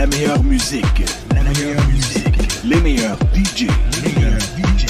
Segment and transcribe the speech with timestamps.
[0.00, 1.04] La meilleure musique.
[1.34, 2.64] La meilleure musique.
[2.64, 3.66] Les meilleurs DJ.
[4.02, 4.86] Les meilleurs DJ.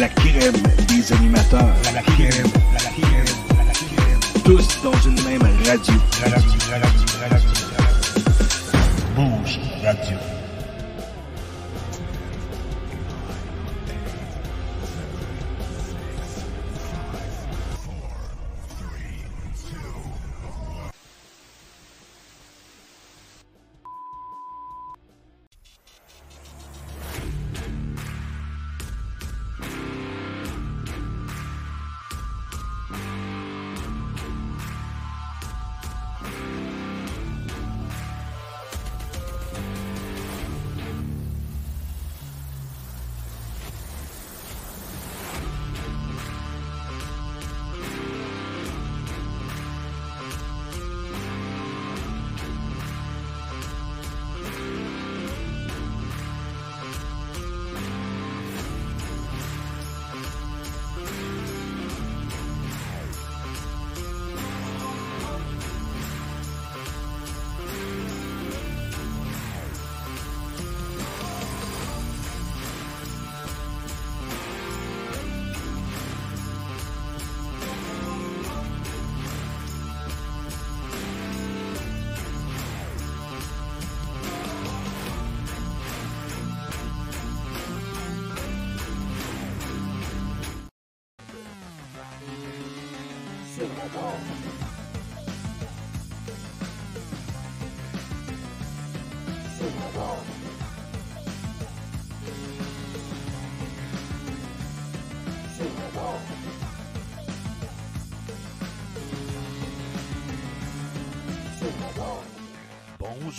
[0.00, 0.56] La crème
[0.88, 1.76] des animateurs.
[1.94, 2.50] La crème.
[4.44, 5.94] Tous dans une même radio.
[9.14, 10.37] Bouge Radio.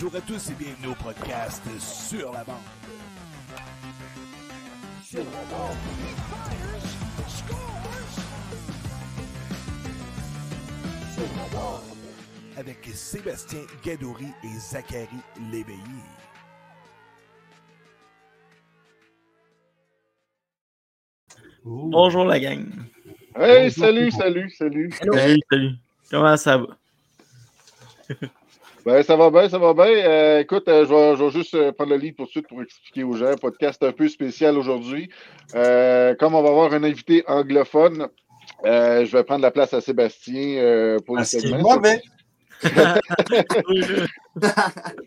[0.02, 2.56] Bonjour à tous et bienvenue au podcast Sur la bande.
[5.04, 5.76] Sur la bande.
[11.12, 11.82] Sur la bande.
[12.56, 15.06] Avec Sébastien Gadouri et Zachary
[15.52, 15.78] Léveillé.
[21.62, 22.64] Bonjour la gang.
[23.36, 24.90] Hey, salut, salut, salut.
[24.92, 25.72] Salut, salut.
[26.10, 28.28] Comment ça va?
[28.84, 29.84] Ben, ça va bien, ça va bien.
[29.86, 32.62] Euh, écoute, euh, je, vais, je vais juste euh, prendre le lead pour suite pour
[32.62, 33.34] expliquer aux gens.
[33.36, 35.10] Podcast un peu spécial aujourd'hui.
[35.54, 38.08] Euh, comme on va avoir un invité anglophone,
[38.64, 41.58] euh, je vais prendre la place à Sébastien euh, pour le est segment.
[41.60, 42.00] mauvais.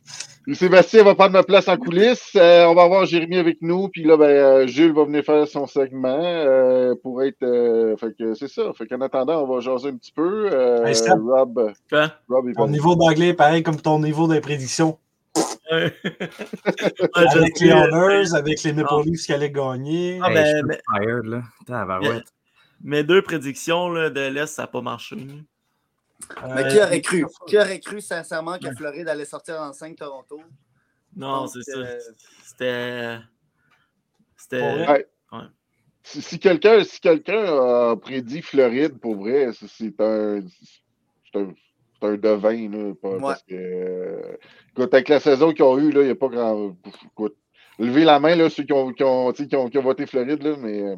[0.51, 2.31] Sébastien va prendre ma place en coulisses.
[2.35, 3.87] Euh, on va avoir Jérémy avec nous.
[3.87, 7.41] Puis là, ben, euh, Jules va venir faire son segment euh, pour être.
[7.43, 8.63] euh, fait que c'est ça.
[8.77, 10.49] Fait qu'en attendant, on va jaser un petit peu.
[10.51, 10.95] Euh, Hey.
[11.09, 12.11] Rob, Quoi?
[12.27, 14.97] Rob Ton niveau d'anglais est pareil comme ton niveau des prédictions.
[15.71, 15.93] Ouais.
[17.13, 19.01] Avec les Honors, avec les Maple Ah.
[19.05, 20.19] Leafs qui allaient gagner.
[20.21, 21.41] Ah, Hey, ben, je suis mais- tired, là.
[21.65, 22.23] Tabarouette.
[22.83, 25.15] Mes deux prédictions là, de l'Est, ça n'a pas marché.
[26.55, 27.25] Mais Euh, qui aurait cru?
[27.47, 30.41] Qui aurait cru sincèrement que Floride allait sortir en 5 Toronto?
[31.15, 31.77] Non, c'est ça.
[31.77, 31.99] euh,
[32.43, 33.17] C'était.
[34.35, 34.85] C'était.
[34.85, 35.07] vrai?
[36.05, 40.41] Si, si quelqu'un si quelqu'un a prédit Floride, pour vrai, c'est- un,
[41.31, 41.53] c'est un,
[42.01, 42.69] c'est un devin.
[42.69, 43.19] Là, pas- Ouais.
[43.21, 44.37] parce que, euh,
[44.71, 46.75] écoute, avec la saison qu'ils ont eue, là, il n'y a pas grand.
[47.05, 47.37] Écoute,
[47.79, 49.81] levez la main, là, ceux qui ont, qui ont, tu sais, qui ont, qui ont
[49.83, 50.93] voté Floride, là, mais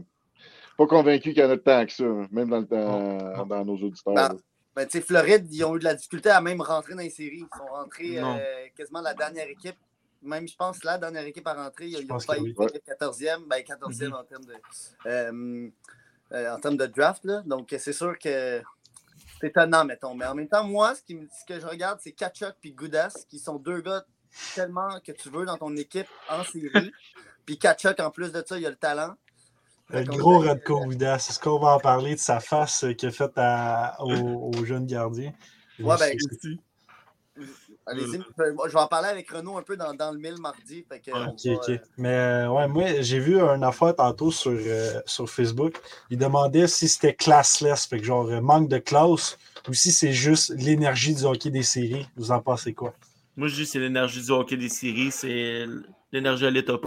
[0.75, 3.77] pas convaincu qu'il y en a tant que ça, même dans, le temps, dans nos
[3.77, 4.33] auditeurs.
[4.75, 4.85] Ben, là.
[4.87, 7.43] Tu sais, Floride, ils ont eu de la difficulté à même rentrer dans les séries.
[7.51, 9.77] Ils sont rentrés euh, quasiment la dernière équipe.
[10.21, 12.53] Même, je pense, la dernière équipe à rentrer, ils, ils ont failli oui.
[12.55, 13.47] finir 14e.
[13.47, 14.13] Ben, 14e Mhm.
[14.13, 14.53] en termes de,
[15.05, 15.69] euh,
[16.31, 17.23] euh, en termes de draft.
[17.25, 17.41] Là.
[17.45, 18.61] Donc, c'est sûr que
[19.39, 20.15] c'est étonnant, mettons.
[20.15, 22.71] Mais en même temps, moi, ce, qui, me- ce que je regarde, c'est Kachuk et
[22.71, 24.03] Goudas, qui sont deux gars
[24.55, 26.91] tellement que tu veux dans ton équipe en série.
[27.45, 29.15] puis Kachuk, en plus de ça, il a le talent.
[29.89, 31.15] Le gros dirait Radko que- Goudas.
[31.29, 34.65] Est-ce qu'on va en parler de sa face euh, qu'il a faite à- au, au
[34.65, 35.31] jeune gardien?
[35.79, 36.17] Ouais, ben.
[37.87, 40.83] Allez-y, je vais en parler avec Renaud un peu dans, dans le mille mardi.
[40.89, 41.69] Fait que, on Ok, va, ok.
[41.69, 45.79] euh, Mais euh, ouais, moi, j'ai vu une affaire tantôt sur, euh, sur Facebook.
[46.09, 50.13] Il demandait si c'était classless, fait que genre euh, manque de classe, ou si c'est
[50.13, 52.07] juste l'énergie du hockey des séries.
[52.15, 52.95] Vous en pensez quoi?
[53.35, 55.65] Moi, je dis que c'est l'énergie du hockey des séries, c'est
[56.11, 56.79] l'énergie à l'état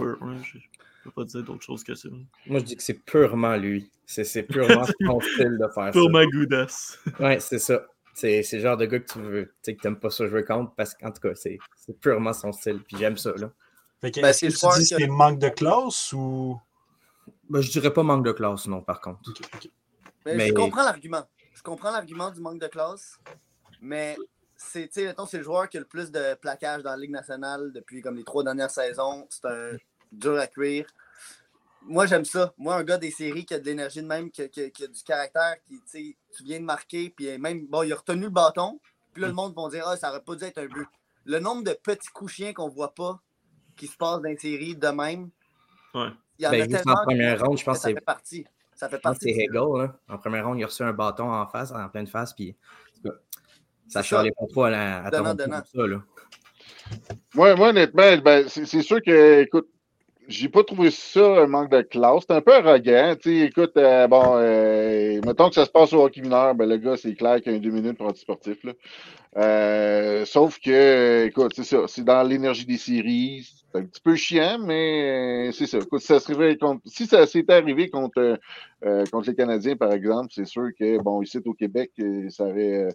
[1.09, 2.09] peux pas dire d'autre chose que ça.
[2.45, 3.91] Moi, je dis que c'est purement lui.
[4.05, 6.09] C'est c'est purement son style de faire Pour ça.
[6.09, 6.99] ma goudasse.
[7.19, 7.85] Ouais, c'est ça.
[8.13, 10.27] C'est c'est le genre de gars que tu veux, tu sais, que t'aimes pas ça
[10.27, 12.81] jouer contre parce qu'en tout cas, c'est c'est purement son style.
[12.87, 13.51] Puis j'aime ça, là.
[14.01, 16.59] Fait que, Ben, est-ce c'est que tu dis que- c'est manque de classe ou?
[17.49, 19.19] Ben, je dirais pas manque de classe, non, par contre.
[19.29, 19.69] Ok, ok.
[20.25, 21.23] mais Mais- Je comprends l'argument.
[21.53, 23.17] Je comprends l'argument du manque de classe,
[23.81, 24.15] mais
[24.55, 26.97] c'est tu sais, mettons, c'est le joueur qui a le plus de plaquage dans la
[26.97, 29.27] Ligue nationale depuis comme les trois dernières saisons.
[29.29, 29.71] C'est un
[30.11, 30.85] dur à cuire.
[31.83, 32.53] Moi, j'aime ça.
[32.57, 34.87] Moi, un gars des séries qui a de l'énergie de même, qui, qui- qui a
[34.87, 38.23] du caractère, qui, tu sais, tu viens de marquer, puis même, bon, il a retenu
[38.23, 38.79] le bâton,
[39.13, 40.87] puis là, le monde va dire, ah, ça aurait pas dû être un but.
[41.25, 43.19] Le nombre de petits coups chiens qu'on voit pas,
[43.75, 45.29] qui se passent dans les séries de même,
[45.95, 46.09] Ouais.
[46.37, 47.95] il y en Ben, a juste tellement en première ronde, je pense que ça fait
[47.95, 48.45] c'est- partie.
[48.75, 49.19] Ça fait partie.
[49.25, 49.53] c'est Hegel.
[49.53, 49.95] Là.
[50.07, 52.55] En première ronde, il a reçu un bâton en face, en pleine face, puis
[53.87, 55.35] ça chialait pas trop à, la, à Donnant,
[55.65, 55.87] ça.
[55.87, 56.01] Là.
[57.33, 59.69] Moi, moi honnêtement, ben, c'est c'est sûr que, écoute,
[60.29, 62.23] j'ai pas trouvé ça un manque de classe.
[62.27, 63.15] C'est un peu arrogant.
[63.19, 66.69] Tu sais, écoute, euh, bon, euh, mettons que ça se passe au hockey mineur, ben,
[66.69, 68.63] le gars, c'est clair qu'il a un deux minutes pour anti-sportif.
[68.63, 68.73] Là.
[69.37, 71.79] Euh, sauf que, écoute, c'est ça.
[71.87, 73.43] C'est dans l'énergie des séries.
[73.43, 75.79] C'est un petit peu chiant, mais euh, c'est ça.
[75.79, 78.39] Écoute, si ça serait contre, si ça s'était arrivé contre,
[78.85, 81.91] euh, contre les Canadiens, par exemple, c'est sûr que, bon, ici au Québec,
[82.29, 82.89] ça aurait,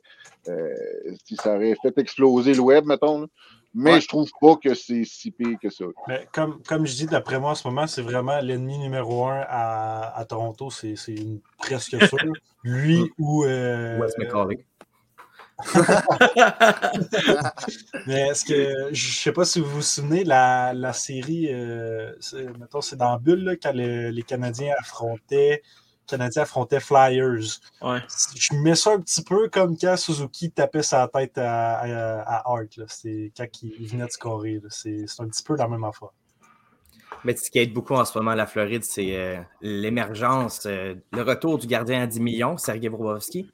[0.44, 3.26] ça aurait fait exploser le web, mettons.
[3.76, 4.00] Mais Ouais.
[4.00, 5.84] je trouve pas que c'est si pire que ça.
[6.06, 9.42] Mais comme, comme je dis, d'après moi, en ce moment, c'est vraiment l'ennemi numéro un
[9.48, 10.70] à, à Toronto.
[10.70, 12.18] C'est c'est une- presque sûr.
[12.62, 13.44] Lui ou.
[13.44, 14.64] euh, Wes McCauley.
[18.06, 18.92] Mais est-ce que.
[18.92, 21.48] Je sais pas si vous vous souvenez, la, la série.
[21.52, 25.62] euh, c'est- mettons, c'est dans Bulle, là, quand le- les Canadiens affrontaient.
[26.06, 27.60] Canadiens affrontaient Flyers.
[27.82, 28.00] Ouais.
[28.36, 32.42] Je mets ça un petit peu comme quand Suzuki tapait sa tête à, à, à
[32.52, 32.76] Hart.
[32.76, 32.84] là.
[32.88, 34.60] C'est quand il, venait de scorer.
[34.62, 34.68] là.
[34.70, 36.10] C'est c'est un petit peu la même affaire.
[37.24, 40.94] Mais ce qui aide beaucoup en ce moment à la Floride, c'est euh, l'émergence, euh,
[41.12, 43.50] le retour du gardien à 10 millions, Sergei Bobrovski.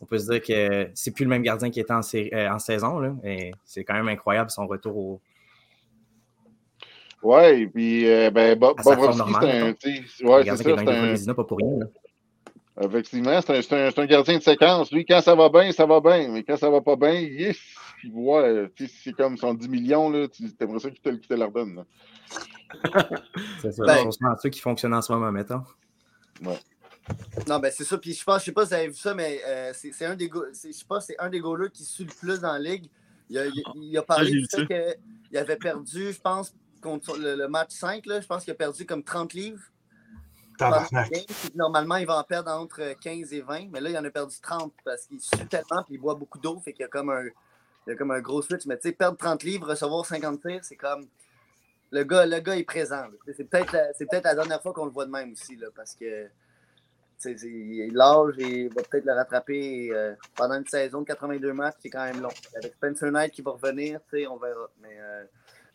[0.00, 2.58] On peut se dire que c'est plus le même gardien qui était en, euh, en
[2.58, 2.98] saison.
[2.98, 5.20] Là, et c'est quand même incroyable son retour au.
[7.22, 9.66] Ouais, et puis, euh, ben, Bobrovski, c'est un.
[9.68, 11.16] le Ouais, c'est ça.
[11.16, 11.78] C'est un, pas pour rien.
[11.80, 11.86] là.
[12.86, 14.90] effectivement, c'est un, c'est un, c'est un gardien de séquence.
[14.90, 16.28] Lui, quand ça va bien, ça va bien.
[16.30, 17.58] Mais quand ça va pas bien, yes,
[18.04, 18.42] il voit.
[18.42, 18.68] euh,
[19.02, 20.28] c'est comme son 10 millions, là.
[20.28, 21.84] Tu aimerais ça qu'il te, qu'il te redonne, là.
[23.60, 23.84] C'est ça.
[23.84, 25.62] Ben- sont ceux qui fonctionnent en ce moment, mettons.
[27.48, 27.98] Non, ben c'est ça.
[27.98, 30.04] Puis je pense, je sais pas si vous avez vu ça, mais euh, c'est c'est
[30.04, 32.58] un des je sais pas, c'est un des goalers qui suit le plus dans la
[32.60, 32.86] ligue.
[33.28, 34.66] Il a, il, il a Ah, parlé j'ai du fait ça.
[35.28, 38.56] qu'il avait perdu, je pense, contre le, le match 5, là, je pense qu'il a
[38.56, 39.62] perdu comme 30 livres.
[41.10, 41.24] game,
[41.54, 44.36] normalement, il va en perdre entre 15 et 20, mais là, il en a perdu
[44.42, 47.08] 30 parce qu'il sue tellement puis il boit beaucoup d'eau, fait qu'il y a comme
[47.10, 48.66] un, il y a comme un gros switch.
[48.66, 51.06] Mais tu sais, perdre 30 livres, recevoir 50 tirs, c'est comme.
[51.92, 53.04] Le gars, le gars est présent.
[53.36, 55.68] C'est peut-être la, c'est peut-être la dernière fois qu'on le voit de même aussi, là,
[55.74, 56.28] parce que
[57.24, 62.04] l'âge et va peut-être le rattraper euh, pendant une saison de 82 matchs, c'est quand
[62.04, 62.30] même long.
[62.56, 64.68] Avec Spencer Knight qui va revenir, tu sais, on verra.
[64.80, 65.24] Mais euh,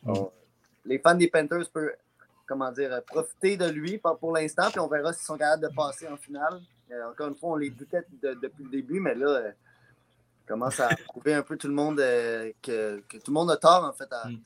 [0.05, 0.31] on-
[0.85, 1.91] les fans des Panthers peuvent
[2.47, 5.75] comment dire, euh, profiter de lui pour, l'instant, puis on verra s'ils sont capables de
[5.75, 6.61] passer en finale.
[6.91, 9.51] Euh, encore une fois, on les doutait de- depuis le début, mais là, euh,
[10.47, 13.57] commence à prouver un peu tout le monde euh, que, que tout le monde a
[13.57, 14.11] tort, en fait.
[14.11, 14.37] à- Mm.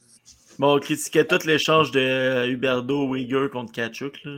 [0.57, 4.19] Bon, on critiquait tout l'échange de Huberdo Uyghur contre Kachuk.
[4.25, 4.31] Là.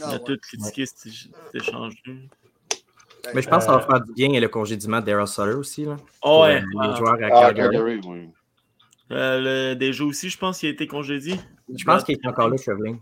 [0.00, 0.18] On Ah, a ouais.
[0.24, 2.12] tout critiqué cet, cet échange-là.
[3.34, 5.52] Mais je pense que ça va faire du bien et le congédiement de Daryl Sutter
[5.52, 5.84] aussi.
[5.84, 6.60] Là, Oh, ouais.
[6.62, 6.88] euh, Ah.
[6.88, 7.76] les joueurs à Ah, Calgary.
[7.76, 8.30] Calgary, oui.
[9.10, 11.38] Euh, le Déjà aussi, je pense qu'il a été congédié.
[11.74, 13.00] Je pense qu'il est encore là, Cheveling.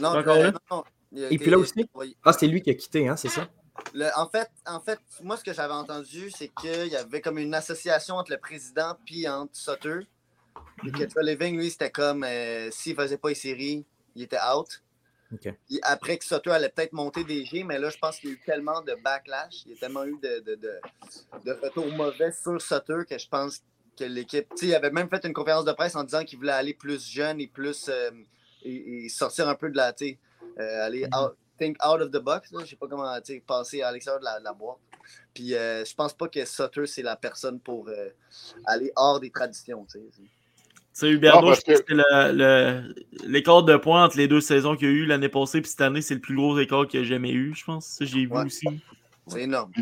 [0.00, 0.52] Non, Encore euh, là?
[0.70, 1.88] non, Et été- puis là aussi?
[1.94, 2.16] oui.
[2.24, 3.48] Ah, c'est lui qui a quitté, hein, c'est ça?
[3.94, 7.38] Le- en, fait, en fait, moi, ce que j'avais entendu, c'est qu'il y avait comme
[7.38, 10.00] une association entre le président puis entre Sutter.
[10.86, 14.38] Et que Trey Living, lui, c'était comme euh, s'il faisait pas les séries, il était
[14.54, 14.82] out.
[15.82, 18.36] Après que Sutter allait peut-être monter des G, mais là, je pense qu'il y a
[18.36, 20.80] eu tellement de backlash, il y a tellement eu de, de, de,
[21.44, 23.62] de retours mauvais sur Sutter que je pense
[23.98, 24.48] que l'équipe.
[24.50, 26.74] Tu sais, il avait même fait une conférence de presse en disant qu'il voulait aller
[26.74, 27.88] plus jeune et plus.
[27.88, 28.10] euh,
[28.62, 29.92] et, et sortir un peu de la.
[29.92, 30.18] Tu sais,
[30.58, 32.50] euh, aller out, think out of the box.
[32.60, 34.78] Je sais pas comment tu sais, passer à l'extérieur de la, de la boîte.
[35.34, 38.08] Puis euh, je pense pas que Sutter, c'est la personne pour euh,
[38.64, 39.84] aller hors des traditions.
[39.90, 40.22] tu sais.
[40.98, 42.94] Tu parce je pense que- que le- le-
[43.28, 45.82] l'écart de points entre les deux saisons qu'il y a eu l'année passée puis cette
[45.82, 47.84] année, c'est le plus gros écart qu'il y a jamais eu, je pense.
[47.86, 48.44] Ça, j'ai vu Ouais.
[48.46, 48.66] aussi.
[49.28, 49.72] C'est énorme.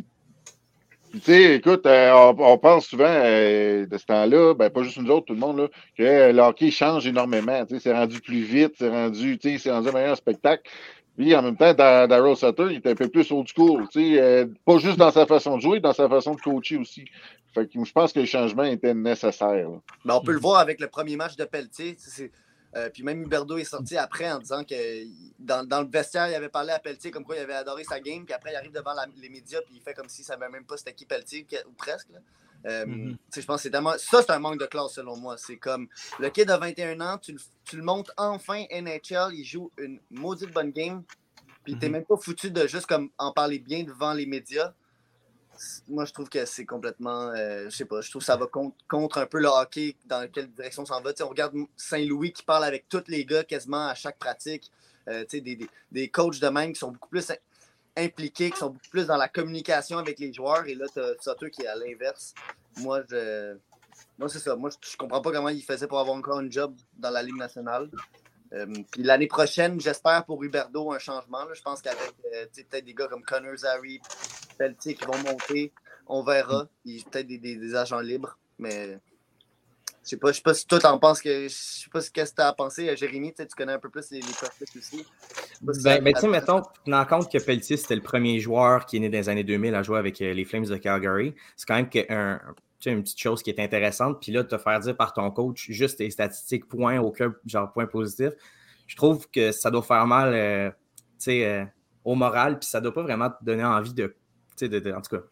[1.14, 5.10] Tu sais, écoute, euh, on, pense souvent euh, de ce temps-là, ben, pas juste nous
[5.12, 7.64] autres, tout le monde, là, que euh, le hockey change énormément.
[7.66, 10.68] Tu sais, c'est rendu plus vite, c'est rendu, tu sais, c'est rendu un meilleur spectacle.
[11.16, 13.86] Puis, en même temps, Da- Daryl Sutter, il était un peu plus old school.
[13.92, 17.04] Tu sais, pas juste dans sa façon de jouer, dans sa façon de coacher aussi.
[17.54, 19.52] Fait que je pense que le changement était nécessaire.
[19.52, 19.80] là.
[20.04, 21.96] Ben, on peut le voir avec le premier match de Pelletier.
[22.76, 24.74] Euh, puis même Huberdo est sorti après en disant que
[25.38, 28.00] dans, dans le vestiaire, il avait parlé à Pelletier comme quoi il avait adoré sa
[28.00, 28.24] game.
[28.24, 30.64] Puis après, il arrive devant la- les médias puis il fait comme s'il savait même
[30.64, 32.08] pas c'était qui Pelletier, ou presque.
[32.10, 32.18] là.
[32.66, 33.16] Euh, Mhm.
[33.36, 33.92] Je pense que tellement.
[33.98, 35.36] Ça, c'est un manque de classe selon moi.
[35.36, 35.86] C'est comme
[36.18, 40.00] le kid de 21 ans, tu le, tu le montes enfin NHL, il joue une
[40.10, 41.02] maudite bonne game.
[41.62, 41.92] Puis t'es Mhm.
[41.92, 44.72] même pas foutu de juste comme en parler bien devant les médias.
[45.88, 47.30] Moi, je trouve que c'est complètement.
[47.30, 49.96] euh, je sais pas, je trouve que ça va contre, contre un peu le hockey
[50.06, 51.12] dans quelle direction ça va.
[51.20, 54.70] On regarde Saint-Louis qui parle avec tous les gars quasiment à chaque pratique.
[55.06, 57.36] Euh, des, des, des coachs de même qui sont beaucoup plus im-
[57.94, 60.66] impliqués, qui sont beaucoup plus dans la communication avec les joueurs.
[60.66, 62.32] Et là, tu as Sutter qui est à l'inverse.
[62.78, 63.54] Moi, je.
[64.18, 64.56] Moi, c'est ça.
[64.56, 67.22] Moi, je, je comprends pas comment il faisait pour avoir encore un job dans la
[67.22, 67.90] Ligue nationale.
[68.54, 71.44] Euh, puis l'année prochaine, j'espère pour Huberdo un changement.
[71.44, 71.54] là.
[71.54, 74.00] Je pense qu'avec euh, tu peut-être des gars comme Connor Zary,
[74.56, 75.72] Pelletier qui vont monter,
[76.06, 76.68] on verra.
[76.84, 78.98] Il y a peut-être des, des- des agents libres, mais
[80.04, 81.44] je sais pas, je sais pas si toi t'en penses que.
[81.44, 83.88] Je sais pas ce que tu as pensé, euh, Jérémy, tu tu connais un peu
[83.90, 84.98] plus les, les prospects aussi.
[84.98, 85.04] Si
[85.62, 88.98] Ben, ça- ben, tu sais, mettons, tenant compte que Pelletier, c'était le premier joueur qui
[88.98, 91.74] est né dans les années 2000 à jouer avec les Flames de Calgary, c'est quand
[91.76, 94.20] même un- tu une petite chose qui est intéressante.
[94.20, 97.86] Puis là, te faire dire par ton coach juste tes statistiques, points, aucun genre point
[97.86, 98.30] positif,
[98.86, 100.76] je trouve que ça doit faire mal euh, tu
[101.18, 101.64] sais, euh,
[102.04, 104.14] au moral, puis ça doit pas vraiment te donner envie de, tu
[104.56, 105.22] sais, de, de- en tout cas,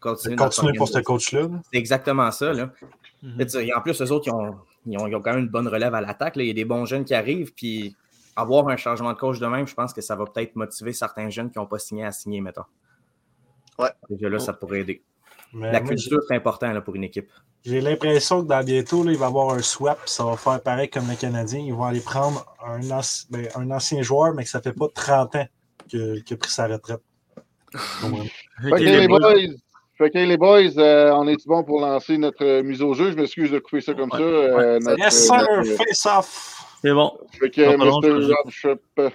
[0.00, 0.36] continuer.
[0.36, 1.42] Continuer pour ce coach-là.
[1.42, 1.60] là.
[1.72, 2.52] C'est exactement ça.
[2.52, 2.70] Là.
[3.22, 3.40] Mhm.
[3.40, 5.32] Et tu sais, et en plus, eux autres, ils ont, ils ont, ils ont quand
[5.32, 6.36] même une bonne relève à l'attaque.
[6.36, 7.52] Il y a des bons jeunes qui arrivent.
[7.54, 7.96] Puis
[8.36, 11.30] avoir un changement de coach de même, je pense que ça va peut-être motiver certains
[11.30, 12.64] jeunes qui n'ont pas signé à signer, mettons.
[13.78, 13.90] Ouais.
[14.10, 15.02] Déjà là, ça pourrait aider.
[15.52, 17.30] Mais La culture, c'est important là, pour une équipe.
[17.64, 20.60] J'ai l'impression que dans bientôt, là, il va y avoir un swap, ça va faire
[20.62, 21.60] pareil comme les Canadiens.
[21.60, 24.86] Ils vont aller prendre un, anci- ben, un ancien joueur, mais que ça fait pas
[24.94, 25.46] 30 ans
[25.90, 27.00] que- qu'il a pris sa retraite.
[28.04, 28.80] Ouais.
[28.80, 29.34] Les boys.
[30.00, 33.10] OK, les boys, euh, on est bon pour lancer notre euh, mise au jeu?
[33.10, 34.18] Je m'excuse de couper ça comme ça.
[34.18, 35.36] euh, notre- yes, sir!
[35.38, 36.64] notre- Face off!
[36.80, 37.18] C'est bon.
[37.40, 38.32] Fait que Non, Mr.
[38.34, 38.80] Rob Shep.
[39.00, 39.10] euh.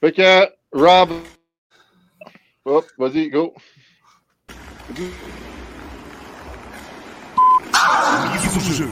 [0.00, 1.10] Fait que Rob.
[2.66, 3.54] Hop, vas-y, go.
[4.48, 5.06] Mise
[8.56, 8.90] au jeu.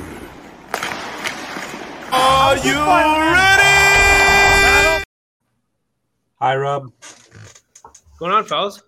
[6.40, 6.92] Hi, Rob.
[7.02, 8.80] What's going on, fellas?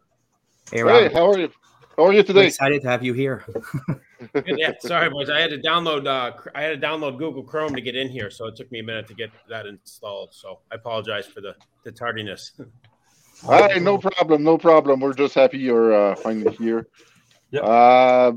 [0.70, 1.50] Hey, Hey, Rob, how are you?
[1.96, 2.46] How are you we're today?
[2.46, 3.44] excited to have you here.
[4.46, 5.30] Yeah, sorry, boys.
[5.30, 6.06] I had to download.
[6.06, 8.78] Uh, I had to download Google Chrome to get in here, so it took me
[8.78, 10.32] a minute to get that installed.
[10.32, 12.52] So I apologize for the the tardiness.
[13.42, 15.00] Hey, no problem, no problem.
[15.00, 16.88] We're just happy you're uh, finally here.
[17.50, 17.62] Yep.
[17.64, 18.32] Uh,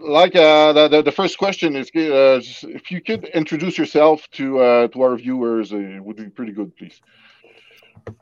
[0.00, 4.60] like uh, the, the, the first question is uh, if you could introduce yourself to
[4.60, 7.00] uh, to our viewers, uh, it would be pretty good, please.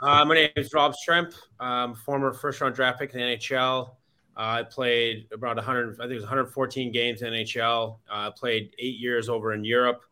[0.02, 1.34] Uh, my name is Rob Schremp.
[1.60, 3.90] I'm former first round draft pick in the NHL.
[4.36, 7.98] Uh, I played around 100, I think it was 114 games in NHL.
[8.10, 10.02] Uh, played eight years over in Europe.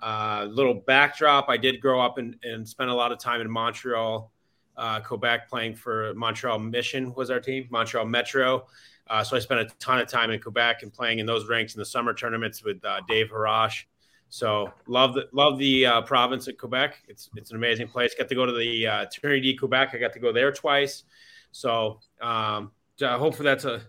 [0.00, 3.50] Uh, little backdrop: I did grow up and, and spend a lot of time in
[3.50, 4.30] Montreal,
[4.76, 8.66] uh, Quebec, playing for Montreal Mission was our team, Montreal Metro.
[9.08, 11.74] Uh, so I spent a ton of time in Quebec and playing in those ranks
[11.74, 13.84] in the summer tournaments with uh, Dave Harash.
[14.28, 17.04] So love the love the uh, province of Quebec.
[17.08, 18.14] It's it's an amazing place.
[18.18, 19.90] Got to go to the uh, Trinity Quebec.
[19.94, 21.04] I got to go there twice.
[21.52, 23.82] So um, hopefully that's a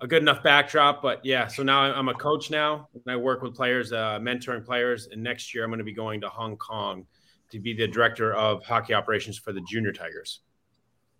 [0.00, 1.02] a good enough backdrop.
[1.02, 4.64] But yeah, so now I'm a coach now, and I work with players, uh, mentoring
[4.64, 5.08] players.
[5.08, 7.06] And next year I'm going to be going to Hong Kong
[7.50, 10.40] to be the director of hockey operations for the Junior Tigers.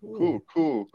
[0.01, 0.87] Cool, cool.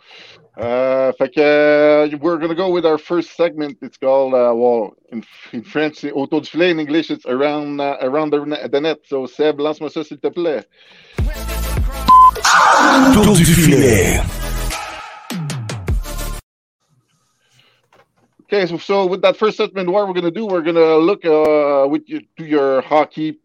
[0.57, 3.79] Uh, fait que, uh, we're gonna go with our first segment.
[3.81, 6.71] It's called, uh, well, in, in French, c'est autour du filet.
[6.71, 8.99] In English, it's around uh, around the, net- the net.
[9.05, 10.65] So, Seb, lance-moi ça, s'il te plaît.
[13.15, 14.21] Tour du filet.
[18.49, 21.87] Okay, so, so with that first segment, what we're gonna do, we're gonna look uh,
[21.89, 23.39] with you to your hockey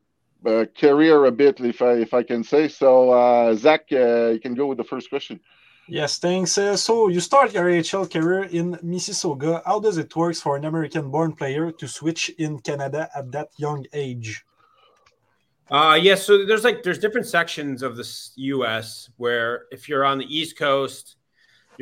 [0.45, 2.67] uh, career a bit, if I if I can say.
[2.67, 5.39] So, uh, Zach, uh, you can go with the first question.
[5.88, 6.57] Yes, thanks.
[6.57, 9.62] Uh, so you start your AHL career in Mississauga.
[9.65, 13.86] How does it work for an American-born player to switch in Canada at that young
[13.91, 14.45] age?
[15.69, 18.05] Uh, yeah, so there's like there's different sections of the
[18.36, 19.10] U.S.
[19.17, 21.15] where if you're on the East Coast,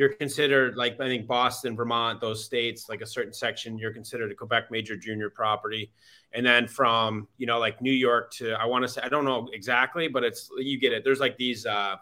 [0.00, 4.32] you're considered like I think Boston, Vermont, those states, like a certain section, you're considered
[4.32, 5.92] a Quebec major junior property.
[6.32, 9.26] And then from you know like New York to I want to say I don't
[9.26, 11.04] know exactly, but it's you get it.
[11.04, 11.96] There's like these uh,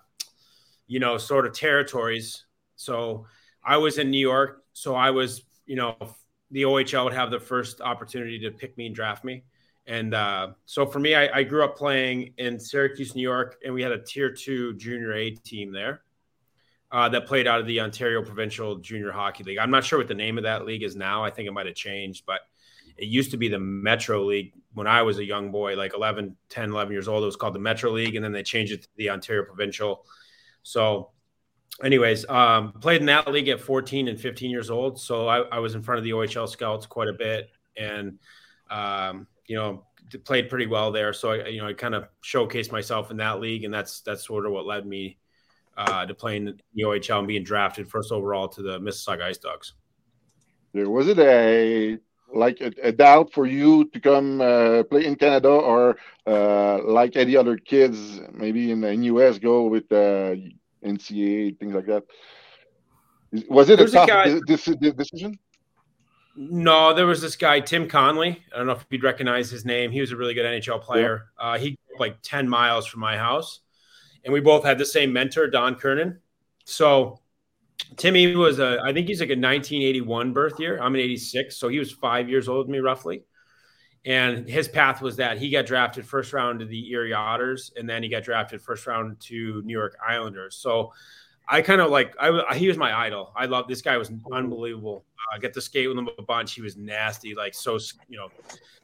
[0.86, 2.44] you know sort of territories.
[2.76, 3.26] So
[3.64, 5.96] I was in New York, so I was you know
[6.52, 9.42] the OHL would have the first opportunity to pick me and draft me.
[9.86, 13.74] And uh, so for me, I, I grew up playing in Syracuse, New York, and
[13.74, 16.02] we had a tier two junior A team there
[16.90, 19.58] uh, that played out of the Ontario Provincial Junior Hockey League.
[19.58, 21.22] I'm not sure what the name of that league is now.
[21.22, 22.40] I think it might have changed, but
[22.96, 26.36] it used to be the Metro League when I was a young boy, like 11,
[26.48, 27.22] 10, 11 years old.
[27.22, 30.04] It was called the Metro League, and then they changed it to the Ontario Provincial.
[30.62, 31.10] So,
[31.82, 34.98] anyways, um, played in that league at 14 and 15 years old.
[34.98, 38.18] So I, I was in front of the OHL scouts quite a bit, and
[38.70, 39.84] um, you know,
[40.24, 41.12] played pretty well there.
[41.12, 44.26] So I, you know, I kind of showcased myself in that league, and that's that's
[44.26, 45.18] sort of what led me
[45.78, 49.38] uh, to playing in the OHL and being drafted first overall to the Mississauga Ice
[49.38, 49.74] Dogs.
[50.74, 51.98] Was it a
[52.34, 57.16] like a, a doubt for you to come uh, play in Canada or uh, like
[57.16, 60.34] any other kids maybe in the US go with uh,
[60.84, 62.04] NCAA things like that?
[63.48, 65.38] Was it There's a a tough guy- de- de- decision?
[66.36, 68.42] No, there was this guy, Tim Connolly.
[68.54, 69.90] I don't know if you'd recognize his name.
[69.90, 71.30] He was a really good NHL player.
[71.36, 73.60] Uh, he grew up like 10 miles from my house.
[74.24, 76.18] And we both had the same mentor, Don Kernan.
[76.64, 77.20] So
[77.96, 80.78] Timmy was a, I think he's like a 1981 birth year.
[80.78, 81.56] I'm an 86.
[81.56, 83.24] So he was five years old with me roughly.
[84.04, 87.88] And his path was that he got drafted first round to the Erie Otters, and
[87.88, 90.56] then he got drafted first round to New York Islanders.
[90.56, 90.92] So
[91.48, 93.32] I kind of like I he was my idol.
[93.34, 95.04] I love this guy was unbelievable.
[95.32, 96.54] I uh, get to skate with him a bunch.
[96.54, 98.28] He was nasty, like so you know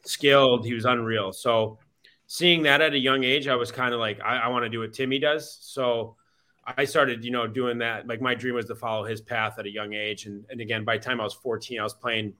[0.05, 0.64] skilled.
[0.67, 1.33] He was unreal.
[1.33, 1.79] So
[2.26, 4.69] seeing that at a young age, I was kind of like I, I want to
[4.69, 5.59] do what Timmy does.
[5.61, 6.16] So
[6.64, 8.07] I started you know doing that.
[8.07, 10.26] Like my dream was to follow his path at a young age.
[10.26, 12.35] And and again, by the time I was 14, I was playing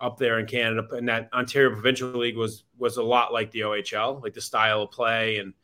[0.00, 3.60] up there in Canada, and that Ontario Provincial League was was a lot like the
[3.60, 5.54] OHL, like the style of play and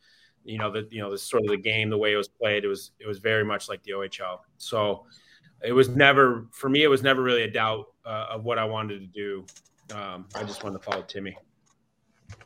[0.45, 2.63] you know the you know the sort of the game, the way it was played.
[2.63, 4.39] It was it was very much like the OHL.
[4.57, 5.05] So
[5.61, 6.83] it was never for me.
[6.83, 9.45] It was never really a doubt uh, of what I wanted to do.
[9.93, 11.37] Um, I just wanted to follow Timmy.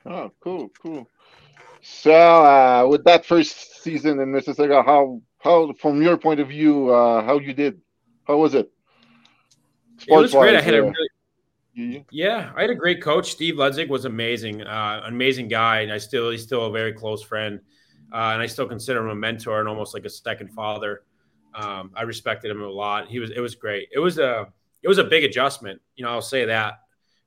[0.05, 1.09] Oh, cool, cool.
[1.81, 6.89] So, uh, with that first season in Mississauga, how, how, from your point of view,
[6.89, 7.81] uh, how you did?
[8.25, 8.71] How was it?
[10.07, 10.55] It was great.
[10.55, 10.91] I had a uh,
[11.75, 13.31] really Yeah, I had a great coach.
[13.31, 17.21] Steve Ludzik was amazing, uh, amazing guy, and I still he's still a very close
[17.21, 17.59] friend,
[18.13, 21.03] uh, and I still consider him a mentor and almost like a second father.
[21.55, 23.07] Um, I respected him a lot.
[23.07, 23.89] He was it was great.
[23.91, 24.47] It was a
[24.81, 25.81] it was a big adjustment.
[25.95, 26.79] You know, I'll say that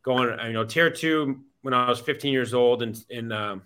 [0.03, 3.63] going you know tier two when I was 15 years old and and um,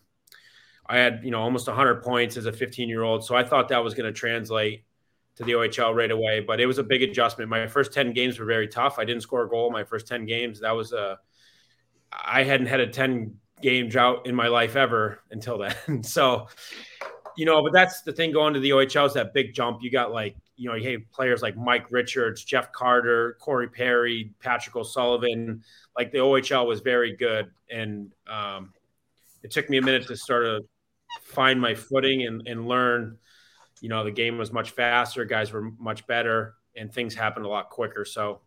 [0.86, 3.26] I had you know almost 100 points as a 15 year old.
[3.26, 4.84] So I thought that was going to translate
[5.36, 6.40] to the OHL right away.
[6.40, 7.50] But it was a big adjustment.
[7.50, 8.98] My first 10 games were very tough.
[8.98, 10.60] I didn't score a goal my first 10 games.
[10.60, 11.18] That was a,
[12.10, 16.02] I hadn't had a 10 game drought in my life ever until then.
[16.02, 16.48] so,
[17.36, 19.80] you know, but that's the thing going to the OHL is that big jump.
[19.82, 24.34] You got like, you know, you have players like Mike Richards, Jeff Carter, Corey Perry,
[24.40, 25.64] Patrick O'Sullivan.
[25.96, 27.50] Like the OHL was very good.
[27.70, 28.74] And um,
[29.42, 30.66] it took me a minute to sort of
[31.22, 33.16] find my footing and, and learn
[33.80, 37.48] you know the game was much faster guys were much better and things happened a
[37.48, 38.40] lot quicker so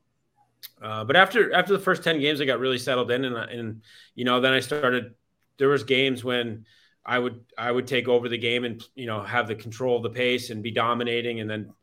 [0.82, 3.82] uh, but after after the first 10 games i got really settled in and, and
[4.16, 5.14] you know then i started
[5.58, 6.66] there was games when
[7.06, 10.04] i would i would take over the game and you know have the control of
[10.04, 11.74] the pace and be dominating and then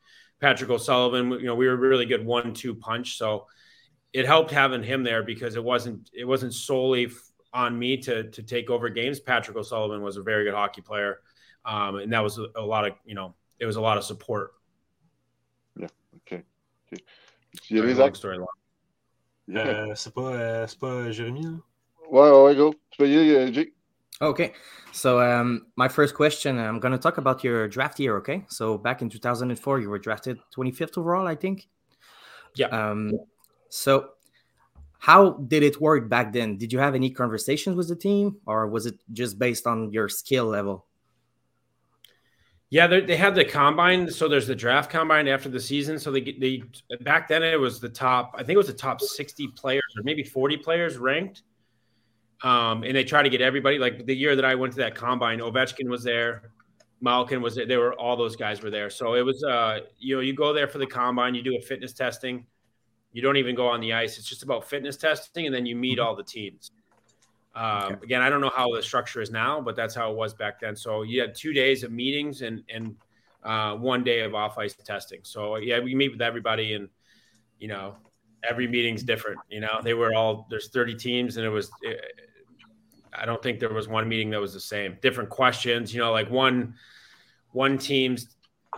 [0.40, 3.46] patrick o'sullivan you know we were really good one two punch so
[4.12, 7.10] it helped having him there because it wasn't it wasn't solely
[7.52, 11.20] on me to to take over games patrick o'sullivan was a very good hockey player
[11.64, 14.04] um, and that was a, a lot of you know it was a lot of
[14.04, 14.52] support.
[15.78, 16.42] OK.
[16.92, 17.02] OK.
[17.62, 18.46] Tu y Very allais, long story long.
[19.50, 21.58] Euh, c'est pas, euh, c'est pas Jérémy, là?
[22.10, 22.74] Ouais, ouais, ouais, go.
[22.90, 23.74] Tu peux y aller, Jake?
[24.22, 24.52] Okay,
[24.92, 28.16] so um, my first question, I'm going to talk about your draft year.
[28.18, 31.68] Okay, so back in 2004, you were drafted 25th overall, I think.
[32.54, 32.66] Yeah.
[32.66, 33.12] Um,
[33.70, 34.10] so
[34.98, 36.58] how did it work back then?
[36.58, 40.10] Did you have any conversations with the team, or was it just based on your
[40.10, 40.84] skill level?
[42.68, 44.10] Yeah, they, they had the combine.
[44.10, 45.98] So there's the draft combine after the season.
[45.98, 46.62] So they they
[47.00, 48.34] back then it was the top.
[48.34, 51.42] I think it was the top 60 players or maybe 40 players ranked.
[52.42, 53.78] Um, and they try to get everybody.
[53.78, 56.50] Like the year that I went to that combine, Ovechkin was there,
[57.00, 57.66] Malkin was there.
[57.66, 58.90] They were all those guys were there.
[58.90, 61.60] So it was uh, you know, you go there for the combine, you do a
[61.60, 62.46] fitness testing.
[63.12, 64.18] You don't even go on the ice.
[64.18, 66.70] It's just about fitness testing, and then you meet all the teams.
[67.54, 67.94] Um, Okay.
[68.04, 70.60] Again, I don't know how the structure is now, but that's how it was back
[70.60, 70.76] then.
[70.76, 72.94] So you had two days of meetings and and
[73.42, 75.20] uh, one day of off ice testing.
[75.22, 76.88] So yeah, we meet with everybody, and
[77.58, 77.96] you know,
[78.44, 79.40] every meeting's different.
[79.48, 81.70] You know, they were all there's 30 teams, and it was.
[81.82, 82.00] It,
[83.12, 84.96] I don't think there was one meeting that was the same.
[85.00, 85.92] Different questions.
[85.92, 86.74] You know, like one
[87.52, 88.28] one team's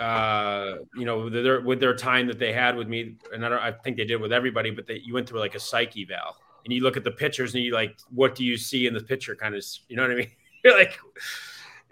[0.01, 3.49] uh you know with their with their time that they had with me and i
[3.49, 6.03] don't i think they did with everybody but they you went through like a psyche
[6.11, 8.95] eval and you look at the pictures and you like what do you see in
[8.95, 10.31] the picture kind of you know what i mean
[10.64, 10.99] you're like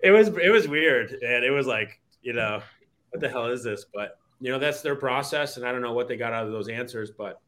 [0.03, 2.63] it was it was weird and it was like you know
[3.11, 5.93] what the hell is this but you know that's their process and i don't know
[5.93, 7.39] what they got out of those answers but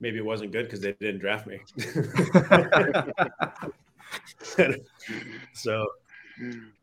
[0.00, 1.58] maybe it wasn't good because they didn't draft me
[5.52, 5.86] so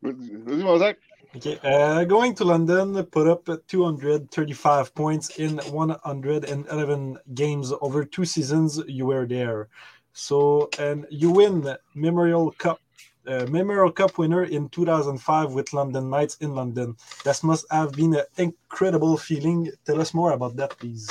[0.02, 0.96] Vas-y, mon
[1.36, 1.60] Okay.
[1.64, 8.82] Uh, going to London, put up 235 points in 111 games over two seasons.
[8.88, 9.68] You were there.
[10.14, 12.80] So, and you win Memorial Cup
[13.28, 16.96] uh, Memorial Cup winner in 2005 with London Knights in London.
[17.24, 19.72] That must have been an incredible feeling.
[19.84, 21.10] Tell us more about that, please.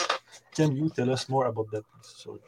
[0.54, 1.84] Can you tell us more about that?
[2.02, 2.38] Sorry.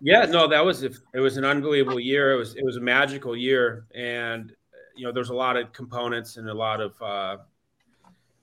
[0.00, 2.32] Yeah, no, that was it was an unbelievable year.
[2.32, 4.52] It was it was a magical year, and
[4.94, 7.38] you know there's a lot of components and a lot of uh,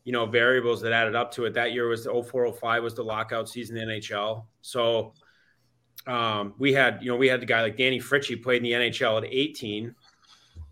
[0.04, 1.54] you know variables that added up to it.
[1.54, 4.46] That year was the 0405 was the lockout season in NHL.
[4.62, 5.14] So
[6.08, 8.72] um, we had you know we had the guy like Danny Fritsche played in the
[8.72, 9.94] NHL at 18,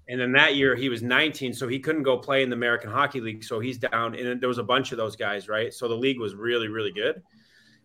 [0.10, 2.90] and then that year he was 19, so he couldn't go play in the American
[2.90, 3.44] Hockey League.
[3.44, 5.72] So he's down, and there was a bunch of those guys, right?
[5.72, 7.22] So the league was really really good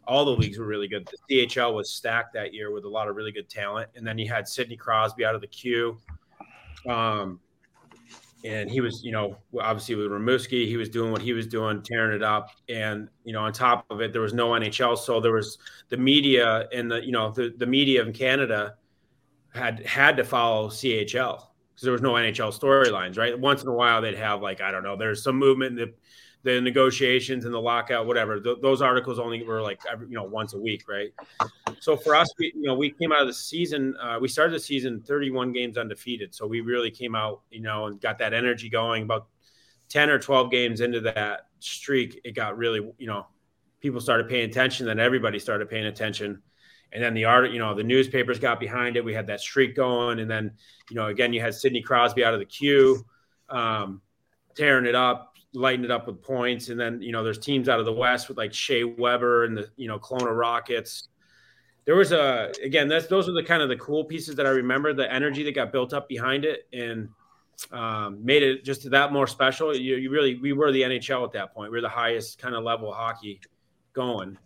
[0.07, 1.09] all the leagues were really good.
[1.29, 4.19] The CHL was stacked that year with a lot of really good talent, and then
[4.19, 5.99] you had Sidney Crosby out of the queue,
[6.89, 7.41] um,
[8.45, 11.83] and he was, you know, obviously with Rimouski, he was doing what he was doing,
[11.83, 15.21] tearing it up, and you know, on top of it, there was no NHL, so
[15.21, 18.77] there was the media and the, you know, the the media in Canada
[19.53, 21.43] had had to follow CHL
[21.75, 23.39] because there was no NHL storylines, right?
[23.39, 25.95] Once in a while, they'd have like I don't know, there's some movement in the
[26.47, 28.39] the negotiations and the lockout, whatever.
[28.39, 31.13] Th- those articles only were like every, you know once a week, right?
[31.81, 33.97] So for us, we, you know, we came out of the season.
[34.01, 37.87] Uh, we started the season 31 games undefeated, so we really came out, you know,
[37.87, 39.03] and got that energy going.
[39.03, 39.27] About
[39.89, 43.27] 10 or 12 games into that streak, it got really, you know,
[43.81, 44.87] people started paying attention.
[44.87, 46.41] Then everybody started paying attention,
[46.93, 49.05] and then the art, you know, the newspapers got behind it.
[49.05, 50.53] We had that streak going, and then,
[50.91, 53.05] you know, again, you had Sidney Crosby out of the queue.
[53.49, 54.01] Um,
[54.57, 56.69] tearing it up lighten it up with points.
[56.69, 59.57] And then, you know, there's teams out of the West with like Shea Weber and
[59.57, 61.09] the, you know, Kelowna Rockets.
[61.87, 64.51] There was a, again, that's, those are the kind of the cool pieces that I
[64.51, 67.09] remember, the energy that got built up behind it and
[67.73, 69.75] um, made it just that more special.
[69.75, 71.71] You, you really, we were the NHL at that point.
[71.71, 73.41] We were the highest kind of level hockey
[73.93, 74.37] going.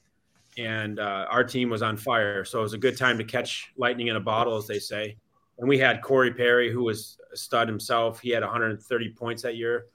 [0.59, 2.45] And uh, our team was on fire.
[2.45, 5.17] So it was a good time to catch lightning in a bottle, as they say.
[5.59, 8.21] And we had Corey Perry, who was a stud himself.
[8.21, 9.87] He had 130 points that year.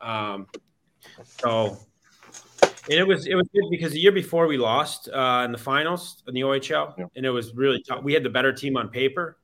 [0.00, 0.46] Um,
[1.24, 1.78] so
[2.90, 5.58] and it was it was good because the year before we lost uh, in the
[5.58, 7.04] finals in the OHL, yeah.
[7.16, 8.02] and it was really tough.
[8.02, 9.38] We had the better team on paper.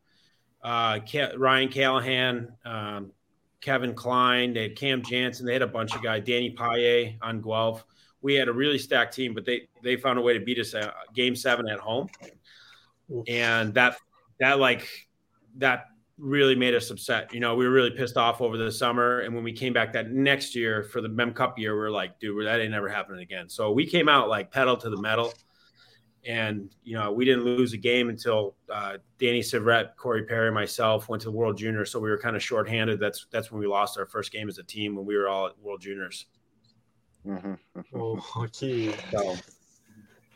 [0.62, 1.00] Uh,
[1.36, 3.12] Ryan Callahan, um,
[3.60, 6.24] Kevin Klein, they had Cam Janssen, they had a bunch of guys.
[6.24, 7.84] Danny Paille on Guelph.
[8.22, 10.72] We had a really stacked team, but they they found a way to beat us
[10.72, 12.08] at Game Seven at home,
[13.28, 13.98] and that
[14.40, 14.88] that like
[15.56, 15.88] that
[16.18, 17.34] really made us upset.
[17.34, 19.20] You know, we were really pissed off over the summer.
[19.20, 21.90] And when we came back that next year for the Mem Cup year, we are
[21.90, 23.48] like, dude, that ain't never happening again.
[23.48, 25.34] So we came out like pedal to the metal.
[26.26, 31.08] And, you know, we didn't lose a game until uh, Danny Syvret, Corey Perry, myself
[31.08, 31.84] went to the World Junior.
[31.84, 32.98] So we were kind of shorthanded.
[32.98, 35.48] That's that's when we lost our first game as a team when we were all
[35.48, 36.26] at World Juniors.
[37.26, 37.80] Mm-hmm.
[37.94, 38.94] Oh, okay.
[39.10, 39.36] So,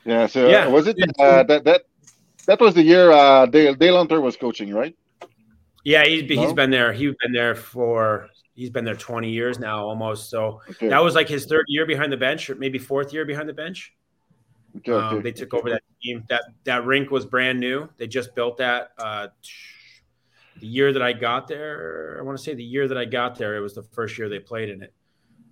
[0.04, 0.26] yeah.
[0.26, 0.66] So yeah.
[0.66, 1.82] was it uh, that that
[2.46, 4.94] that was the year uh, Dale Dale Hunter was coaching, right?
[5.84, 6.42] Yeah, he's no?
[6.42, 6.92] he's been there.
[6.92, 10.30] He's been there for he's been there 20 years now almost.
[10.30, 10.88] So okay.
[10.88, 13.54] that was like his third year behind the bench, or maybe fourth year behind the
[13.54, 13.94] bench.
[14.78, 15.22] Okay, um, okay.
[15.22, 16.24] They took over that team.
[16.28, 17.88] That that rink was brand new.
[17.96, 18.92] They just built that.
[18.98, 19.28] Uh,
[20.60, 23.36] the year that I got there, I want to say the year that I got
[23.36, 24.92] there, it was the first year they played in it.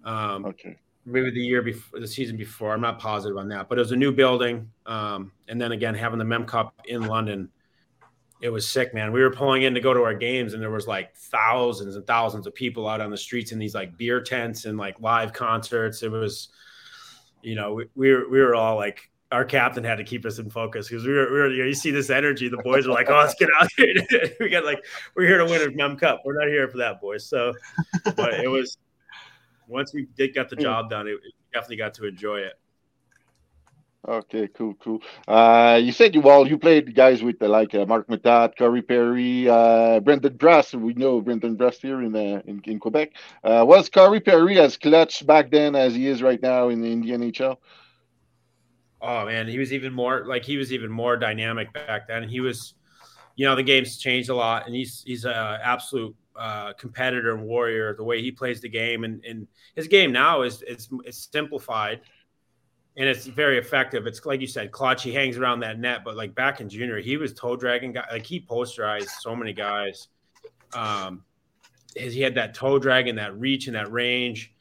[0.04, 0.76] Um, okay.
[1.04, 2.72] Maybe the year before, the season before.
[2.74, 4.68] I'm not positive on that, but it was a new building.
[4.86, 7.48] Um, and then again, having the Mem Cup in London
[8.40, 9.12] it was sick, man.
[9.12, 12.06] We were pulling in to go to our games, and there was like thousands and
[12.06, 15.32] thousands of people out on the streets in these like beer tents and like live
[15.32, 16.02] concerts.
[16.02, 16.48] It was,
[17.42, 20.38] you know, we, we were we were all like, our captain had to keep us
[20.38, 22.48] in focus because we were, we were you, know, you see this energy.
[22.48, 23.94] The boys are like, oh, let's get out here.
[24.40, 26.22] we got like, we're here to win a Mem Cup.
[26.24, 27.26] We're not here for that, boys.
[27.26, 27.52] So,
[28.16, 28.76] but it was
[29.66, 30.62] once we did get the hmm.
[30.62, 32.54] job done, it, it definitely got to enjoy it.
[34.08, 35.02] Okay, cool, cool.
[35.26, 38.82] Uh, you said you well, you played guys with uh, like uh, Marc Methot, Corey
[38.82, 40.74] Perry, uh, Brandon Prust.
[40.74, 43.14] We know Brandon Prust here in uh, in, in Quebec.
[43.42, 46.92] Uh, was Corey Perry as clutch back then as he is right now in the
[46.92, 47.56] Indian NHL?
[49.02, 52.28] Oh man, he was even more like he was even more dynamic back then.
[52.28, 52.74] He was,
[53.34, 57.44] you know, the game's changed a lot, and he's he's an absolute uh, competitor and
[57.44, 57.92] warrior.
[57.96, 62.02] The way he plays the game, and, and his game now is it's it's simplified
[62.96, 64.06] and it's very effective.
[64.06, 65.02] It's like you said, clutch.
[65.02, 68.06] He hangs around that net, but like back in junior, he was toe dragging guy.
[68.10, 70.08] Like he posterized so many guys.
[70.74, 71.22] Um,
[71.94, 74.54] he had that toe drag and that reach and that range.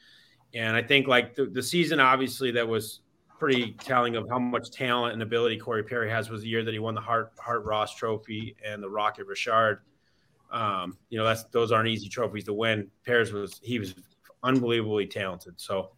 [0.53, 3.01] And I think like the, the season, obviously, that was
[3.39, 6.71] pretty telling of how much talent and ability Corey Perry has was the year that
[6.71, 9.81] he won the Hart Hart Ross Trophy and the Rocket Richard.
[10.51, 12.89] Um, you know, that's those aren't easy trophies to win.
[13.05, 13.95] Pears was he was
[14.43, 15.55] unbelievably talented.
[15.57, 15.91] So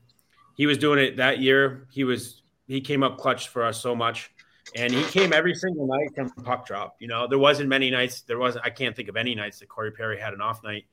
[0.58, 1.88] he was doing it that year.
[1.92, 4.32] He was he came up clutch for us so much.
[4.76, 6.98] and he came every single night from puck drop.
[7.00, 8.22] You know, there wasn't many nights.
[8.22, 8.66] There wasn't.
[8.66, 10.86] I can't think of any nights that Corey Perry had an off night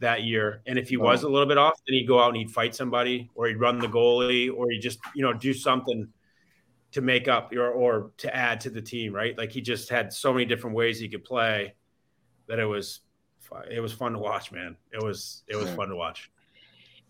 [0.00, 0.60] that year.
[0.66, 2.74] And if he was a little bit off, then he'd go out and he'd fight
[2.74, 6.08] somebody, or he'd run the goalie, or he'd just you know do something
[6.92, 9.14] to make up or or to add to the team.
[9.14, 9.36] Right?
[9.38, 11.74] Like he just had so many different ways he could play
[12.48, 13.00] that it was
[13.70, 14.76] it was fun to watch, man.
[14.92, 16.30] It was it was fun to watch.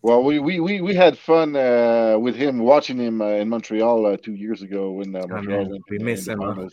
[0.06, 4.06] Well, we we, we, we had fun uh, with him watching him uh, in Montreal
[4.06, 6.68] uh, two years ago when uh, Montreal man, went we miss the him, huh?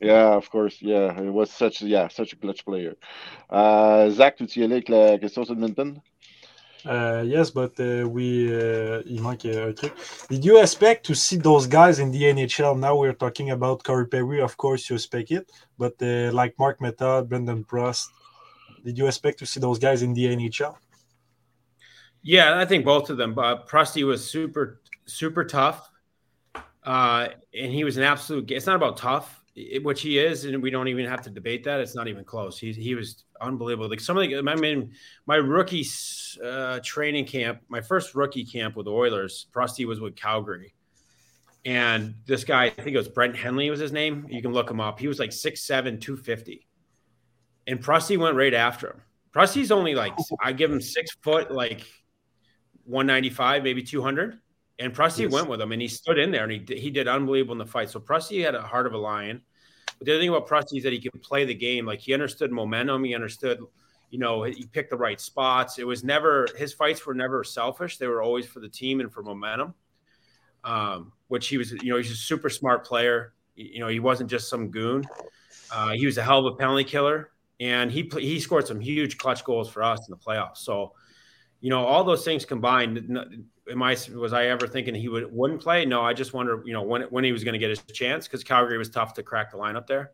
[0.00, 0.78] Yeah, of course.
[0.80, 2.96] Yeah, it was such yeah such a clutch player.
[3.48, 6.02] Uh, Zach, tu y allais avec la question sur Edmonton?
[6.84, 9.92] Uh, yes, but uh, we uh, il manque un truc.
[10.28, 12.76] Did you expect to see those guys in the NHL?
[12.76, 16.80] Now we're talking about Corey Perry, of course you expect it, but uh, like Marc
[16.80, 18.10] Methot, Brandon Prust,
[18.84, 20.74] did you expect to see those guys in the NHL?
[22.24, 23.38] Yeah, I think both of them.
[23.38, 25.90] Uh, Prusty was super, super tough,
[26.84, 28.50] uh, and he was an absolute.
[28.50, 31.64] It's not about tough, it- which he is, and we don't even have to debate
[31.64, 31.80] that.
[31.80, 32.58] It's not even close.
[32.58, 33.90] He he was unbelievable.
[33.90, 34.92] Like some of the, I mean,
[35.26, 35.84] my rookie
[36.44, 40.74] uh, training camp, my first rookie camp with the Oilers, Prusty was with Calgary,
[41.64, 44.26] and this guy, I think it was Brent Henley was his name.
[44.30, 44.98] You can look him up.
[45.00, 46.66] He was like 6'7", 250.
[47.66, 49.02] and Prusty went right after him.
[49.32, 51.84] Prusty's only like I give him six foot, like
[52.84, 54.38] 195, maybe 200.
[54.78, 55.32] And Prusty Yes.
[55.32, 57.58] went with him and he stood in there and he, did- he did unbelievable in
[57.58, 57.90] the fight.
[57.90, 59.42] So Prusty had a heart of a lion.
[59.98, 61.86] But the other thing about Prusty is that he could play the game.
[61.86, 63.04] Like he understood momentum.
[63.04, 63.60] He understood,
[64.10, 65.78] you know, he picked the right spots.
[65.78, 67.98] It was never, his fights were never selfish.
[67.98, 69.74] They were always for the team and for momentum,
[70.64, 73.34] um, which he was, you know, he's a super smart player.
[73.54, 75.04] You know, he wasn't just some goon.
[75.70, 79.16] Uh, he was a hell of a penalty killer and he he scored some huge
[79.16, 80.58] clutch goals for us in the playoffs.
[80.58, 80.92] So,
[81.60, 83.18] you know, all those things combined.
[83.70, 85.84] Am I was I ever thinking he would wouldn't play?
[85.86, 88.26] No, I just wonder, you know, when when he was going to get his chance
[88.26, 90.12] because Calgary was tough to crack the lineup there.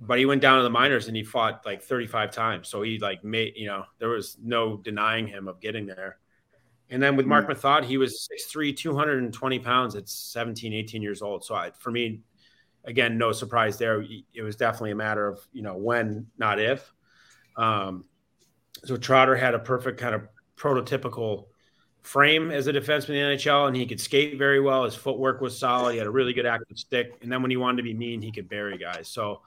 [0.00, 2.68] But he went down to the minors and he fought like 35 times.
[2.68, 6.18] So he like made, you know, there was no denying him of getting there.
[6.90, 11.44] And then with Marc Methot, he was 6'3, 220 pounds at 17, 18 years old.
[11.44, 12.20] So I, for me,
[12.84, 14.04] again, no surprise there.
[14.34, 16.92] It was definitely a matter of, you know, when, not if.
[17.56, 18.04] Um,
[18.84, 21.46] so Trotter had a perfect kind of prototypical
[22.02, 24.84] frame as a defenseman in the NHL, and he could skate very well.
[24.84, 25.92] His footwork was solid.
[25.92, 27.16] He had a really good active stick.
[27.22, 29.08] And then when he wanted to be mean, he could bury guys.
[29.08, 29.42] So,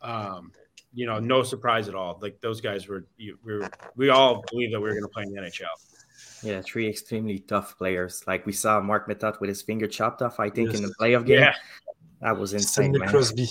[0.00, 0.52] um,
[0.94, 2.18] you know, no surprise at all.
[2.22, 5.08] Like those guys were, you- we were, we all believed that we were going to
[5.08, 5.66] play in the NHL.
[6.42, 8.24] Yeah, three extremely tough players.
[8.26, 11.24] Like we saw Marc Methot with his finger chopped off, I think, in the playoff
[11.24, 11.38] game.
[11.40, 11.54] Yeah,
[12.20, 13.08] That was insane, Sidney man.
[13.10, 13.48] Crosby.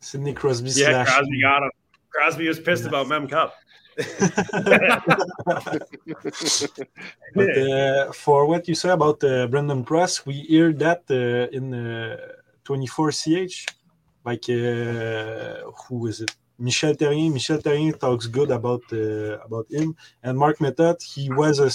[0.00, 1.04] Sidney Crosby yeah.
[1.04, 1.08] slash.
[1.08, 1.70] Crosby got him.
[2.10, 3.54] Crosby was pissed about Mem Cup.
[7.34, 11.74] But uh, for what you say about uh, Brandon Prust, we hear that uh, in
[11.74, 12.16] uh,
[12.64, 13.66] 24CH.
[14.24, 16.34] Like, uh, who is it?
[16.58, 17.32] Michel Therrien.
[17.32, 19.96] Michel Therrien talks good about uh, about him.
[20.22, 21.70] And Marc Methot, he was a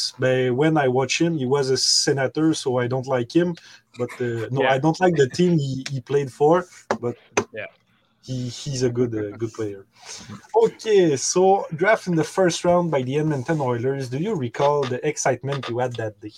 [0.52, 3.56] when I watch him, he was a senator, so I don't like him.
[3.98, 4.74] But uh, no, Yeah.
[4.74, 6.66] I don't like the team he, he played for.
[7.02, 7.18] But
[7.54, 7.66] Yeah.
[8.28, 9.86] He, he's a good uh, good player.
[10.64, 14.10] Okay, so draft in the first round by the Edmonton Oilers.
[14.10, 16.34] Do you recall the excitement you had that day?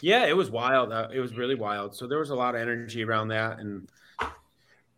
[0.00, 0.92] Yeah, it was wild.
[0.92, 1.94] Uh, it was really wild.
[1.94, 3.86] So there was a lot of energy around that, and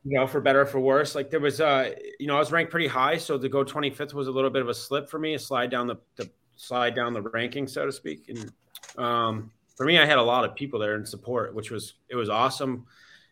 [0.04, 2.52] you know, for better or for worse, like there was, uh, you know, I was
[2.52, 5.18] ranked pretty high, so to go 25th was a little bit of a slip for
[5.18, 8.28] me, a slide down the, the slide down the ranking, so to speak.
[8.28, 8.52] And
[8.96, 12.14] um, for me, I had a lot of people there in support, which was it
[12.14, 12.86] was awesome.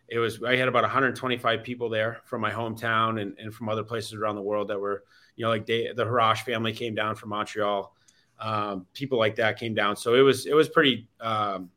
[0.09, 3.83] It was I had about 125 people there from my hometown and, and from other
[3.83, 5.03] places around the world that were,
[5.35, 7.93] you know, like they, the Harash family came down from Montreal
[8.39, 9.95] um, people like that came down.
[9.95, 11.69] So it was it was pretty um,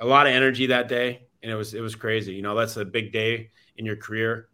[0.00, 2.34] a lot of energy that day, and it was it was crazy.
[2.34, 4.48] You know, that's a big day in your career.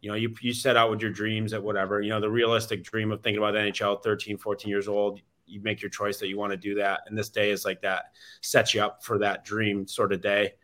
[0.00, 2.00] You know, you you set out with your dreams at whatever.
[2.00, 5.20] You know, the realistic dream of thinking about the NHL, 13, 14 years old.
[5.46, 7.82] You make your choice that you want to do that, and this day is like
[7.82, 10.54] that sets you up for that dream sort of day.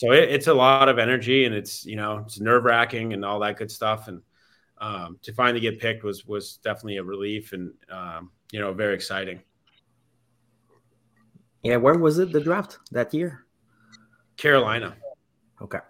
[0.00, 3.22] So it, it's a lot of energy, and it's you know it's nerve wracking and
[3.22, 4.08] all that good stuff.
[4.08, 4.22] And
[4.78, 8.94] um, to finally get picked was was definitely a relief, and um, you know very
[8.94, 9.42] exciting.
[11.62, 13.44] Yeah, where was it the draft that year?
[14.38, 14.96] Carolina.
[15.60, 15.80] Okay.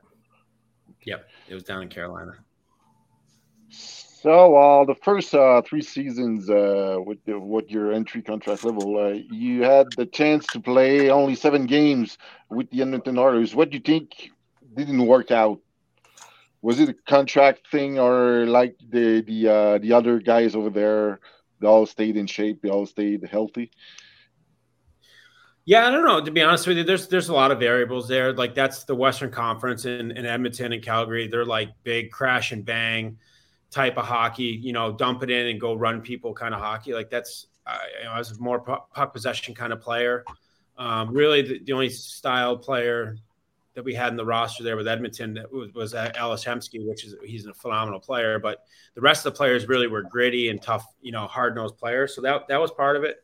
[1.05, 2.33] Yep, it was down in Carolina.
[4.22, 9.18] So, uh, the first uh, three seasons uh, with the, your entry contract level, uh,
[9.30, 12.18] you had the chance to play only seven games
[12.50, 13.54] with the Edmonton Oilers.
[13.54, 14.30] What do you think
[14.76, 15.61] didn't work out?
[16.61, 21.20] Was it a contract thing, or like the the uh, the other guys over there,
[21.59, 23.70] they all stayed in shape, they all stayed healthy?
[25.64, 26.22] Yeah, I don't know.
[26.22, 28.35] To be honest with you, there's there's a lot of variables there.
[28.35, 31.26] Like that's the Western Conference in, in Edmonton and Calgary.
[31.26, 33.16] They're like big crash and bang
[33.70, 34.59] type of hockey.
[34.62, 36.94] You know, dump it in and go run people kind of hockey.
[36.94, 40.24] Like that's I, you know, I was a more puck possession kind of player.
[40.76, 43.18] Um, really, the, the, only style player
[43.74, 47.14] that we had in the roster there with Edmonton was, was Ales Hemsky, which is
[47.24, 48.38] he's a phenomenal player.
[48.38, 51.76] But the rest of the players really were gritty and tough, you know, hard nosed
[51.76, 52.14] players.
[52.14, 53.22] So that that was part of it.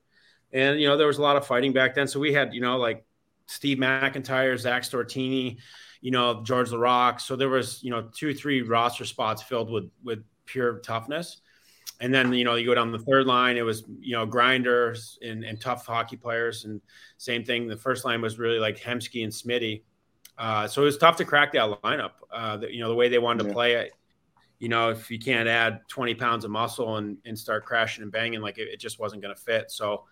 [0.52, 2.06] And you know, there was a lot of fighting back then.
[2.06, 3.04] So we had, you know, like
[3.46, 5.56] Steve MacIntyre, Zach Stortini,
[6.00, 7.20] you know, Georges Laraque.
[7.20, 11.40] So there was, you know, two, three roster spots filled with with pure toughness.
[12.00, 15.18] And then, you know, you go down the third line, it was, you know, grinders
[15.22, 16.64] and, and tough hockey players.
[16.64, 16.80] And
[17.16, 17.68] same thing.
[17.68, 19.82] The first line was really like Hemsky and Smitty.
[20.36, 22.12] Uh, so it was tough to crack that lineup.
[22.30, 23.48] Uh, the, you know, the way they wanted yeah.
[23.48, 23.92] to play it,
[24.58, 28.12] you know, if you can't add 20 pounds of muscle and, and start crashing and
[28.12, 29.70] banging, like it, it just wasn't going to fit.
[29.70, 30.04] So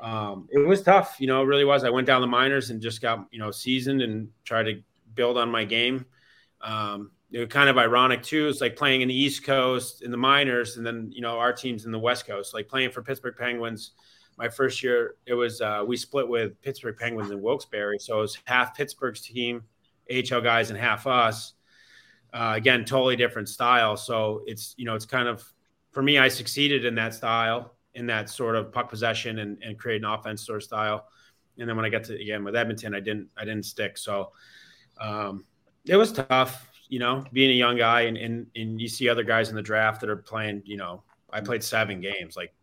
[0.00, 1.84] um, it was tough, you know, it really was.
[1.84, 4.82] I went down the minors and just got, you know, seasoned and tried to
[5.14, 6.06] build on my game.
[6.60, 8.46] Um, it was kind of ironic too.
[8.46, 11.52] It's like playing in the East Coast in the minors, and then you know our
[11.52, 12.54] teams in the West Coast.
[12.54, 13.90] Like playing for Pittsburgh Penguins,
[14.38, 18.20] my first year it was uh, we split with Pittsburgh Penguins in Wilkes-Barre, so it
[18.20, 19.64] was half Pittsburgh's team,
[20.08, 21.54] AHL guys, and half us.
[22.32, 23.96] Uh, again, totally different style.
[23.96, 25.42] So it's you know it's kind of
[25.90, 29.76] for me, I succeeded in that style, in that sort of puck possession and, and
[29.76, 31.08] create an offense sort of style.
[31.58, 33.98] And then when I got to again with Edmonton, I didn't I didn't stick.
[33.98, 34.30] So
[35.00, 35.44] um,
[35.84, 39.24] it was tough you know, being a young guy and, and, and you see other
[39.24, 42.36] guys in the draft that are playing, you know, I played seven games.
[42.36, 42.54] Like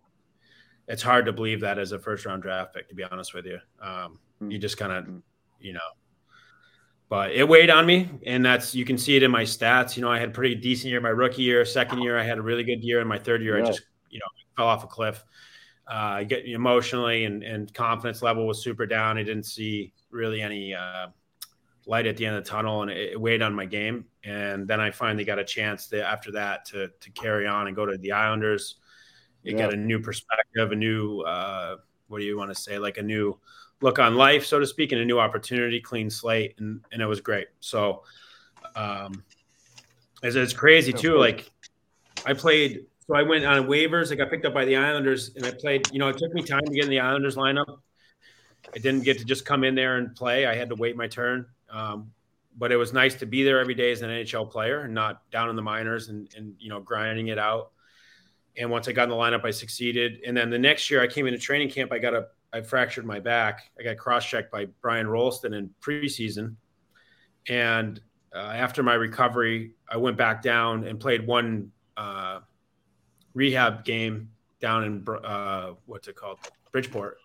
[0.88, 3.46] it's hard to believe that as a first round draft pick, to be honest with
[3.46, 3.60] you.
[3.82, 5.06] Um, you just kind of,
[5.60, 5.80] you know,
[7.10, 8.10] but it weighed on me.
[8.26, 9.98] And that's, you can see it in my stats.
[9.98, 11.65] You know, I had a pretty decent year my rookie year.
[11.65, 13.02] Second year, I had a really good year.
[13.02, 13.65] And my third year, yeah.
[13.65, 15.26] I just, you know, fell off a cliff.
[15.91, 19.17] Uh, I get emotionally and, and confidence level was super down.
[19.17, 21.08] I didn't see really any, uh,
[21.86, 24.06] light at the end of the tunnel and it, weighed on my game.
[24.24, 27.76] And then I finally got a chance to, after that to, to carry on and
[27.76, 28.76] go to the Islanders.
[29.44, 29.63] You yeah.
[29.63, 32.78] got a new perspective, a new, uh, what do you want to say?
[32.78, 33.39] Like a new
[33.82, 36.56] look on life, so to speak, and a new opportunity, clean slate.
[36.60, 37.48] And, and it was great.
[37.60, 38.04] So,
[38.76, 39.24] um,
[40.22, 41.17] it's, it's crazy too.
[41.17, 41.50] Like
[42.26, 44.12] I played, so I went on waivers.
[44.12, 46.44] I got picked up by the Islanders and I played, you know, it took me
[46.44, 47.80] time to get in the Islanders lineup.
[48.76, 50.46] I didn't get to just come in there and play.
[50.46, 51.48] I had to wait my turn.
[51.71, 52.12] Um,
[52.57, 55.29] but it was nice to be there every day as an NHL player and not
[55.31, 57.71] down in the minors and, and you know grinding it out.
[58.57, 60.19] And once I got in the lineup, I succeeded.
[60.27, 61.93] And then the next year, I came into training camp.
[61.93, 63.71] I got a I fractured my back.
[63.79, 66.55] I got cross checked by Brian Rolston in preseason.
[67.47, 67.99] And
[68.36, 72.39] uh, after my recovery, I went back down and played one uh,
[73.34, 76.39] rehab game down in uh, what's it called,
[76.71, 77.20] Bridgeport.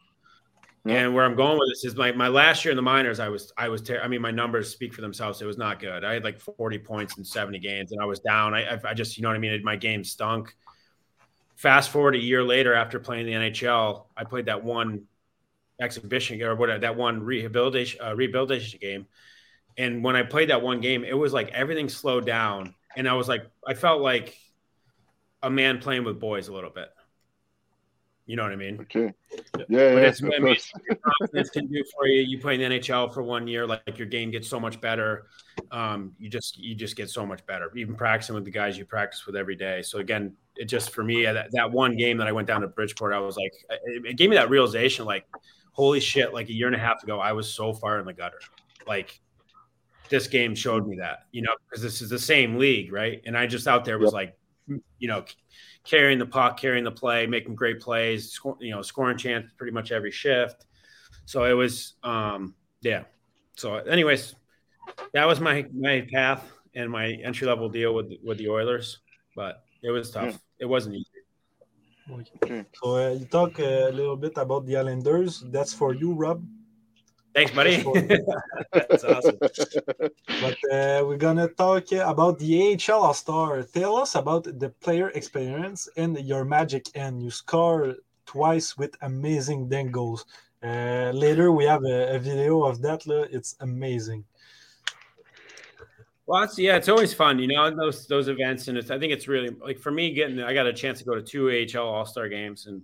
[0.88, 3.28] And where I'm going with this is my, my last year in the minors, I
[3.28, 5.40] was I was ter- I mean my numbers speak for themselves.
[5.40, 6.04] It was not good.
[6.04, 8.54] I had like 40 points in 70 games, and I was down.
[8.54, 9.62] I I just you know what I mean.
[9.64, 10.54] My game stunk.
[11.56, 15.04] Fast forward a year later, after playing the NHL, I played that one
[15.80, 19.06] exhibition or whatever that one rehabilitation uh, rehabilitation game.
[19.78, 23.14] And when I played that one game, it was like everything slowed down, and I
[23.14, 24.36] was like I felt like
[25.42, 26.88] a man playing with boys a little bit.
[28.26, 28.80] You know what I mean?
[28.80, 29.12] Okay.
[29.56, 29.94] Yeah, yeah.
[29.94, 30.56] But it's, I mean,
[31.20, 32.22] confidence can do for you.
[32.22, 35.26] You play in the NHL for one year, like your game gets so much better.
[35.70, 37.70] Um, you just you just get so much better.
[37.76, 39.80] Even practicing with the guys you practice with every day.
[39.82, 42.66] So again, it just for me that, that one game that I went down to
[42.66, 45.24] Bridgeport, I was like, it, it gave me that realization, like,
[45.70, 46.34] holy shit!
[46.34, 48.40] Like a year and a half ago, I was so far in the gutter.
[48.88, 49.20] Like
[50.08, 53.22] this game showed me that, you know, because this is the same league, right?
[53.24, 54.12] And I just out there was yep.
[54.14, 54.36] like,
[54.98, 55.24] you know,
[55.86, 59.72] carrying the puck, carrying the play, making great plays, score, you know, scoring chance pretty
[59.72, 60.66] much every shift.
[61.24, 63.04] So it was, um, yeah.
[63.56, 64.34] So, anyways,
[65.14, 66.42] that was my my path
[66.74, 68.98] and my entry level deal with with the Oilers,
[69.34, 70.32] but it was tough.
[70.32, 70.60] Yeah.
[70.60, 71.06] It wasn't easy.
[72.10, 72.64] Okay.
[72.74, 75.42] So uh, you talk a little bit about the Islanders.
[75.50, 76.44] That's for you, Rob.
[77.36, 77.84] Thanks, buddy.
[78.72, 79.36] That's awesome.
[79.38, 83.62] But uh, we're gonna talk about the AHL All Star.
[83.62, 86.86] Tell us about the player experience and your magic.
[86.94, 90.24] And you score twice with amazing dangles.
[90.62, 93.02] Uh, later, we have a, a video of that.
[93.30, 94.24] It's amazing.
[96.24, 99.12] Well, it's, yeah, it's always fun, you know, those those events, and it's, I think
[99.12, 100.40] it's really like for me getting.
[100.40, 102.80] I got a chance to go to two AHL All Star games, and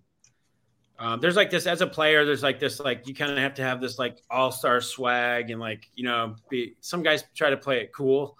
[0.98, 2.24] um, there's like this as a player.
[2.24, 5.50] There's like this like you kind of have to have this like all star swag
[5.50, 8.36] and like you know be some guys try to play it cool.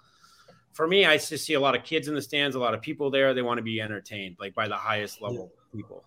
[0.73, 2.81] For me, I just see a lot of kids in the stands, a lot of
[2.81, 3.33] people there.
[3.33, 5.77] They want to be entertained like by the highest level yeah.
[5.77, 6.03] people.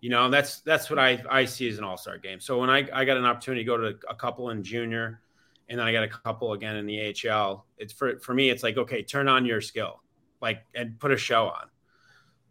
[0.00, 2.40] You know, that's that's what I, I see as an all-star game.
[2.40, 5.20] So when I, I got an opportunity to go to a couple in junior
[5.68, 8.62] and then I got a couple again in the AHL, it's for for me, it's
[8.62, 10.00] like, okay, turn on your skill,
[10.40, 11.68] like and put a show on.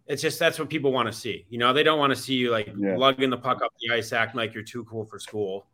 [0.07, 1.45] It's just that's what people want to see.
[1.49, 2.95] You know, they don't want to see you like Yeah.
[2.97, 5.67] lugging the puck up the ice, acting like you're too cool for school.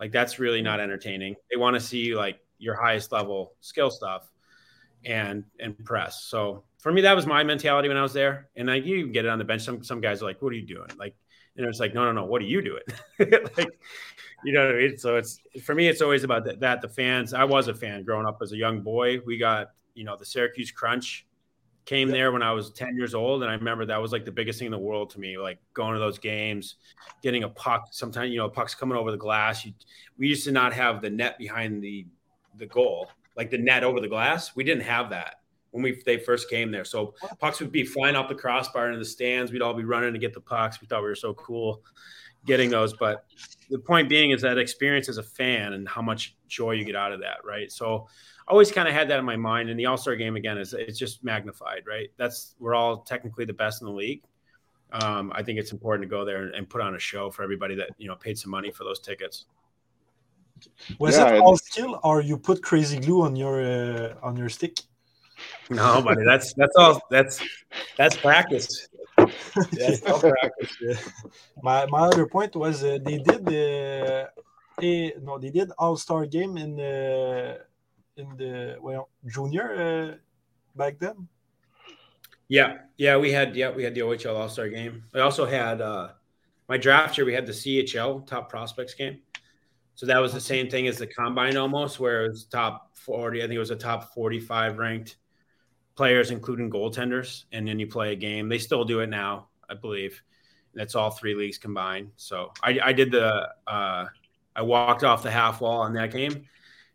[0.00, 1.36] Like that's really not entertaining.
[1.50, 4.30] They want to see you like your highest level skill stuff
[5.04, 6.22] and and press.
[6.24, 8.48] So for me, that was my mentality when I was there.
[8.56, 9.62] And like you can get it on the bench.
[9.62, 11.14] Some some guys are like, "What are you doing?" Like,
[11.56, 12.24] and it's like, "No, no, no.
[12.24, 12.82] What are you doing?"
[13.18, 13.78] like,
[14.44, 14.98] you know what I mean?
[14.98, 16.80] So it's for me, it's always about that, that.
[16.82, 17.34] The fans.
[17.34, 19.20] I was a fan growing up as a young boy.
[19.24, 21.26] We got you know the Syracuse Crunch
[21.86, 23.42] came there when I was 10 years old.
[23.42, 25.58] And I remember that was like the biggest thing in the world to me, like
[25.72, 26.74] going to those games,
[27.22, 27.88] getting a puck.
[27.92, 29.64] Sometimes, you know, puck's coming over the glass.
[29.64, 29.72] You,
[30.18, 32.06] we used to not have the net behind the,
[32.58, 34.54] the goal, like the net over the glass.
[34.56, 35.36] We didn't have that
[35.70, 36.84] when we, they first came there.
[36.84, 39.52] So pucks would be flying off the crossbar into the stands.
[39.52, 40.80] We'd all be running to get the pucks.
[40.80, 41.82] We thought we were so cool
[42.46, 42.94] getting those.
[42.94, 43.26] But
[43.70, 46.96] the point being is that experience as a fan and how much joy you get
[46.96, 47.44] out of that.
[47.44, 47.70] Right.
[47.70, 48.08] So,
[48.48, 49.70] always kind of had that in my mind.
[49.70, 52.08] And the All Star game again is it's just magnified, right?
[52.16, 54.22] That's we're all technically the best in the league.
[54.92, 57.42] Um, I think it's important to go there and, and, put on a show for
[57.42, 59.46] everybody that you know paid some money for those tickets.
[60.98, 64.48] Was Yeah, it all skill, or you put crazy glue on your uh, on your
[64.48, 64.78] stick?
[65.68, 67.42] No, buddy, that's that's all that's
[67.98, 68.88] that's practice.
[69.72, 71.10] That's all practice.
[71.62, 74.26] My my other point was uh, they did uh,
[74.80, 77.60] a no they did All Star game in the
[78.16, 80.16] in the well junior uh,
[80.76, 81.28] back then.
[82.48, 85.04] Yeah, yeah, we had yeah we had the OHL All Star game.
[85.14, 86.10] I also had uh,
[86.68, 87.26] my draft year.
[87.26, 89.20] We had the CHL Top Prospects game.
[89.94, 93.40] So that was the same thing as the combine almost, where it was top forty.
[93.40, 95.16] I think it was a top forty-five ranked
[95.96, 98.48] players, including goaltenders, and then you play a game.
[98.48, 100.22] They still do it now, I believe.
[100.74, 102.10] That's all three leagues combined.
[102.16, 104.06] So I, I did the uh,
[104.54, 106.46] I walked off the half wall on that game,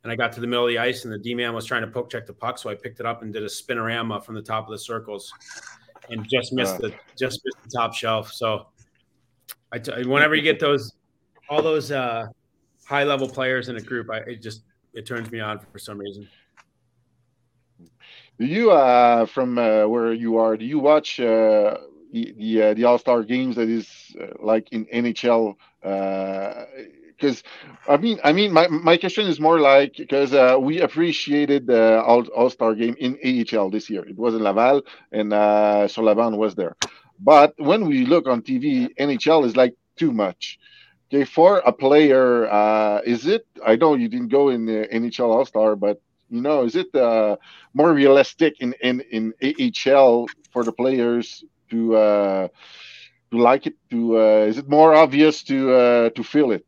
[0.03, 1.81] and I got to the middle of the ice, and the D man was trying
[1.81, 4.35] to poke check the puck, so I picked it up and did a spinorama from
[4.35, 5.31] the top of the circles,
[6.09, 8.31] and just missed the just missed the top shelf.
[8.31, 8.67] So
[9.71, 10.93] I t- whenever you get those
[11.49, 12.27] all those uh,
[12.85, 15.97] high level players in a group, I it just it turns me on for some
[15.97, 16.27] reason.
[18.39, 21.77] Do you, uh, from uh, where you are, do you watch uh,
[22.11, 25.55] the the, uh, the All Star games that is uh, like in NHL?
[27.21, 27.43] Because
[27.87, 32.01] I mean, I mean, my, my question is more like because uh, we appreciated the
[32.03, 34.03] All All Star game in AHL this year.
[34.07, 36.75] It was in Laval, and uh, Solavan was there.
[37.19, 40.59] But when we look on TV, NHL is like too much.
[41.13, 43.45] Okay, for a player, uh, is it?
[43.65, 46.93] I know you didn't go in the NHL All Star, but you know, is it
[46.95, 47.37] uh,
[47.73, 52.47] more realistic in, in, in AHL for the players to uh,
[53.31, 53.75] to like it?
[53.91, 56.65] To uh, is it more obvious to uh, to feel it?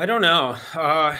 [0.00, 0.56] I don't know.
[0.74, 1.14] Uh,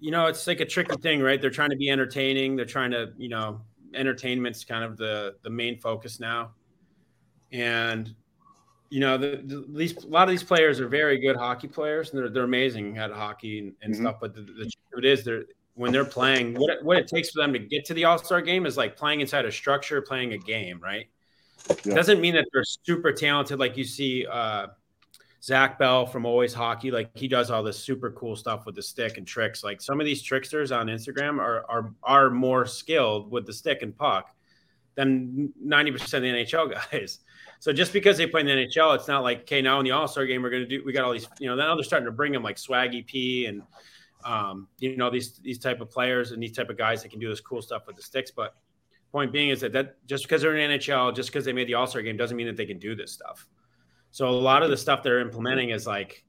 [0.00, 1.40] you know, it's like a tricky thing, right?
[1.40, 2.56] They're trying to be entertaining.
[2.56, 3.60] They're trying to, you know,
[3.94, 6.50] entertainment's kind of the the main focus now,
[7.52, 8.12] and
[8.90, 12.10] you know, the, the, these a lot of these players are very good hockey players,
[12.10, 14.00] and they're they're amazing at hockey and, and Mhm.
[14.00, 14.16] stuff.
[14.20, 17.40] But the, the it is, they're when they're playing, what it, what it takes for
[17.40, 20.32] them to get to the All Star game is like playing inside a structure, playing
[20.32, 21.06] a game, right?
[21.84, 21.94] Yeah.
[21.94, 24.66] Doesn't mean that they're super talented, like you see uh,
[25.46, 26.90] Zach Bell from Always Hockey.
[26.90, 29.62] Like he does all this super cool stuff with the stick and tricks.
[29.62, 33.82] Like some of these tricksters on Instagram are are are more skilled with the stick
[33.82, 34.34] and puck
[34.96, 37.20] than ninety percent of the NHL guys.
[37.60, 39.92] So just because they play in the NHL, it's not like okay now in the
[39.92, 40.82] All Star game we're gonna do.
[40.84, 41.54] We got all these, you know.
[41.54, 43.62] Now they're starting to bring them like Swaggy P and
[44.24, 47.20] um, you know these these type of players and these type of guys that can
[47.20, 48.32] do this cool stuff with the sticks.
[48.32, 48.56] But
[49.12, 51.74] point being is that that just because they're in NHL, just because they made the
[51.74, 53.46] All Star game, doesn't mean that they can do this stuff.
[54.16, 56.24] So a lot of the stuff they're implementing is like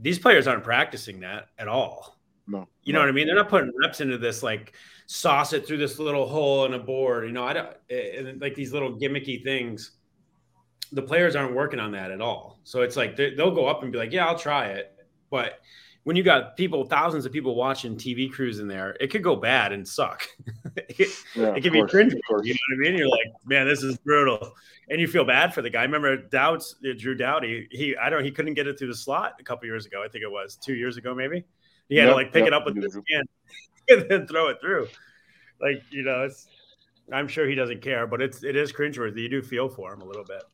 [0.00, 2.18] these players aren't practicing that at all.
[2.48, 3.28] No, You know what I mean?
[3.28, 4.72] They're not putting reps into this like
[5.06, 7.26] sauce it through this little hole in a board.
[7.26, 9.92] You know, I don't eh, and like these little gimmicky things.
[10.90, 12.58] The players aren't working on that at all.
[12.64, 14.92] So it's like they- they'll go up and be like, "Yeah, I'll try it,"
[15.30, 15.60] but
[16.02, 19.36] when you got people, thousands of people watching TV crews in there, it could go
[19.36, 20.26] bad and suck.
[20.76, 22.14] it Yeah, it can be course, cringy.
[22.14, 22.46] of course.
[22.46, 22.98] You know what I mean?
[22.98, 24.52] You're like, man, this is brutal,
[24.88, 25.80] and you feel bad for the guy.
[25.80, 27.68] I remember Dowds, uh, Drew Doughty.
[27.70, 30.02] He, I don't, he couldn't get it through the slot a couple years ago.
[30.04, 31.44] I think it was two years ago, maybe.
[31.88, 33.28] He had to like pick yep, it up with his hand
[33.88, 34.88] and then throw it through.
[35.60, 36.46] Like you know, it's.
[37.12, 39.22] I'm sure he doesn't care, but it's it is cringeworthy.
[39.22, 40.44] You do feel for him a little bit.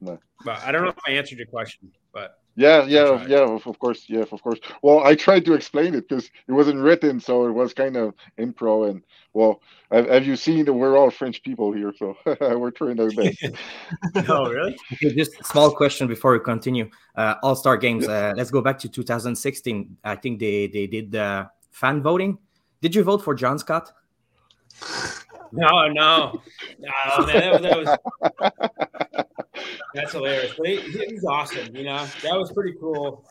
[0.00, 0.18] No.
[0.44, 3.78] But I don't know if I answered your question, but Yeah, yeah, yeah, of, of
[3.80, 4.60] course, yeah, of course.
[4.80, 8.14] Well, I tried to explain it because it wasn't written, so it was kind of
[8.38, 8.88] impro.
[8.88, 9.02] And
[9.32, 13.10] well, have, have you seen that we're all French people here, so we're trying our
[13.10, 13.44] best.
[14.28, 14.76] oh, really?
[14.92, 16.88] Okay, just a small question before we continue.
[17.16, 18.06] Uh, All Star Games.
[18.06, 19.96] Uh, let's go back to 2016.
[20.04, 22.38] I think they they did uh, fan voting.
[22.80, 23.92] Did you vote for John Scott?
[25.50, 26.40] No, no,
[26.78, 27.26] no.
[27.26, 28.83] That, that was
[29.94, 30.52] that's hilarious.
[30.56, 31.74] But he, he's awesome.
[31.74, 33.24] You know, that was pretty cool.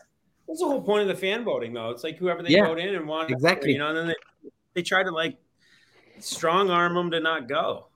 [0.48, 1.90] That's the whole point of the fan voting, though.
[1.90, 3.72] It's like whoever they Yeah, vote in and want exactly.
[3.72, 5.36] You know, and then they, they try to like
[6.18, 7.88] strong arm them to not go.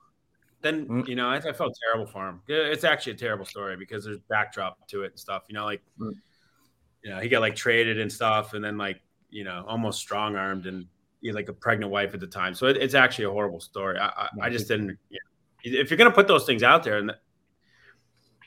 [0.61, 1.07] Then Mm.
[1.07, 2.41] you know, I, I felt terrible for him.
[2.47, 5.43] It's actually a terrible story because there's backdrop to it and stuff.
[5.47, 6.13] You know, like Mm.
[7.03, 10.35] you know, he got like traded and stuff, and then like you know, almost strong
[10.35, 10.87] armed and
[11.21, 12.55] he had like a pregnant wife at the time.
[12.55, 13.99] So it, it's actually a horrible story.
[13.99, 14.97] I, I, I just didn't.
[15.09, 15.19] You
[15.73, 17.13] know, if you're gonna put those things out there, and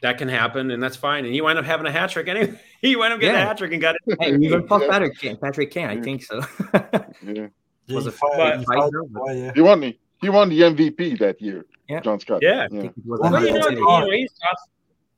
[0.02, 1.24] that, that can happen, and that's fine.
[1.24, 2.58] And he wind up having a hat trick anyway.
[2.82, 3.42] he wind up getting Yeah.
[3.44, 4.16] a hat trick and got it.
[4.20, 4.88] Hey, even Paul Yeah.
[4.90, 5.36] Patrick can.
[5.38, 5.90] Patrick can.
[5.90, 6.40] I think so.
[7.22, 7.48] yeah.
[7.88, 9.52] Was Il it but- il but- yeah.
[9.54, 11.66] He won the he won the MVP that year.
[11.88, 12.00] Yeah.
[12.00, 12.40] John Scott.
[12.42, 12.64] Yeah.
[12.64, 14.00] I think it was Well, Well, you know, Atlantic you City.
[14.06, 14.58] know, he's tough.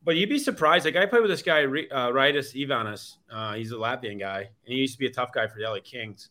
[0.03, 0.85] But you'd be surprised.
[0.87, 3.18] Like I played with this guy, Ri- uh, Raitis Ivanans.
[3.30, 5.64] Uh, he's a Latvian guy, and he used to be a tough guy for the
[5.68, 6.30] LA Kings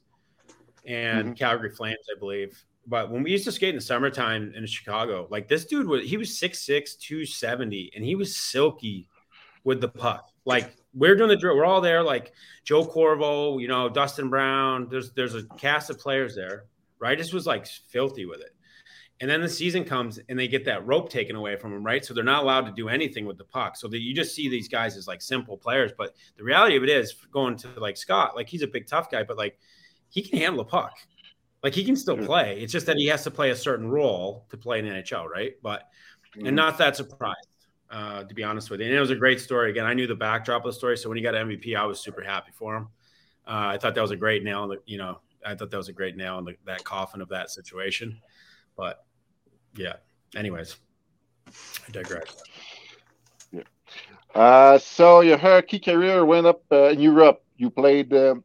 [0.85, 2.63] and Calgary Flames, I believe.
[2.85, 6.03] But when we used to skate in the summertime in Chicago, like this dude was
[6.03, 9.07] he was 6'6", 270, and he was silky
[9.63, 10.29] with the puck.
[10.45, 12.03] Like we're doing the drill, we're all there.
[12.03, 14.87] Like Joe Corvo, you know, Dustin Brown.
[14.89, 16.65] There's there's a cast of players there.
[17.01, 18.55] Raitis was like filthy with it.
[19.21, 22.03] And then the season comes and they get that rope taken away from them, right?
[22.03, 23.77] So they're not allowed to do anything with the puck.
[23.77, 25.91] So that you just see these guys as like simple players.
[25.97, 29.09] But the reality of it is going to like Scott, like he's a big tough
[29.09, 29.59] guy, but like
[30.09, 30.93] he can handle a puck.
[31.63, 32.25] Like he can still Mhm.
[32.25, 32.59] play.
[32.61, 35.53] It's just that he has to play a certain role to play in NHL, right?
[35.61, 35.89] But
[36.35, 36.47] Mhm.
[36.47, 37.47] and not that surprised,
[37.89, 38.87] uh, to be honest with you.
[38.87, 39.69] And it was a great story.
[39.69, 40.97] Again, I knew the backdrop of the story.
[40.97, 42.89] So when he got MVP, I was super happy for him.
[43.47, 45.77] Uh, I thought that was a great nail in the, you know, I thought that
[45.77, 48.21] was a great nail in the, that coffin of that situation.
[48.75, 49.05] But
[49.75, 49.97] yeah,
[50.35, 50.77] anyways,
[51.47, 52.43] I digress.
[53.51, 53.63] Yeah.
[54.33, 57.43] Uh, so your hockey career went up uh, in Europe.
[57.57, 58.35] You played uh,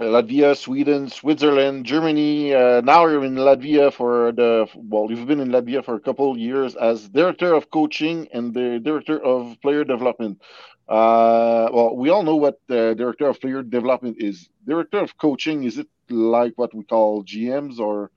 [0.00, 2.52] Latvia, Sweden, Switzerland, Germany.
[2.52, 5.06] Uh, now you're in Latvia for the well.
[5.08, 9.22] You've been in Latvia for a couple years as director of coaching and the director
[9.24, 10.42] of player development.
[10.88, 14.48] Uh, well, we all know what director of player development is.
[14.66, 18.10] Director of coaching is it like what we call GMs or?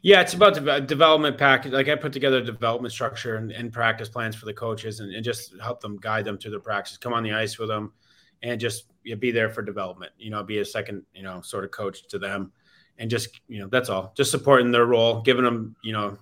[0.00, 1.72] Yeah, it's about de- development package.
[1.72, 5.14] Like I put together a development structure and, and practice plans for the coaches and,
[5.14, 7.92] and just help them guide them through the practice, come on the ice with them
[8.42, 11.70] and just be there for development, you know, be a second, you know, sort of
[11.70, 12.50] coach to them.
[12.98, 14.12] And just, you know, that's all.
[14.16, 16.18] Just supporting their role, giving them, you know,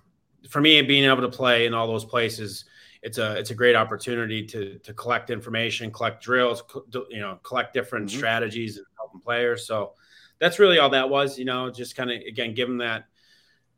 [0.51, 2.65] for me being able to play in all those places,
[3.03, 7.39] it's a it's a great opportunity to to collect information, collect drills, co- you know,
[7.43, 8.17] collect different Mhm.
[8.17, 9.67] strategies and helping players.
[9.67, 9.95] So
[10.39, 13.05] that's really all that was, you know, just kind of again give them that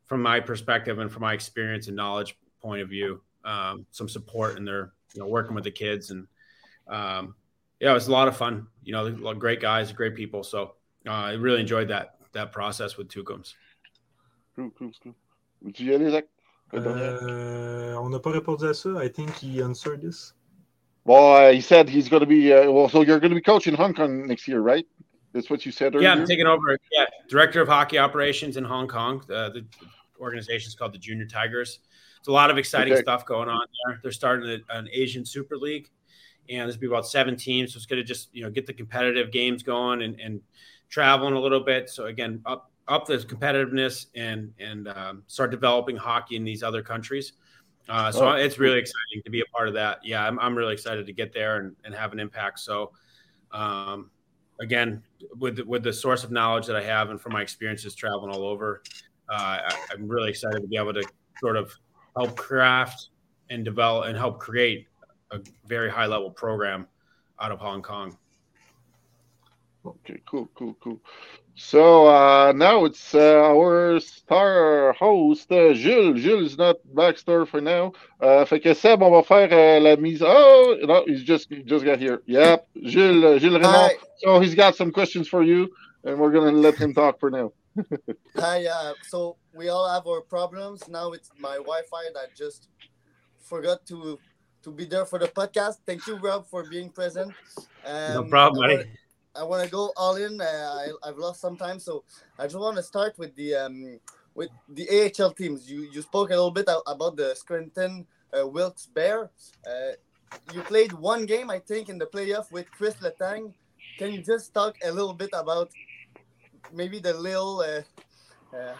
[0.07, 4.57] from my perspective and from my experience and knowledge point of view, um, some support
[4.57, 6.27] in their you know working with the kids and
[6.89, 7.35] um,
[7.81, 8.67] yeah, it was a lot of fun.
[8.83, 10.43] You know, great guys, great people.
[10.43, 10.75] So
[11.07, 13.55] uh, I really enjoyed that that process with Tukums.
[14.55, 15.15] Cool, cool, cool.
[15.73, 16.25] Tu y aller, Zach?
[16.75, 18.97] Euh, on n'a pas répondu à ça.
[19.03, 20.33] I think he answered this.
[21.05, 22.53] Well, uh, he said he's going to be.
[22.53, 24.85] Uh, well, so you're going to be coaching Hong Kong next year, right?
[25.33, 26.09] That's what you said earlier.
[26.09, 26.77] Yeah, I'm taking over.
[26.91, 29.21] Yeah, director of hockey operations in Hong Kong.
[29.31, 29.65] Uh, the
[30.19, 31.81] organization is called the Junior Tigers.
[32.19, 33.03] It's a lot of exciting Okay.
[33.03, 34.01] stuff going on there.
[34.03, 35.91] They're starting a- an Asian Super League,
[36.49, 37.73] and there's be about seven teams.
[37.73, 40.41] So it's going to just you know get the competitive games going and, and
[40.89, 41.91] traveling a little bit.
[41.91, 46.83] So again, up up the competitiveness and and um, start developing hockey in these other
[46.83, 47.33] countries.
[47.89, 50.01] Uh, so Oh, it's really exciting to be a part of that.
[50.03, 52.59] Yeah, I'm, I'm really excited to get there and, and have an impact.
[52.59, 52.93] So,
[53.53, 54.11] um,
[54.61, 55.03] again,
[55.39, 58.35] with the, with the source of knowledge that I have and from my experiences traveling
[58.35, 58.83] all over,
[59.29, 61.05] uh, I, I'm really excited to be able to
[61.41, 61.73] sort of
[62.17, 63.11] help craft
[63.51, 64.89] and develop and help create
[65.31, 66.87] a very high level program
[67.41, 68.17] out of Hong Kong.
[69.85, 71.01] Okay, cool, cool, cool.
[71.55, 76.21] So uh, now it's uh, our star host, uh, Jules.
[76.21, 77.93] Jules is not backstar for now.
[78.21, 80.23] Uh, fait que Seb, on va faire uh, la mise.
[80.23, 82.21] Oh, no, he's just he just got here.
[82.27, 83.93] Yep, Jules, uh, Jules Raymond.
[84.19, 85.71] So he's got some questions for you,
[86.05, 87.53] and we're gonna let him talk for now.
[88.37, 88.67] hi.
[88.67, 90.89] Uh, so we all have our problems.
[90.89, 92.69] Now it's my Wi-Fi that just
[93.41, 94.19] forgot to
[94.67, 95.79] to be there for the podcast.
[95.87, 97.31] Thank you, Rob, for being present.
[97.87, 98.77] Um, no problem, I buddy.
[98.77, 98.99] wanna-
[99.39, 100.41] I want to go all in.
[100.41, 102.05] Uh, I, I've lost some time, so
[102.39, 104.01] I just want to start with the um,
[104.35, 105.71] with the AHL teams.
[105.71, 109.29] You you spoke a little bit about the Scranton uh, Wilkes-Barre.
[109.69, 109.93] Uh,
[110.55, 113.53] you played one game, I think, in the playoff with Chris Letang.
[113.99, 115.69] Can you just talk a little bit about
[116.73, 118.73] maybe the little uh, uh,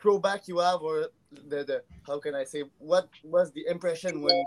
[0.00, 1.08] throwback you have, or
[1.50, 4.38] the, the how can I say what was the impression when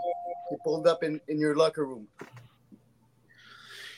[0.50, 2.06] he pulled up in, in your locker room?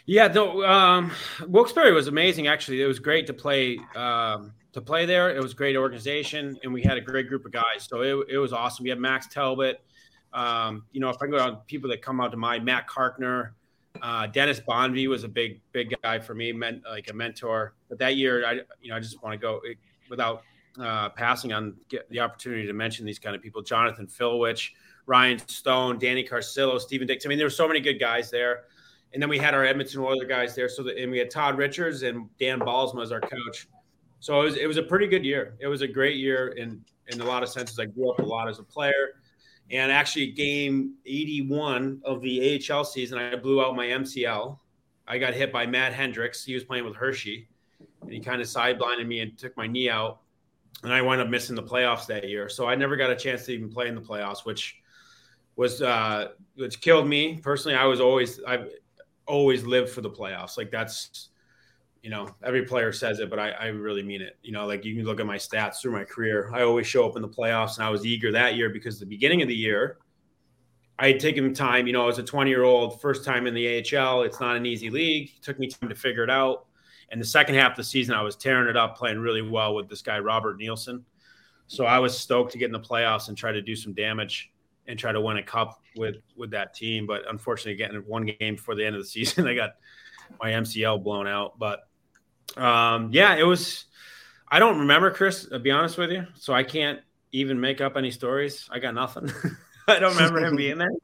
[0.06, 1.12] Yeah, no, um,
[1.46, 2.46] Wilkes-Barre was amazing.
[2.46, 5.28] Actually, it was great to play um, to play there.
[5.34, 7.86] It was great organization, and we had a great group of guys.
[7.88, 8.84] So it, it was awesome.
[8.84, 9.82] We had Max Talbot.
[10.32, 13.50] Um, you know, if I go on people that come out to mind, Matt Carkner,
[14.00, 17.74] uh, Dennis Bonvie was a big, big guy for me, meant like a mentor.
[17.88, 19.60] But that year, I, you know, I just want to go
[20.08, 20.42] without
[20.80, 21.74] uh, passing on
[22.10, 24.70] the opportunity to mention these kind of people: Jonathan Filewich,
[25.06, 27.24] Ryan Stone, Danny Carcillo, Stephen Dix.
[27.24, 28.64] I mean, there were so many good guys there.
[29.14, 30.68] And then we had our Edmonton Oilers guys there.
[30.68, 33.68] So, that, and we had Todd Richards and Dan Bylsma as our coach.
[34.20, 35.56] So it was, it was a pretty good year.
[35.60, 37.78] It was a great year in in a lot of senses.
[37.78, 39.14] I grew up a lot as a player.
[39.70, 44.58] And actually, game 81 of the AHL season, I blew out my MCL.
[45.06, 46.44] I got hit by Matt Hendricks.
[46.44, 47.48] He was playing with Hershey,
[48.02, 50.20] and he kind of sideblinded me and took my knee out.
[50.82, 52.48] And I wound up missing the playoffs that year.
[52.48, 54.76] So I never got a chance to even play in the playoffs, which
[55.56, 57.76] was uh, which killed me personally.
[57.76, 58.70] I was always I've
[59.26, 60.56] always lived for the playoffs.
[60.56, 61.30] Like that's
[62.02, 64.38] you know, every player says it, but I, I, really mean it.
[64.42, 66.50] You know, like you can look at my stats through my career.
[66.54, 69.06] I always show up in the playoffs, and I was eager that year because the
[69.06, 69.98] beginning of the year,
[70.98, 71.86] I had taken time.
[71.86, 74.22] You know, I was a 20 year old, first time in the AHL.
[74.22, 75.32] It's not an easy league.
[75.36, 76.67] It took me time to figure it out.
[77.10, 79.74] And the second half of the season, I was tearing it up, playing really well
[79.74, 81.04] with this guy Robert Nielsen.
[81.66, 84.50] So I was stoked to get in the playoffs and try to do some damage
[84.86, 87.06] and try to win a cup with with that team.
[87.06, 89.76] But unfortunately, getting one game before the end of the season, I got
[90.42, 91.58] my MCL blown out.
[91.58, 91.86] But
[92.56, 93.84] um, yeah, it was.
[94.50, 95.46] I don't remember Chris.
[95.46, 97.00] To be honest with you, so I can't
[97.32, 98.68] even make up any stories.
[98.70, 99.30] I got nothing.
[99.88, 100.90] I don't remember him being there.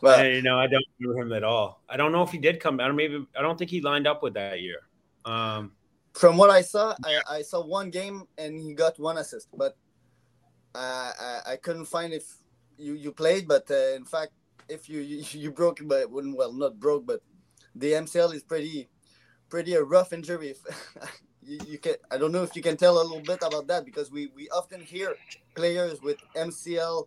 [0.00, 1.82] Well, and, you know, I don't remember him at all.
[1.88, 2.80] I don't know if he did come.
[2.80, 3.26] I don't maybe.
[3.36, 4.78] I don't think he lined up with that year.
[5.26, 5.72] Um,
[6.14, 9.76] From what I saw, I, I saw one game and he got one assist, but
[10.74, 12.24] uh, I, I couldn't find if
[12.78, 13.46] you you played.
[13.48, 14.32] But uh, in fact,
[14.68, 17.20] if you, you you broke, but well, not broke, but
[17.74, 18.88] the MCL is pretty
[19.50, 20.54] pretty a rough injury.
[21.42, 23.84] you, you, can I don't know if you can tell a little bit about that
[23.84, 25.16] because we we often hear
[25.54, 27.06] players with MCL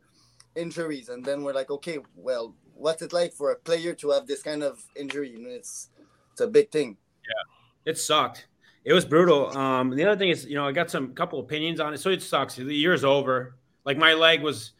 [0.55, 4.28] injuries and then we're like, okay, well, what's it like for a player to have
[4.28, 5.32] this kind of injury?
[5.32, 5.89] You know, it's
[6.32, 6.97] it's a big thing.
[7.24, 7.59] Yeah,
[7.89, 8.47] it sucked.
[8.85, 9.55] It was brutal.
[9.57, 11.99] Um, the other thing is, you know, I got some couple opinions on it.
[11.99, 12.55] So it sucks.
[12.55, 13.55] The year's over.
[13.85, 14.71] Like my leg was,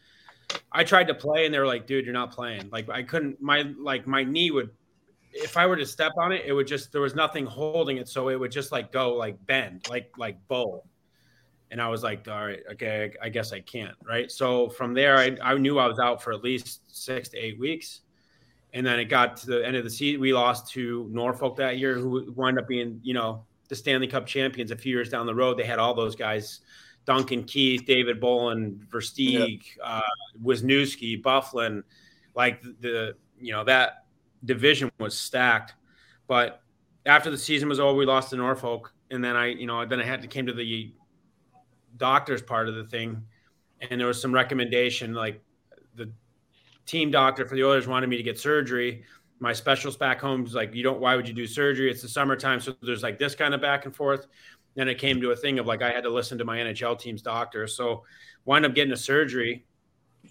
[0.72, 2.70] I tried to play and they were like, dude, you're not playing.
[2.70, 3.40] Like I couldn't.
[3.40, 4.70] My like my knee would
[5.32, 8.08] if I were to step on it, it would just there was nothing holding it,
[8.08, 10.84] so it would just like go like bend, like like bow.
[11.70, 14.28] And I was like, all right, okay, I, guess I can't, right?
[14.28, 17.60] So from there, I, I knew I was out for at least six to eight
[17.60, 18.00] weeks.
[18.72, 20.20] And then it got to the end of the season.
[20.20, 24.26] We lost to Norfolk that year, who wound up being, you know, the Stanley Cup
[24.26, 25.58] champions a few years down the road.
[25.58, 26.60] They had all those guys
[27.06, 29.78] Duncan Keith, David Bolland, Versteeg, yep.
[29.82, 30.00] uh,
[30.42, 31.82] Wisniewski, Byfuglien.
[32.34, 34.04] like the, you know, that
[34.44, 35.74] division was stacked.
[36.26, 36.62] But
[37.06, 40.00] after the season was over, we lost to Norfolk, and then I, you know, then
[40.00, 40.92] I had to came to the
[41.96, 43.24] doctor's part of the thing,
[43.80, 45.42] and there was some recommendation like
[46.86, 49.04] team doctor for the Oilers wanted me to get surgery.
[49.38, 51.00] My specialist back home was like, "You don't.
[51.00, 51.90] Why would you do surgery?
[51.90, 54.26] It's the summertime, so there's like this kind of back and forth."
[54.74, 56.98] Then it came to a thing of like I had to listen to my NHL
[56.98, 58.04] team's doctor, so
[58.44, 59.64] wind up getting a surgery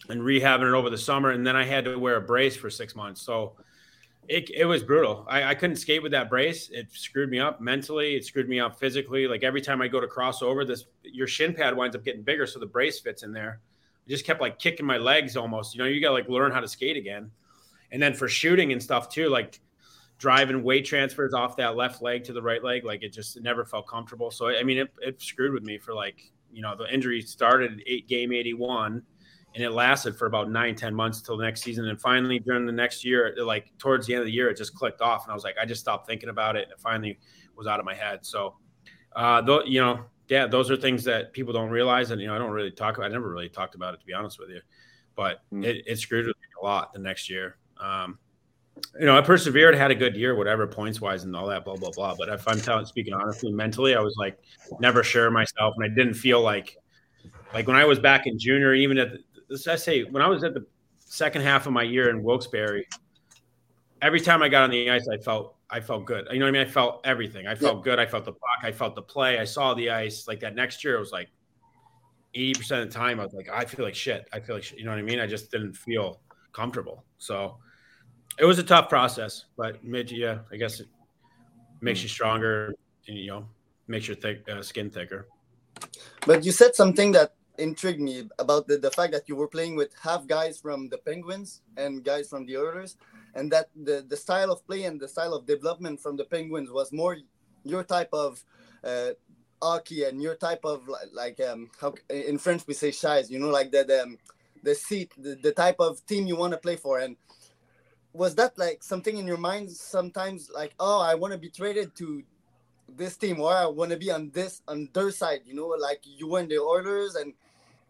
[0.09, 2.69] and rehabbing it over the summer, and then I had to wear a brace for
[2.69, 3.21] six months.
[3.21, 3.55] So
[4.29, 5.25] it, it was brutal.
[5.27, 6.69] I, I couldn't skate with that brace.
[6.69, 8.15] It screwed me up mentally.
[8.15, 9.27] It screwed me up physically.
[9.27, 12.21] Like every time I go to cross over, this your shin pad winds up getting
[12.21, 13.59] bigger, so the brace fits in there.
[14.09, 15.75] Just kept like kicking my legs almost.
[15.75, 17.31] You know, you got to like learn how to skate again.
[17.91, 19.59] And then for shooting and stuff too, like
[20.17, 23.65] driving weight transfers off that left leg to the right leg, like it just never
[23.65, 24.31] felt comfortable.
[24.31, 27.81] So I mean, it, it screwed with me for like you know the injury started
[27.87, 29.03] eight game eighty one
[29.55, 31.87] and it lasted for about nine, ten months till the next season.
[31.87, 34.75] And finally, during the next year, like towards the end of the year, it just
[34.75, 37.17] clicked off, and I was like, I just stopped thinking about it, and it finally
[37.55, 38.25] was out of my head.
[38.25, 38.55] So,
[39.15, 42.35] uh, th- you know, yeah, those are things that people don't realize, and you know,
[42.35, 43.09] I don't really talk about.
[43.09, 44.61] I never really talked about it to be honest with you,
[45.15, 45.65] but mm.
[45.65, 47.57] it, it, screwed with me a lot the next year.
[47.79, 48.19] Um,
[48.99, 51.75] you know, I persevered, had a good year, whatever points wise and all that, blah
[51.75, 52.15] blah blah.
[52.15, 54.39] But if I'm telling, speaking honestly, mentally, I was like
[54.79, 56.77] never sure myself, and I didn't feel like
[57.53, 59.09] like when I was back in junior, even at
[59.49, 60.65] the, I say when I was at the
[60.99, 62.85] second half of my year in Wilkes-Barre,
[63.99, 66.27] every time I got on the ice, I felt I felt good.
[66.31, 66.67] You know what I mean?
[66.67, 67.47] I felt everything.
[67.47, 67.83] I felt yeah.
[67.83, 67.99] good.
[67.99, 68.63] I felt the puck.
[68.63, 69.39] I felt the play.
[69.39, 70.27] I saw the ice.
[70.27, 71.29] Like that next year, it was like
[72.33, 74.27] eighty percent of the time, I was like, I feel like shit.
[74.33, 74.79] I feel like shit.
[74.79, 75.19] You know what I mean?
[75.19, 76.21] I just didn't feel
[76.53, 77.03] comfortable.
[77.17, 77.57] So
[78.37, 80.87] it was a tough process, but made you, yeah, I guess it
[81.81, 82.73] makes you stronger
[83.07, 83.47] and, you know,
[83.87, 85.27] makes your thick, uh, skin thicker.
[86.25, 89.75] But you said something that intrigued me about the, the fact that you were playing
[89.75, 92.97] with half guys from the Penguins and guys from the Oilers,
[93.35, 96.71] and that the, the style of play and the style of development from the Penguins
[96.71, 97.17] was more
[97.63, 98.43] your type of
[98.83, 99.11] uh,
[99.61, 103.39] hockey and your type of like, like um how in French we say shies, you
[103.39, 104.17] know, like the the, um,
[104.63, 107.15] the seat, the, the type of team you want to play for, and
[108.13, 111.95] was that like something in your mind sometimes like oh I want to be traded
[111.97, 112.23] to
[112.97, 116.01] this team or I want to be on this on their side, you know, like
[116.03, 117.33] you were in the Oilers and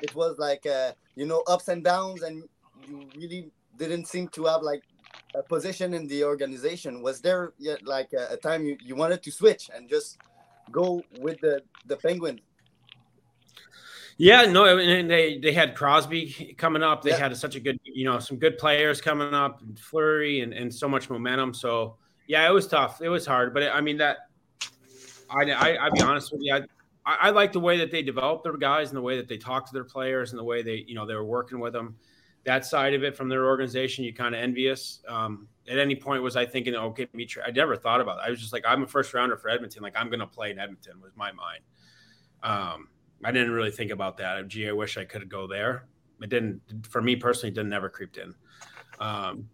[0.01, 2.43] it was like uh, you know ups and downs and
[2.87, 4.83] you really didn't seem to have like
[5.35, 7.01] a position in the organization.
[7.01, 10.17] Was there yet like a, a time you, you wanted to switch and just
[10.71, 12.41] go with the the Penguins?
[14.17, 17.01] Yeah, no, and they they had Crosby coming up.
[17.03, 17.19] They Yeah.
[17.19, 20.73] had such a good, you know, some good players coming up, and Fleury, and, and
[20.73, 21.53] so much momentum.
[21.53, 21.95] So
[22.27, 23.01] yeah, it was tough.
[23.01, 24.17] It was hard, but I mean that.
[25.29, 26.53] I I I'll be honest with you.
[26.53, 26.57] I,
[27.05, 29.37] I I like the way that they developed their guys and the way that they
[29.37, 31.95] talked to their players and the way they you know they were working with them.
[32.45, 35.01] That side of it from their organization, you kind of envious.
[35.07, 37.25] Um, at any point, was I thinking, okay, me?
[37.25, 37.47] Tra-?
[37.47, 38.23] I never thought about it.
[38.25, 39.83] I was just like, I'm a first rounder for Edmonton.
[39.83, 41.61] Like I'm going to play in Edmonton was my mind.
[42.41, 42.89] Um,
[43.23, 44.47] I didn't really think about that.
[44.47, 45.85] Gee, I wish I could go there.
[46.21, 48.33] It didn't, for me personally, it didn't never creeped in.
[48.99, 49.49] Um,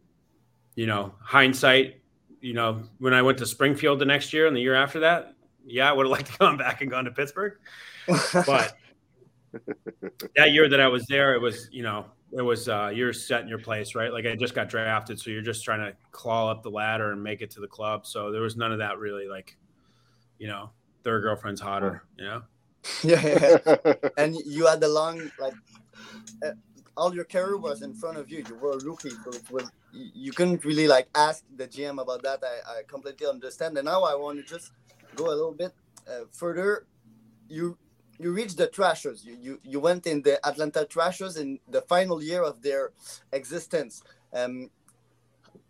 [0.75, 2.01] you know, hindsight,
[2.41, 5.35] you know, when I went to Springfield the next year and the year after that,
[5.65, 7.53] yeah, I would have liked to come back and gone to Pittsburgh.
[8.45, 8.77] But
[10.35, 12.05] that year that I was there, it was, you know,
[12.35, 14.11] it was uh, you're set in your place, right?
[14.11, 17.23] Like I just got drafted, so you're just trying to claw up the ladder and
[17.23, 18.05] make it to the club.
[18.05, 19.55] So there was none of that really, like,
[20.37, 20.71] you know,
[21.03, 22.41] third girlfriend's hotter, you know.
[23.03, 23.93] yeah, yeah.
[24.17, 25.53] and you had the long like
[26.45, 26.51] uh,
[26.97, 28.43] all your career was in front of you.
[28.47, 32.01] You were a rookie, so it was you you couldn't really like ask the GM
[32.01, 32.43] about that.
[32.43, 33.77] I, I completely understand.
[33.77, 34.73] And now I want to just
[35.15, 35.73] go a little bit
[36.05, 36.85] uh, further.
[37.47, 37.77] You
[38.19, 39.25] you reached the Thrashers.
[39.25, 42.91] You, you you went in the Atlanta Thrashers in the final year of their
[43.31, 44.03] existence.
[44.33, 44.69] Um,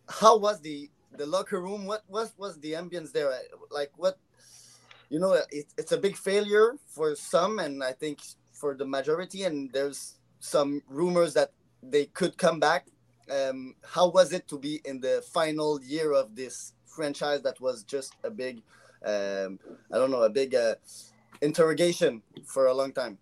[0.07, 1.85] how was the the locker room?
[1.85, 3.31] What was was the ambience there?
[3.71, 4.17] Like what
[5.09, 8.19] you know, it, it's a big failure for some, and I think
[8.53, 9.43] for the majority.
[9.43, 11.51] And there's some rumors that
[11.83, 12.87] they could come back.
[13.29, 17.83] Um, how was it to be in the final year of this franchise that was
[17.83, 18.61] just a big,
[19.05, 19.59] um,
[19.91, 20.75] I don't know, a big uh,
[21.41, 23.17] interrogation for a long time?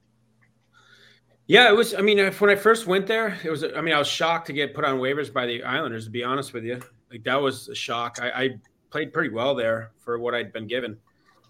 [1.48, 1.94] Yeah, it was.
[1.94, 3.64] I mean, if, when I first went there, it was.
[3.64, 6.06] I mean, I was shocked to get put on waivers by the Islanders.
[6.06, 6.80] To be honest with you,
[7.12, 8.18] like that was a shock.
[8.22, 8.50] I, I
[8.90, 10.98] played pretty well there for what I'd been given,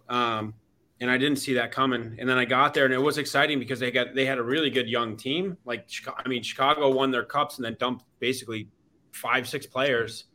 [0.09, 0.55] um,
[0.99, 2.15] and I didn't see that coming.
[2.17, 4.43] And then I got there, and it was exciting because they got they had a
[4.43, 5.57] really good young team.
[5.63, 5.87] Like,
[6.17, 8.69] I mean, Chicago won their cups and then dumped basically
[9.11, 10.25] five, six players.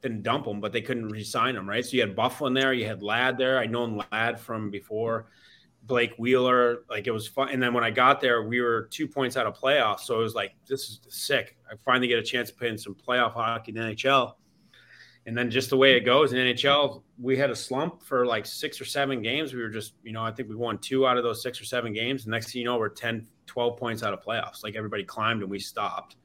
[0.00, 1.84] Didn't dump them, but they couldn't re-sign them, right?
[1.84, 3.58] So you had Byfuglien there, you had Ladd there.
[3.58, 5.26] I'd known Ladd from before.
[5.88, 7.48] Blake Wheeler, like it was fun.
[7.48, 10.00] And then when I got there, we were two points out of playoffs.
[10.00, 11.56] So it was like, this is sick.
[11.68, 14.34] I finally get a chance to play in some playoff hockey in the NHL.
[15.26, 18.46] And then just the way it goes in NHL, we had a slump for like
[18.46, 19.52] six or seven games.
[19.52, 21.64] We were just, you know, I think we won two out of those six or
[21.64, 22.24] seven games.
[22.24, 24.62] The next thing you know, we're 10, 12 points out of playoffs.
[24.62, 26.16] Like everybody climbed and we stopped.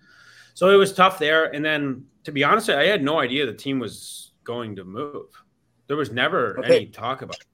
[0.53, 1.53] So it was tough there.
[1.55, 5.27] And then to be honest, I had no idea the team was going to move.
[5.87, 6.75] There was never Okay.
[6.77, 7.47] any talk about it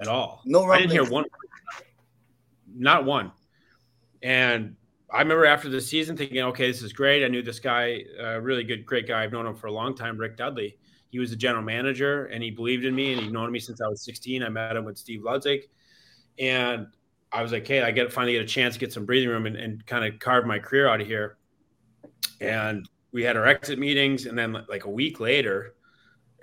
[0.00, 0.42] at all.
[0.44, 1.24] No I didn't hear one,
[2.74, 3.32] not one.
[4.22, 4.76] And
[5.10, 7.24] I remember after the season thinking, okay, this is great.
[7.24, 9.22] I knew this guy, a really good, great guy.
[9.22, 10.78] I've known him for a long time, Rick Dudley.
[11.10, 13.80] He was the general manager and he believed in me and he'd known me since
[13.80, 14.42] I was 16.
[14.42, 15.62] I met him with Steve Ludzik.
[16.38, 16.88] And
[17.32, 19.46] I was like, hey, I get finally get a chance to get some breathing room
[19.46, 21.38] and, and kind of carve my career out of here.
[22.40, 24.26] And we had our exit meetings.
[24.26, 25.75] And then like a week later,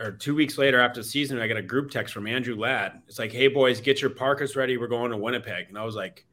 [0.03, 3.01] or two weeks later after the season, I got a group text from Andrew Ladd.
[3.07, 4.77] It's like, hey boys, get your parkas ready.
[4.77, 5.69] We're going to Winnipeg.
[5.69, 6.25] And I was like,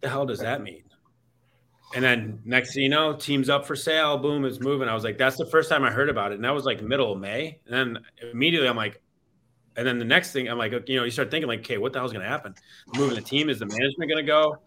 [0.00, 0.82] the hell does that mean?
[1.94, 4.18] And then next thing you know, team's up for sale.
[4.18, 4.88] Boom, it's moving.
[4.88, 6.34] I was like, that's the first time I heard about it.
[6.36, 7.58] And that was like middle of May.
[7.66, 9.00] And then immediately I'm like,
[9.76, 11.92] and then the next thing I'm like, you know, you start thinking like, okay, what
[11.92, 12.54] the hell's going to happen?
[12.96, 14.58] Moving the team, is the management going to go?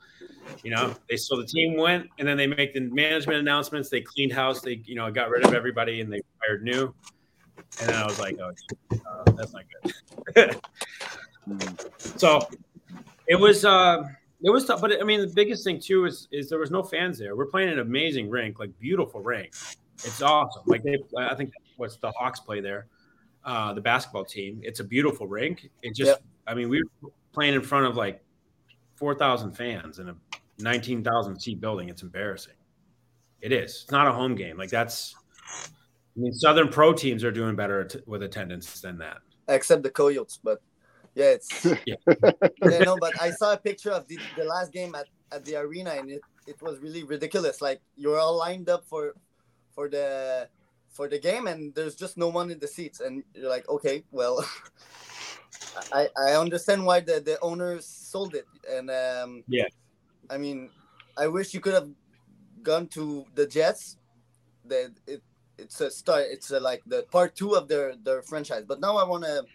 [0.64, 3.90] You know, they so the team went, and then they make the management announcements.
[3.90, 4.62] They cleaned house.
[4.62, 6.94] They you know got rid of everybody, and they hired new.
[7.80, 8.52] And then I was like, oh,
[8.92, 9.64] uh, that's not
[10.34, 10.60] good.
[11.98, 12.48] so
[13.28, 14.04] it was uh,
[14.42, 16.84] it was tough, but I mean, the biggest thing too is is there was no
[16.84, 17.36] fans there.
[17.36, 19.54] We're playing an amazing rink, like beautiful rink.
[20.04, 20.64] It's awesome.
[20.66, 22.88] Like they, I think what's the Hawks play there,
[23.44, 24.60] uh, the basketball team.
[24.64, 25.70] It's a beautiful rink.
[25.82, 26.24] It just, Yep.
[26.46, 28.24] I mean, we were playing in front of like
[28.96, 30.16] four thousand fans in a
[30.60, 31.90] nineteen thousand seat building.
[31.90, 32.54] It's embarrassing.
[33.42, 33.84] It is.
[33.84, 34.58] It's not a home game.
[34.58, 35.16] Like that's
[36.18, 39.18] I mean, Southern Pro teams are doing better at- with attendance than that.
[39.48, 40.40] except the Coyotes.
[40.44, 40.62] But
[41.16, 41.96] yeah, it's Yeah.
[42.64, 42.98] yeah, no.
[43.00, 46.10] But I saw a picture of the, the last game at, at the arena, and
[46.12, 47.62] it, it was really ridiculous.
[47.62, 49.14] Like you're all lined up for
[49.74, 50.50] for the
[50.92, 54.04] for the game, and there's just no one in the seats, and you're like, okay,
[54.12, 54.44] well,
[55.94, 59.68] I I understand why the the owners sold it, and um, Yeah.
[60.30, 60.70] I mean,
[61.18, 61.90] I wish you could have
[62.64, 63.98] gone to the Jets.
[64.66, 65.22] The it
[65.58, 66.26] it's a start.
[66.30, 68.64] It's a, like the part two of their their franchise.
[68.68, 69.46] But now I want to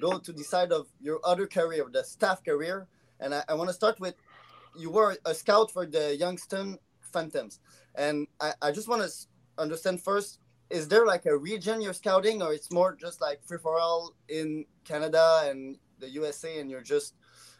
[0.00, 2.88] go to the side of your other career, the staff career,
[3.20, 4.14] and I, I want to start with
[4.76, 7.60] you were a scout for the Youngstown Phantoms,
[7.94, 9.10] and I, I just want to
[9.58, 10.38] understand first.
[10.70, 14.14] Is there like a region you're scouting, or it's more just like free for all
[14.28, 17.14] in Canada and the USA, and you're just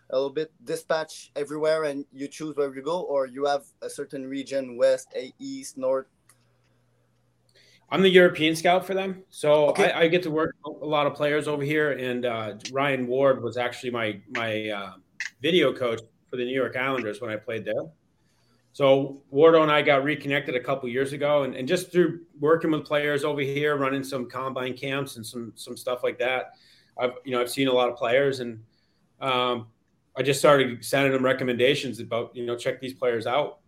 [0.09, 3.90] a little bit dispatch everywhere, and you choose where you go, or you have a
[3.90, 6.07] certain region, west, east, north?
[7.93, 9.93] I'm the European scout for them, so Okay.
[9.93, 11.93] I, I get to work a lot of players over here.
[11.93, 14.93] And uh, Ryan Ward was actually my my uh,
[15.43, 17.84] video coach for the New York Islanders when I played there.
[18.72, 22.70] So Wardo and I got reconnected a couple years ago, and, and just through working
[22.70, 26.53] with players over here, running some combine camps and some some stuff like that,
[26.99, 28.62] I've you know I've seen a lot of players, and
[29.20, 29.66] um,
[30.16, 33.59] I just started sending them recommendations about you know check these players out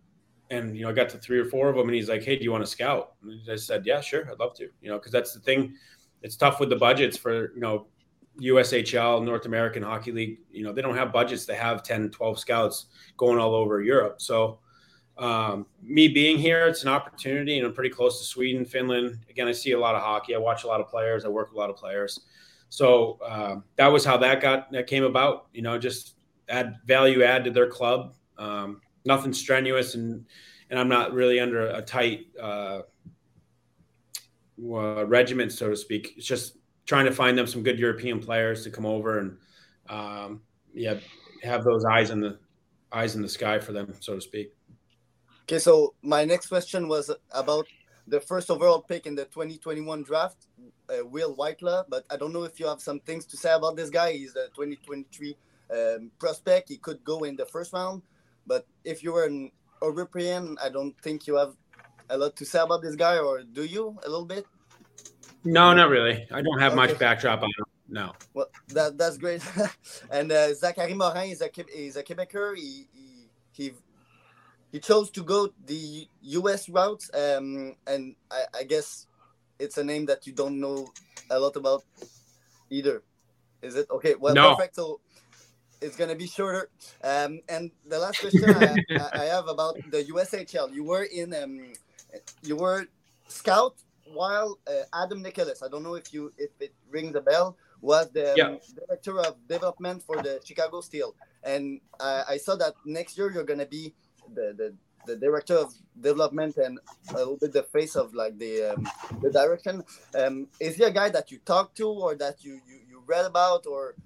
[0.51, 2.37] and you know I got to three or four of them, and he's like, "Hey,
[2.37, 4.99] do you want to scout?" And I said, "Yeah, sure, I'd love to." You know,
[4.99, 5.75] because that's the thing.
[6.23, 7.87] It's tough with the budgets for you know
[8.41, 10.39] USHL, North American Hockey League.
[10.51, 12.87] You know, they don't have budgets to have 10, 12 scouts
[13.17, 14.21] going all over Europe.
[14.21, 14.59] So,
[15.19, 19.19] um, me being here, it's an opportunity, and I'm pretty close to Sweden, Finland.
[19.31, 20.35] Again, I see a lot of hockey.
[20.35, 21.25] I watch a lot of players.
[21.25, 22.21] I work with a lot of players.
[22.69, 25.47] So um, that was how that got that came about.
[25.53, 26.17] You know, just
[26.49, 28.15] add value add to their club.
[28.37, 30.25] Um, nothing strenuous, and
[30.71, 32.83] and I'm not really under a tight uh,
[34.59, 36.15] uh, regiment, so to speak.
[36.17, 39.37] It's just trying to find them some good European players to come over and
[39.89, 40.41] um,
[40.73, 40.95] yeah,
[41.43, 42.39] have those eyes in the
[42.93, 44.53] eyes in the sky for them, so to speak.
[45.43, 47.67] Okay, so my next question was about
[48.07, 50.47] the first overall pick in the 2021 draft,
[50.89, 51.85] uh, Will Whitelaw.
[51.89, 54.13] But I don't know if you have some things to say about this guy.
[54.13, 55.37] He's a 2023
[55.71, 56.69] um, prospect.
[56.69, 58.03] He could go in the first round.
[58.47, 59.51] But if you were an
[59.83, 61.55] European, I don't think you have
[62.11, 64.47] a lot to say about this guy, or do you a little bit?
[65.45, 66.27] No, not really.
[66.33, 67.65] I don't have much backdrop on him.
[67.89, 68.13] No.
[68.33, 69.43] Well, that that's great.
[70.11, 72.57] and uh, Zachary Morin is a is a Quebecer.
[72.57, 73.73] He he he,
[74.73, 76.69] he chose to go the U.S.
[76.69, 79.07] route, um, and I, I guess
[79.59, 80.89] it's a name that you don't know
[81.31, 81.85] a lot about
[82.71, 83.03] either.
[83.63, 84.15] Is it okay?
[84.15, 84.55] Well, No.
[84.55, 84.77] perfect.
[84.77, 85.01] So
[85.85, 86.65] it's gonna be shorter.
[87.03, 88.77] Um, and the last question I,
[89.25, 90.73] I- have about the USHL.
[90.73, 91.73] You were in um,
[92.43, 92.87] you were
[93.29, 93.75] scout
[94.13, 95.63] while uh, Adam Nicholas.
[95.63, 97.57] I don't know if you if it rings a bell.
[97.81, 98.57] Was the um, Yeah.
[98.81, 103.45] director of development for the Chicago Steel, and I, I saw that next year you're
[103.53, 103.95] gonna be
[104.35, 104.69] the, the
[105.07, 105.69] the director of
[106.01, 106.79] development and
[107.11, 108.89] a little bit the face of like the um,
[109.21, 109.85] the direction.
[110.17, 113.27] Um, is he a guy that you talk to or that you, you, you read
[113.27, 113.97] about or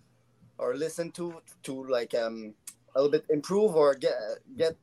[0.59, 2.55] or listen to to like um
[2.95, 4.13] a little bit improve or get
[4.57, 4.77] get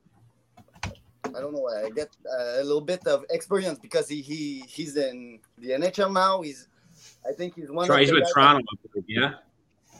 [0.84, 4.96] I don't know uh, get uh, a little bit of experience because he, he he's
[4.96, 6.42] in the NHL now.
[6.42, 6.68] He's
[7.28, 7.92] I think he's one.
[8.00, 9.34] He's with Toronto, I believe, yeah.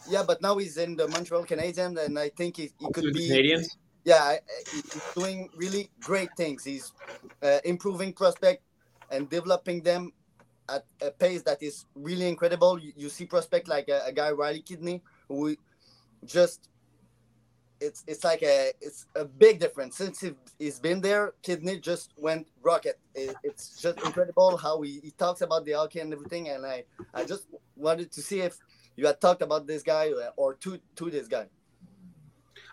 [0.10, 3.28] yeah, but now he's in the Montreal Canadiens, and I think he, he could be
[3.28, 3.78] Canadians.
[4.04, 6.64] yeah, I- I- he's doing really great things.
[6.64, 6.94] He's
[7.42, 8.64] uh, improving prospect
[9.12, 10.14] and developing them
[10.70, 12.80] at a pace that is really incredible.
[12.80, 15.56] You, you see prospect like a, a guy Riley Kidney who
[16.26, 16.70] just
[17.82, 21.34] it's it's like a it's a big difference since he, he's been there.
[21.42, 23.00] Kidney just went rocket.
[23.14, 26.50] It, it's just incredible how he, he talks about the hockey and everything.
[26.50, 28.58] And I I just wanted to see if
[28.96, 31.48] you had talked about this guy or to to this guy.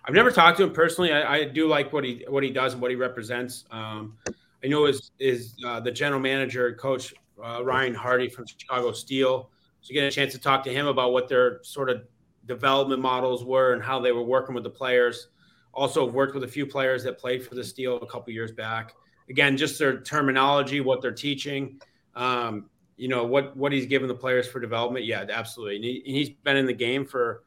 [0.04, 1.12] I've never talked to him personally.
[1.12, 3.64] I, I do like what he what he does and what he represents.
[3.70, 4.16] Um,
[4.64, 9.50] I know is is uh, the general manager, coach uh, Ryan Hardy from Chicago Steel.
[9.80, 12.02] So get a chance to talk to him about what their sort of
[12.46, 15.28] development models were and how they were working with the players.
[15.72, 18.94] Also worked with a few players that played for the Steel a couple years back.
[19.30, 21.80] Again, just their terminology, what they're teaching.
[22.14, 25.06] Um, you know what what he's given the players for development.
[25.06, 25.76] Yeah, absolutely.
[25.76, 27.44] And, he, he's been in the game for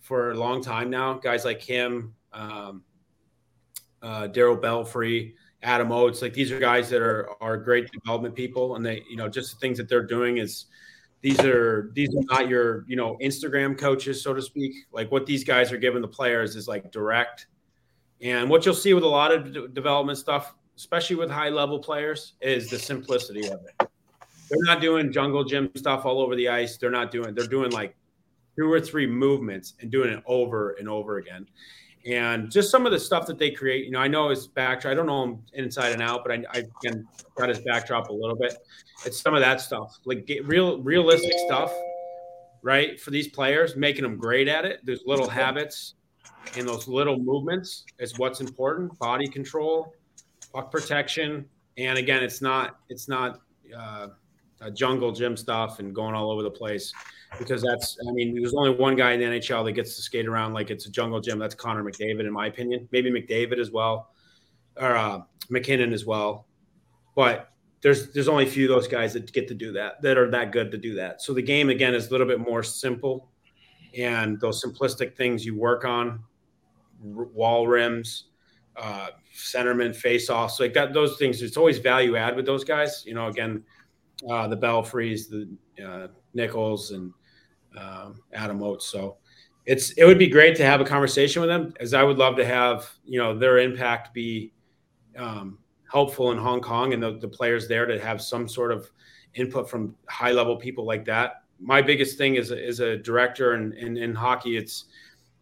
[0.00, 1.14] for a long time now.
[1.14, 2.82] Guys like him, um,
[4.02, 8.76] uh, Darryl Belfry, Adam Oates, like these are guys that are are great development people,
[8.76, 10.66] and they, you know, just the things that they're doing is
[11.20, 14.74] these are these are not your you know Instagram coaches, so to speak.
[14.92, 17.46] Like what these guys are giving the players is like direct,
[18.20, 21.78] and what you'll see with a lot of de- development stuff, especially with high level
[21.78, 23.74] players, is the simplicity of it.
[23.78, 26.76] they're not doing jungle gym stuff all over the ice.
[26.76, 27.34] They're not doing.
[27.34, 27.96] They're doing like
[28.56, 31.46] two or three movements and doing it over and over again.
[32.08, 34.92] And just some of the stuff that they create, you know, I know his backdrop.
[34.92, 37.06] I don't know him inside and out, but I, I can
[37.36, 38.56] cut his backdrop a little bit.
[39.04, 41.72] It's some of that stuff, like real, realistic stuff,
[42.62, 42.98] right?
[42.98, 44.80] For these players, making them great at it.
[44.84, 45.94] There's little habits
[46.56, 48.98] and those little movements is what's important.
[48.98, 49.92] Body control,
[50.52, 51.44] puck protection,
[51.76, 53.40] and again, it's not, it's not
[53.76, 54.08] uh,
[54.72, 56.92] jungle gym stuff and going all over the place
[57.38, 60.26] because that's I mean there's only one guy in the NHL that gets to skate
[60.26, 61.38] around like it's a jungle gym.
[61.38, 62.88] That's Connor McDavid, in my opinion.
[62.92, 64.10] Maybe McDavid as well,
[64.76, 65.20] or uh,
[65.50, 66.46] MacKinnon as well.
[67.14, 67.50] But
[67.80, 70.30] there's there's only a few of those guys that get to do that that are
[70.30, 71.22] that good to do that.
[71.22, 73.30] So the game again is a little bit more simple,
[73.96, 76.20] and those simplistic things you work on,
[77.00, 78.24] wall rims.
[78.76, 80.52] Uh, centerman face off.
[80.52, 83.02] So like that, those things, it's always value add with those guys.
[83.04, 83.64] You know, again,
[84.28, 85.48] uh, the Belfries, the
[85.84, 87.12] uh, Nichols, and
[87.78, 88.86] um, Adam Oates.
[88.86, 89.16] So
[89.66, 92.36] it's it would be great to have a conversation with them, as I would love
[92.36, 94.52] to have you know their impact be
[95.16, 95.58] um,
[95.90, 98.90] helpful in Hong Kong and the, the players there to have some sort of
[99.34, 101.42] input from high level people like that.
[101.60, 104.86] My biggest thing is a, is a director and in, in, in, hockey, it's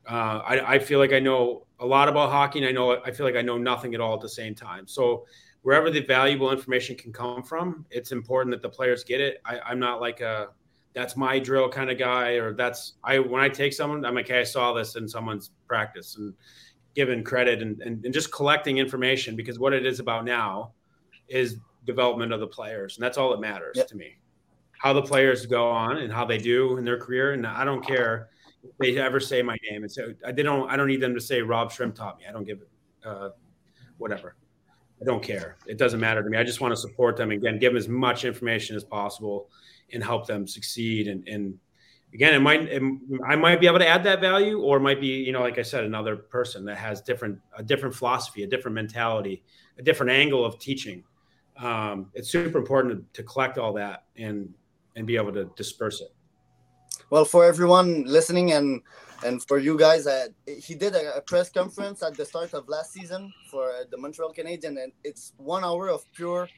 [0.08, 3.10] uh, I, I feel like I know a lot about hockey, and I know I
[3.10, 4.86] feel like I know nothing at all at the same time.
[4.86, 5.26] So
[5.66, 9.40] wherever the valuable information can come from, it's important that the players get it.
[9.44, 10.50] I, I'm not like a
[10.94, 14.28] that's my drill kind of guy, or that's I when I take someone, I'm like,
[14.28, 16.32] hey, I saw this in someone's practice and
[16.94, 20.70] giving credit and, and, and just collecting information because what it is about now
[21.26, 22.96] is development of the players.
[22.96, 23.88] And that's all that matters yep.
[23.88, 24.18] to me.
[24.78, 27.32] How the players go on and how they do in their career.
[27.32, 28.28] And I don't care
[28.62, 29.82] if they ever say my name.
[29.82, 32.24] And so I don't I don't need them to say Rob Schremp taught me.
[32.28, 32.68] I don't give it
[33.04, 33.30] uh,
[33.98, 34.36] whatever.
[35.00, 35.56] I don't care.
[35.66, 36.38] It doesn't matter to me.
[36.38, 39.50] I just want to support them again, give them as much information as possible
[39.92, 41.08] and help them succeed.
[41.08, 41.58] And, and
[42.14, 42.82] again, it might it,
[43.26, 45.58] I might be able to add that value, or it might be you know like
[45.58, 49.42] I said, another person that has different a different philosophy, a different mentality,
[49.78, 51.04] a different angle of teaching.
[51.58, 54.52] Um, it's super important to, to collect all that and
[54.96, 56.08] and be able to disperse it.
[57.10, 58.80] Well, for everyone listening and
[59.24, 62.68] and for you guys, uh, he did a, a, press conference at the start of
[62.68, 66.48] last season for uh, the Montreal Canadiens, and it's one hour of pure,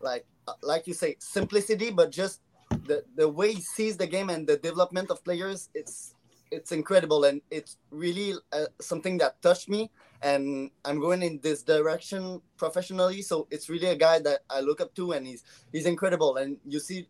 [0.00, 2.40] like uh, like you say, simplicity, but just
[2.86, 6.14] the the way he sees the game and the development of players, it's
[6.50, 9.90] it's incredible and it's really uh, something that touched me.
[10.22, 14.80] And I'm going in this direction professionally, so it's really a guy that I look
[14.80, 15.42] up to, and he's
[15.72, 16.36] he's incredible.
[16.36, 17.08] And you see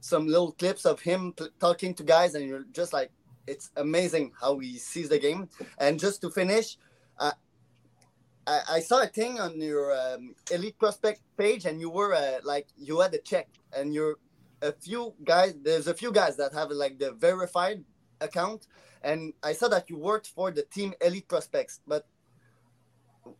[0.00, 3.12] some little clips of him talking to guys, and you're just like,
[3.50, 5.48] it's amazing how he sees the game.
[5.78, 6.78] And just to finish,
[7.18, 7.32] uh,
[8.46, 12.38] I, I saw a thing on your um, elite prospect page, and you were uh,
[12.44, 14.16] like you had a check, and you're
[14.62, 15.54] a few guys.
[15.62, 17.84] There's a few guys that have like the verified
[18.20, 18.68] account,
[19.02, 21.80] and I saw that you worked for the team Elite Prospects.
[21.86, 22.06] But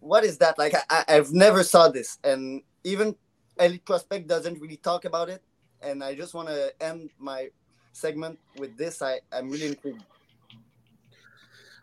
[0.00, 0.74] what is that like?
[0.90, 3.14] I, I've never saw this, and even
[3.58, 5.42] Elite Prospect doesn't really talk about it.
[5.82, 7.48] And I just want to end my
[7.92, 9.02] segment with this.
[9.02, 10.04] I I'm really intrigued.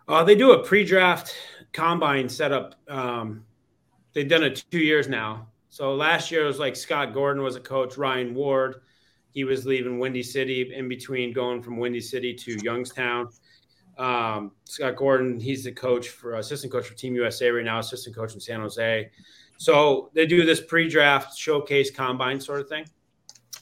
[0.07, 1.35] Uh, they do a pre-draft
[1.73, 2.75] combine setup.
[2.87, 3.43] Um,
[4.13, 5.47] they've done it two years now.
[5.69, 8.81] So last year it was like Scott Gordon was a coach, Ryan Ward
[9.37, 13.29] he was leaving Windy City in between going from Windy City to Youngstown.
[13.99, 18.15] Um, Scott Gordon, he's the coach for assistant coach for Team USA right now, assistant
[18.15, 19.11] coach in San Jose.
[19.57, 22.85] So they do this pre-draft showcase combine sort of thing,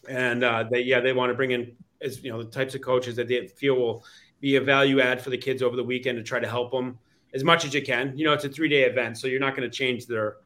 [0.07, 1.75] and uh, they yeah they want to bring in
[2.05, 4.05] as you know the types of coaches that they feel will
[4.41, 6.97] be a value add for the kids over the weekend to try to help them
[7.33, 8.17] as much as you can.
[8.17, 10.37] You know, it's a three day event, so you're not going to change their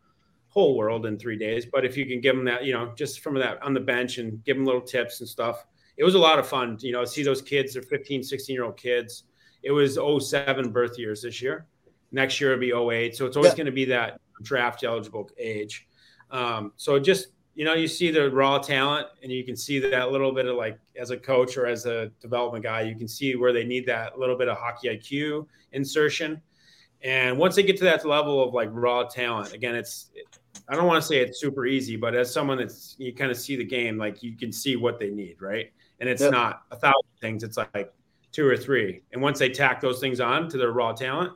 [0.48, 1.66] whole world in three days.
[1.66, 4.18] But if you can give them that, you know, just from that on the bench
[4.18, 5.66] and give them little tips and stuff,
[5.98, 6.78] it was a lot of fun.
[6.82, 9.24] You know, see those kids, they're 15, 16 year old kids.
[9.62, 11.68] It was 07 birth years this year.
[12.12, 13.16] Next year it'll be 08.
[13.16, 13.58] So it's always yeah.
[13.58, 15.88] going to be that draft eligible age.
[16.32, 17.28] Um, so just,
[17.60, 20.56] you know, you see the raw talent and you can see that little bit of
[20.56, 23.86] like as a coach or as a development guy, you can see where they need
[23.86, 26.42] that little bit of hockey IQ insertion.
[27.02, 30.10] And once they get to that level of like raw talent, again, it's
[30.70, 33.36] I don't want to say it's super easy, but as someone that's you kind of
[33.36, 35.70] see the game, like you can see what they need, right?
[36.00, 36.32] And it's yep.
[36.32, 37.92] not a thousand things; it's like
[38.32, 39.02] two or three.
[39.12, 41.34] And once they tack those things on to their raw talent,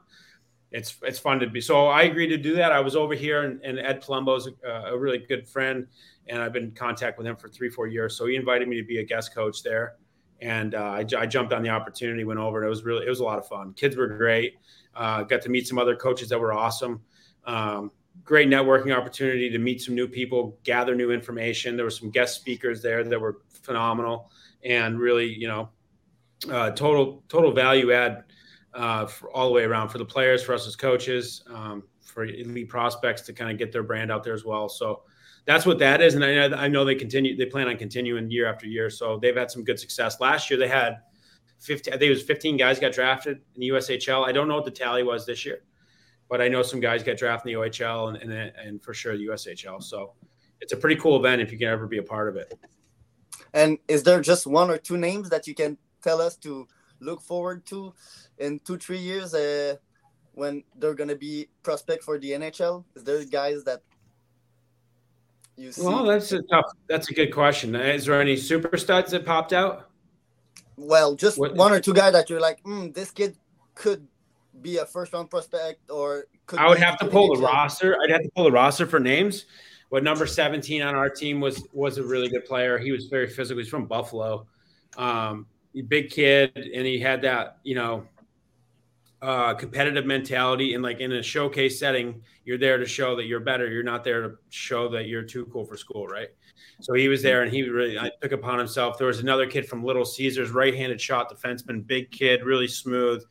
[0.73, 1.61] it's it's fun to be.
[1.61, 2.71] So I agreed to do that.
[2.71, 5.87] I was over here, and, and Ed Palumbo's a, a really good friend,
[6.27, 8.15] and I've been in contact with him for three, four years.
[8.15, 9.95] So he invited me to be a guest coach there,
[10.41, 12.59] and uh, I, I, jumped on the opportunity, went over.
[12.59, 13.73] And it was really it was a lot of fun.
[13.73, 14.55] Kids were great.
[14.95, 17.01] Uh, got to meet some other coaches that were awesome.
[17.45, 17.91] Um,
[18.23, 21.75] great networking opportunity to meet some new people, gather new information.
[21.75, 24.31] There were some guest speakers there that were phenomenal
[24.63, 25.69] and really, you know,
[26.51, 28.23] uh, total total value add
[28.73, 32.25] uh, for all the way around for the players, for us as coaches, um, for
[32.25, 34.67] elite prospects to kind of get their brand out there as well.
[34.67, 35.03] So
[35.45, 37.35] that's what that is, and I, I know they continue.
[37.35, 38.89] They plan on continuing year after year.
[38.89, 40.19] So they've had some good success.
[40.21, 40.99] Last year they had
[41.59, 41.93] 15.
[41.93, 44.25] I think it was 15 guys got drafted in the USHL.
[44.25, 45.63] I don't know what the tally was this year,
[46.29, 49.17] but I know some guys got drafted in the OHL and and, and for sure
[49.17, 49.83] the USHL.
[49.83, 50.13] So
[50.61, 52.53] it's a pretty cool event if you can ever be a part of it.
[53.53, 56.67] And is there just one or two names that you can tell us to
[57.01, 57.93] look forward to
[58.37, 59.75] in two three years uh,
[60.31, 62.85] when they're gonna be prospect for the NHL?
[62.95, 63.81] Is there guys that
[65.57, 65.83] you see?
[65.83, 66.65] Well, that's a tough.
[66.87, 67.75] That's a good question.
[67.75, 69.89] Is there any super studs that popped out?
[70.77, 73.35] Well, just What- one or two guys that you're like, mm, this kid
[73.75, 74.07] could
[74.61, 77.47] be a first round prospect, or could I would have to pull the NHL.
[77.53, 77.97] roster.
[78.03, 79.45] I'd have to pull the roster for names.
[79.91, 82.77] But number 17 on our team was was a really good player.
[82.79, 83.59] He was very physical.
[83.61, 84.47] He's from Buffalo.
[84.97, 85.45] Um,
[85.87, 88.07] big kid, and he had that, you know,
[89.23, 90.73] uh, competitive mentality.
[90.73, 93.71] And like in a showcase setting, you're there to show that you're better.
[93.71, 96.27] You're not there to show that you're too cool for school, right?
[96.81, 98.97] So he was there, and he really I took upon himself.
[98.97, 103.23] There was another kid from Little Caesars, right-handed shot defenseman, big kid, really smooth.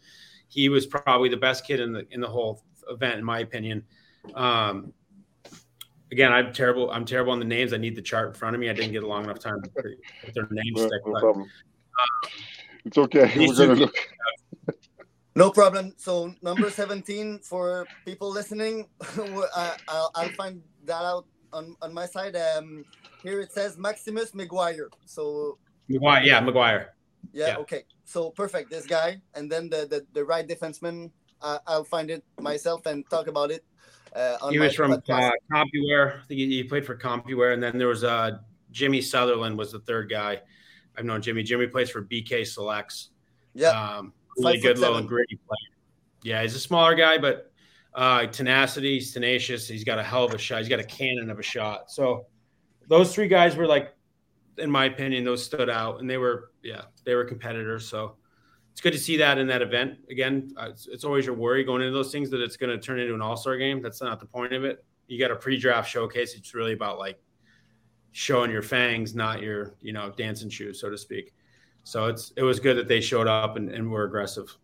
[0.49, 3.85] He was probably the best kid in the in the whole event, in my opinion.
[4.35, 4.95] Um,
[6.11, 6.91] again, I'm terrible.
[6.91, 7.75] I'm terrible on the names.
[7.75, 8.71] I need the chart in front of me.
[8.71, 9.85] I didn't get a long enough time to put
[10.35, 11.03] their names No, stick.
[11.05, 11.51] no but- problem.
[12.85, 13.33] It's okay.
[13.37, 13.95] We're gonna look.
[15.35, 15.95] No problem.
[15.97, 22.07] So number seventeen for people listening, I, I'll, I'll find that out on, on my
[22.07, 22.37] side.
[22.37, 22.85] Um,
[23.23, 24.89] here it says Maximus McGuire.
[25.07, 25.59] So
[25.91, 26.87] McGuire, yeah, McGuire.
[27.33, 27.57] yeah, Yeah.
[27.59, 27.85] okay.
[28.05, 28.71] So perfect.
[28.71, 31.11] This guy, and then the the, the right defenseman.
[31.41, 33.65] Uh, I'll find it myself and talk about it.
[34.15, 35.31] Uh, on He my was from podcast.
[35.31, 36.21] uh, CompuWare.
[36.21, 38.39] I think he, he played for CompuWare, and then there was uh,
[38.71, 40.41] Jimmy Sutherland was the third guy.
[40.97, 41.43] I've known Jimmy.
[41.43, 43.11] Jimmy plays for BK Selects.
[43.55, 45.01] yeah, Um, really good, low seven.
[45.01, 45.77] and gritty player.
[46.23, 47.53] Yeah, he's a smaller guy, but
[47.95, 49.69] uh, tenacity, he's tenacious.
[49.69, 50.59] He's got a hell of a shot.
[50.59, 51.91] He's got a cannon of a shot.
[51.91, 52.27] So
[52.89, 53.95] those three guys were like,
[54.59, 57.89] in my opinion, those stood out, and they were, yeah, they were competitors.
[57.89, 58.17] So
[58.71, 59.99] it's good to see that in that event.
[60.11, 62.79] Again, uh, it's, it's always your worry going into those things that it's going to
[62.79, 63.83] turn into an all star game.
[63.83, 64.85] That's not the point of it.
[65.09, 66.35] You got a pre draft showcase.
[66.35, 67.19] It's really about like
[68.13, 71.35] showing your fangs, not your, you know, dancing shoes, so to speak.
[71.85, 74.57] So it's it was good that they showed up and, and were aggressive.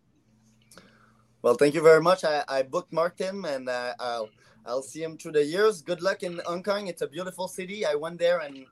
[1.41, 2.23] Well, thank you very much.
[2.23, 4.29] I, I bookmarked him, and uh, I'll
[4.65, 5.81] I'll see him through the years.
[5.81, 6.87] Good luck in Hong Kong.
[6.87, 7.85] It's a beautiful city.
[7.85, 8.65] I went there, and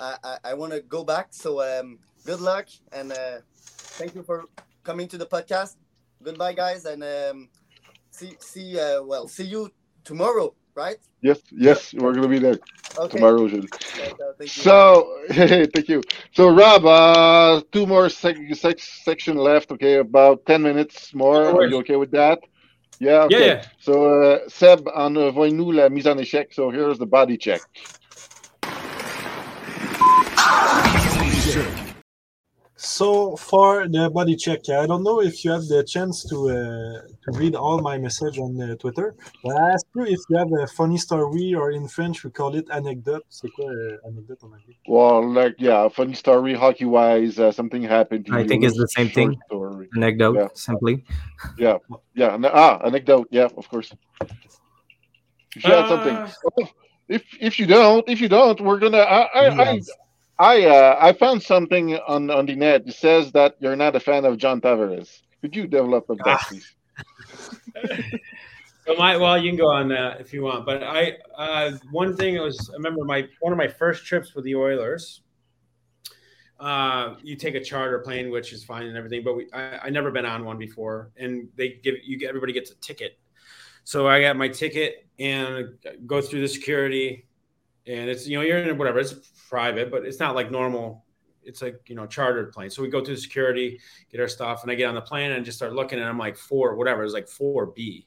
[0.00, 1.28] I I, I want to go back.
[1.30, 3.38] So um, good luck, and uh,
[3.98, 4.44] thank you for
[4.82, 5.76] coming to the podcast.
[6.22, 7.48] Goodbye, guys, and um,
[8.10, 9.70] see see uh, well see you
[10.04, 10.96] tomorrow, right?
[11.22, 12.58] Yes, yes, we're gonna be there
[12.98, 13.16] Okay.
[13.16, 13.48] tomorrow.
[13.48, 13.68] Julie.
[13.72, 14.62] Uh, thank you.
[14.62, 16.02] So, thank you.
[16.32, 19.72] So, Rob, uh, two more sec- sec- section left.
[19.72, 21.44] Okay, about ten minutes more.
[21.44, 22.38] No Are you okay with that?
[22.98, 23.24] Yeah.
[23.24, 23.40] Okay.
[23.40, 23.64] Yeah, yeah.
[23.78, 26.52] So, uh, Seb, envoie-nous la mise en échec.
[26.52, 27.62] So here's the body check.
[32.86, 37.00] So for the body check, I don't know if you have the chance to uh,
[37.24, 40.52] to read all my message on uh, Twitter, but I asked you if you have
[40.62, 43.24] a funny story or in French we call it anecdote.
[43.28, 44.76] C'est quoi euh, anecdote en anglais?
[44.86, 48.48] Well, like, yeah, funny story, hockey-wise, uh, something happened to I you.
[48.48, 49.36] think it's the same thing.
[49.46, 49.88] Story.
[49.96, 50.48] Anecdote, Yeah.
[50.54, 51.04] simply.
[51.58, 51.78] Yeah,
[52.34, 53.26] an- ah, anecdote.
[53.30, 53.92] Yeah, of course.
[55.56, 56.16] If you had something.
[56.16, 56.30] Uh,
[56.60, 56.68] Oh,
[57.08, 58.98] if if you don't, if you don't, we're gonna.
[59.18, 59.88] I I I, Yes.
[59.90, 60.05] I,
[60.38, 62.82] uh, I found something on on the net.
[62.86, 65.22] It says that you're not a fan of John Tavares.
[65.40, 66.46] Could you develop on that, Ah.
[66.48, 66.74] please?
[68.86, 72.16] So my well, you can go on that if you want, but I uh, one
[72.16, 75.22] thing was I remember my one of my first trips with the Oilers.
[76.60, 79.90] Uh, you take a charter plane, which is fine and everything, but we I, I
[79.90, 83.18] never been on one before, and they give you everybody gets a ticket.
[83.82, 85.70] So I got my ticket and
[86.06, 87.25] go through the security,
[87.86, 89.14] and it's you know you're in whatever it's
[89.48, 91.04] private, but it's not like normal.
[91.42, 92.70] It's like you know chartered plane.
[92.70, 93.80] So we go through the security,
[94.10, 96.18] get our stuff, and I get on the plane and just start looking, and I'm
[96.18, 97.04] like four whatever.
[97.04, 98.06] It's like four B.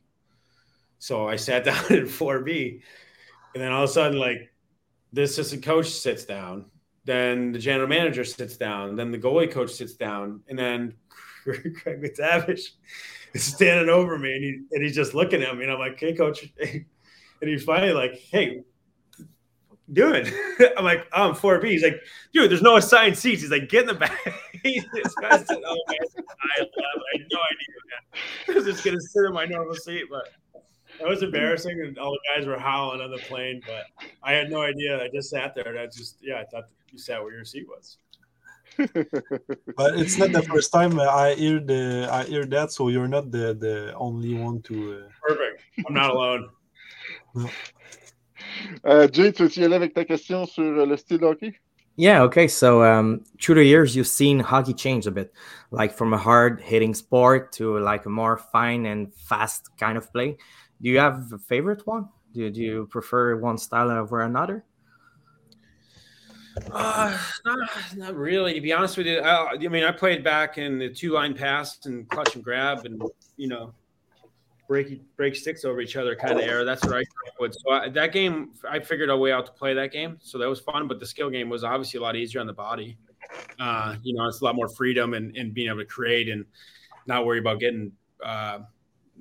[1.00, 2.82] So I sat down in 4B,
[3.56, 4.52] and then all of a sudden, like
[5.14, 6.66] the assistant coach sits down,
[7.06, 10.94] then the general manager sits down, then the goalie coach sits down, and then
[11.44, 12.70] Craig MacTavish
[13.34, 16.00] is standing over me, and, he, and he's just looking at me, and I'm like,
[16.00, 16.86] "Hey, coach," and
[17.42, 18.64] he's finally like, "Hey."
[19.92, 20.28] Doing,
[20.78, 21.66] I'm like, oh, I'm 4B.
[21.66, 22.00] He's like,
[22.32, 23.42] dude, there's no assigned seats.
[23.42, 24.18] He's like, get in the back.
[24.64, 28.22] He's just, I said, oh, man, I, I had no idea, man.
[28.48, 30.30] I was just gonna sit in my normal seat, but
[31.00, 33.62] That was embarrassing, and all the guys were howling on the plane.
[33.66, 33.86] But
[34.22, 35.02] I had no idea.
[35.02, 37.68] I just sat there, and I just yeah, I thought you sat where your seat
[37.68, 37.98] was.
[39.76, 43.32] But it's not the first time I hear the I hear that, so you're not
[43.32, 45.06] the the only one to.
[45.06, 45.10] Uh...
[45.22, 45.64] Perfect.
[45.88, 46.50] I'm not alone.
[48.86, 51.54] Euh, Jay, tu veux y aller avec ta question sur euh, le style de hockey?
[51.98, 52.48] Yeah, okay.
[52.48, 55.34] So um, through the years, you've seen hockey change a bit,
[55.72, 60.10] like from a hard hitting sport to like a more fine and fast kind of
[60.14, 60.38] play.
[60.82, 62.08] Do you have a favorite one?
[62.34, 64.64] Do, do you prefer one style over another?
[66.72, 69.20] Uh, not, not really, to be honest with you.
[69.20, 72.86] I, I mean, I played back in the two line pass and clutch and grab,
[72.86, 73.02] and
[73.38, 73.74] you know,
[74.70, 76.64] break break sticks over each other kind of era.
[76.64, 77.04] That's what I
[77.40, 77.56] with.
[77.56, 80.18] So I, that game, I figured a way out to play that game.
[80.22, 80.88] So that was fun.
[80.88, 82.98] But the skill game was obviously a lot easier on the body.
[83.60, 86.46] Uh, you know, it's a lot more freedom and, and being able to create and
[87.08, 87.92] not worry about getting,
[88.24, 88.60] uh,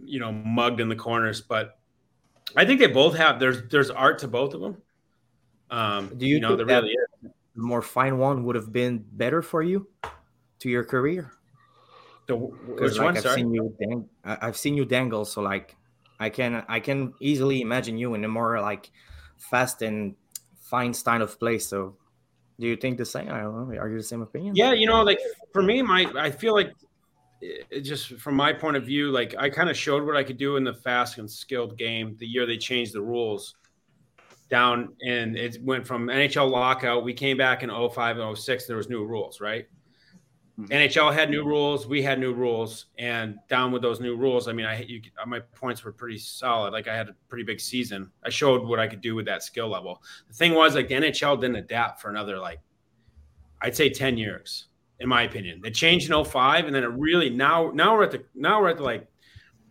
[0.05, 1.41] you know, mugged in the corners.
[1.41, 1.79] But
[2.55, 3.41] I think they both have.
[3.41, 4.77] There's there's art to both of them.
[5.71, 7.31] Um, Do you, you know there really is.
[7.55, 9.89] the more fine one would have been better for you
[10.61, 11.33] to your career?
[12.29, 13.17] The, which like one?
[13.17, 13.37] I've Sorry.
[13.37, 15.77] seen you, dang- I've seen you dangle, so like
[16.21, 18.91] I can I can easily imagine you in a more like
[19.39, 20.15] fast and
[20.61, 21.59] fine style of play.
[21.59, 21.97] So,
[22.61, 23.31] do you think the same?
[23.31, 23.79] I don't know.
[23.79, 24.55] Are you the same opinion?
[24.55, 25.21] Yeah, you know, like
[25.53, 26.73] for me, my I feel like
[27.41, 30.39] it, just from my point of view, like I kind of showed what I could
[30.39, 33.55] do in the fast and skilled game the year they changed the rules
[34.51, 37.05] down and it went from NHL lockout.
[37.05, 39.67] We came back in 05 and 06, there was new rules, right?
[40.59, 40.71] Mhm.
[40.73, 44.53] NHL had new rules, we had new rules, and down with those new rules, I
[44.53, 46.73] mean, I you, my points were pretty solid.
[46.73, 48.11] Like I had a pretty big season.
[48.25, 50.03] I showed what I could do with that skill level.
[50.27, 52.59] The thing was, like the NHL didn't adapt for another like
[53.63, 54.67] I'd say 10 years,
[55.01, 55.61] in my opinion.
[55.63, 58.71] They changed in 05, and then it really now now we're at the now we're
[58.71, 59.07] at the like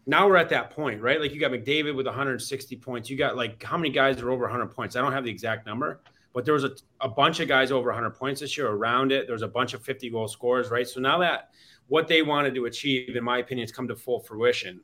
[0.06, 1.20] now we're at that point, right?
[1.20, 3.10] Like you got McDavid with 160 points.
[3.10, 4.96] You got like how many guys are over 100 points?
[4.96, 6.02] I don't have the exact number,
[6.38, 9.26] but there was a, a bunch of guys over 100 points this year around it.
[9.26, 10.88] There was a bunch of 50 goal scorers, right?
[10.88, 11.50] So now that
[11.88, 14.80] what they wanted to achieve, in my opinion, has come to full fruition.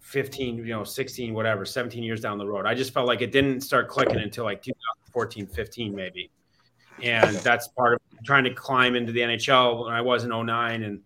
[0.00, 2.66] 15, you know, 16, whatever, 17 years down the road.
[2.66, 6.30] I just felt like it didn't start clicking until like 2014, 15, maybe.
[7.02, 10.82] And that's part of trying to climb into the NHL when I was in 09
[10.82, 11.00] and,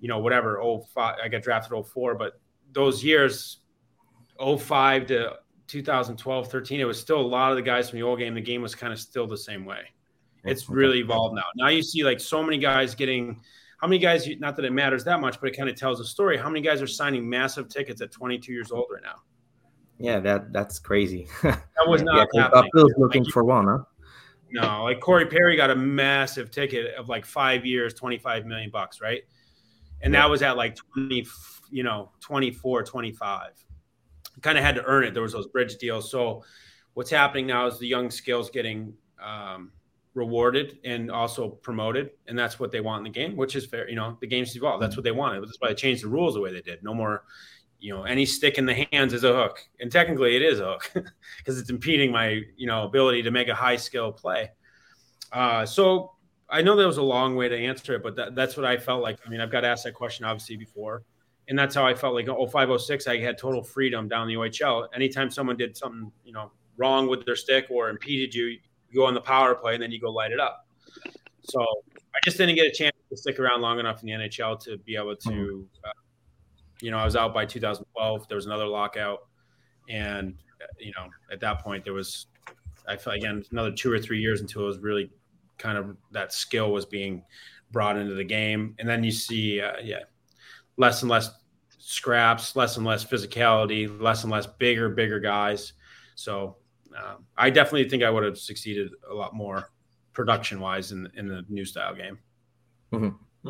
[0.00, 0.60] you know, whatever,
[0.92, 2.40] 05, I got drafted 04, but
[2.72, 3.60] those years,
[4.40, 5.36] 05 to
[5.70, 8.34] 2012, 13, it was still a lot of the guys from the old game.
[8.34, 9.82] The game was kind of still the same way.
[10.44, 11.44] It's really evolved now.
[11.56, 13.40] Now you see like so many guys getting
[13.78, 16.04] how many guys not that it matters that much, but it kind of tells a
[16.04, 16.36] story.
[16.36, 19.16] How many guys are signing massive tickets at 22 years old right now?
[20.00, 21.28] yeah, that that's crazy.
[21.42, 22.70] That was not Tampa happening.
[22.74, 23.78] Bill's looking Like, for one, huh?
[24.50, 29.00] No, like Corey Perry got a massive ticket of like five years, 25 million bucks,
[29.00, 29.22] right?
[30.02, 31.26] And that was at like 20,
[31.70, 33.50] you know, 24, 25.
[34.42, 35.12] Kind of had to earn it.
[35.12, 36.10] There was those bridge deals.
[36.10, 36.44] So
[36.94, 39.72] what's happening now is the young skills getting um,
[40.14, 42.10] rewarded and also promoted.
[42.26, 43.88] And that's what they want in the game, which is fair.
[43.88, 44.82] You know, the game's evolved.
[44.82, 45.42] That's what they wanted.
[45.42, 46.82] That's why they changed the rules the way they did.
[46.82, 47.24] No more,
[47.78, 49.60] you know, any stick in the hands is a hook.
[49.78, 50.90] And technically it is a hook
[51.38, 54.50] because it's impeding my, you know, ability to make a high skill play.
[55.32, 56.12] Uh, so
[56.48, 58.76] I know that was a long way to answer it, but that, that's what I
[58.76, 59.18] felt like.
[59.24, 61.04] I mean, I've got asked that question obviously before,
[61.50, 63.08] and that's how I felt like 0506.
[63.08, 64.86] I had total freedom down the OHL.
[64.94, 68.60] Anytime someone did something, you know, wrong with their stick or impeded you, you
[68.94, 70.64] go on the power play and then you go light it up.
[71.42, 74.60] So I just didn't get a chance to stick around long enough in the NHL
[74.60, 75.90] to be able to, uh,
[76.80, 78.28] you know, I was out by 2012.
[78.28, 79.26] There was another lockout,
[79.88, 82.26] and uh, you know, at that point there was,
[82.86, 85.10] I felt again another two or three years until it was really
[85.58, 87.24] kind of that skill was being
[87.72, 90.04] brought into the game, and then you see, uh, yeah,
[90.80, 91.30] less and less
[91.78, 95.74] scraps, less and less physicality, less and less bigger, bigger guys.
[96.14, 96.56] So
[96.96, 99.70] um, I definitely think I would have succeeded a lot more
[100.12, 102.18] production wise in in the new style game.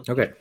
[0.08, 0.32] Okay.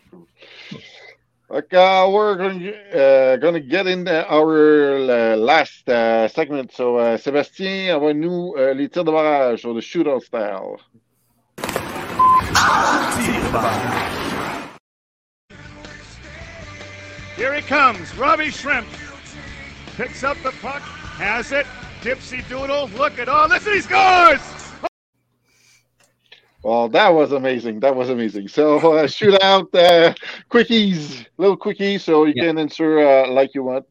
[1.51, 6.71] Okay, uh, we're going to, uh, going to get in our uh, last uh, segment.
[6.71, 10.79] So, uh, Sébastien, envoie-nous uh, les tirs de barrage or the shootout style.
[17.39, 18.83] Here he comes, Robbie Schremp.
[19.95, 20.81] Picks up the puck,
[21.15, 21.65] has it.
[22.01, 24.41] Dipsy Doodle, look at all this, and he scores!
[26.63, 27.79] Well, that was amazing.
[27.79, 28.49] That was amazing.
[28.49, 30.13] So, uh, shootout, uh,
[30.51, 32.47] quickies, little quickies, so you Yeah.
[32.47, 33.85] can answer uh, like you want.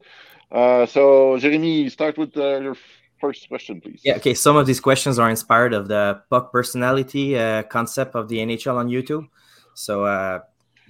[0.51, 2.75] Uh, so, Jeremy, start with uh, your
[3.19, 4.01] first question, please.
[4.03, 4.35] Yeah, okay.
[4.35, 8.75] Some of these questions are inspired of the puck personality uh, concept of the NHL
[8.75, 9.27] on YouTube.
[9.73, 10.39] So uh,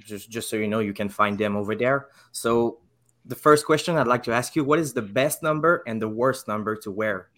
[0.10, 2.08] just just so you know, you can find them over there.
[2.32, 2.80] So
[3.26, 6.10] the first question I'd like to ask you: What is the best number and the
[6.10, 7.30] worst number to wear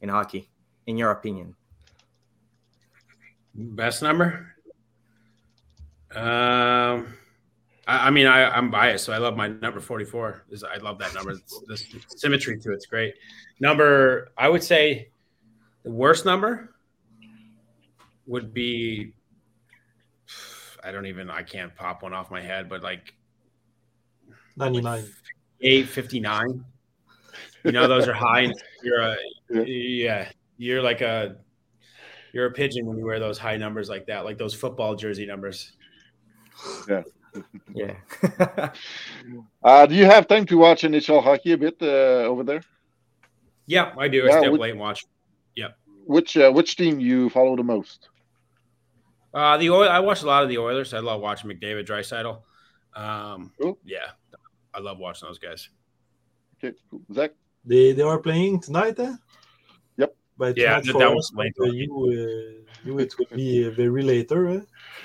[0.00, 0.48] in hockey,
[0.86, 1.54] in your opinion?
[3.54, 4.54] Best number?
[6.14, 7.14] Um,
[7.86, 10.44] I, I mean, I, I'm biased, so I love my number 44.
[10.50, 11.34] Is I love that number.
[11.66, 13.14] The symmetry to it's great.
[13.60, 15.08] Number, I would say,
[15.84, 16.74] the worst number
[18.26, 19.12] would be.
[20.86, 21.28] I don't even.
[21.28, 23.12] I can't pop one off my head, but like
[24.56, 25.04] 99.
[25.60, 26.64] 859.
[27.64, 28.42] You know, those are high.
[28.42, 28.54] And
[28.84, 29.16] you're a,
[29.50, 31.36] yeah, you're like a,
[32.32, 35.26] you're a pigeon when you wear those high numbers like that, like those football jersey
[35.26, 35.72] numbers.
[36.88, 37.02] Yeah.
[37.74, 37.96] Yeah.
[39.62, 42.62] Uh, do you have time to watch NHL hockey a bit uh, over there?
[43.66, 44.22] Yeah, I do.
[44.22, 45.04] I Yeah, stay up late and watch.
[45.54, 45.68] Yeah.
[46.06, 48.08] Which uh, which team you follow the most?
[49.34, 49.88] Uh, the Oil.
[49.88, 50.94] I watch a lot of the Oilers.
[50.94, 52.40] I love watching McDavid, Draisaitl.
[52.98, 53.78] Um, Cool.
[53.84, 54.10] yeah,
[54.72, 55.68] I love watching those guys.
[56.62, 57.02] Okay, cool.
[57.12, 57.32] Zach.
[57.64, 59.14] They, they are playing tonight, eh?
[59.96, 60.14] Yep.
[60.38, 61.52] But Yeah, not that- for was late.
[61.58, 64.60] but you, uh, you, it will be uh, very later, eh?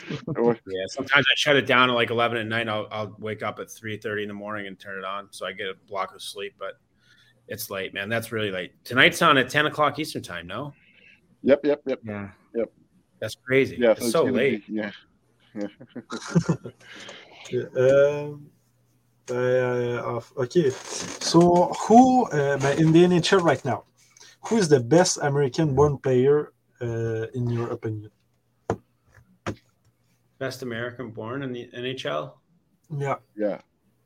[0.09, 2.69] Yeah, sometimes I shut it down at like eleven at night.
[2.69, 5.45] I'll, I'll wake up at three thirty in the morning and turn it on, so
[5.45, 6.53] I get a block of sleep.
[6.59, 6.79] But
[7.47, 8.09] it's late, man.
[8.09, 8.73] That's really late.
[8.83, 10.47] Tonight's on at ten o'clock Eastern time.
[10.47, 10.73] No,
[11.43, 11.99] Yep, yep, yep.
[12.03, 12.29] yeah.
[13.21, 13.77] That's crazy.
[13.79, 14.67] Yeah, it's so gonna late.
[14.67, 14.91] be- yeah.
[15.53, 15.67] Yeah,
[17.77, 18.49] um,
[19.29, 20.69] uh, of- okay.
[20.69, 21.39] So,
[21.87, 23.83] who uh, but in the NHL right now?
[24.45, 28.09] Who is the best American-born player uh, in your opinion?
[30.39, 32.33] Best American born in the NHL.
[32.97, 33.61] Yeah, Yeah.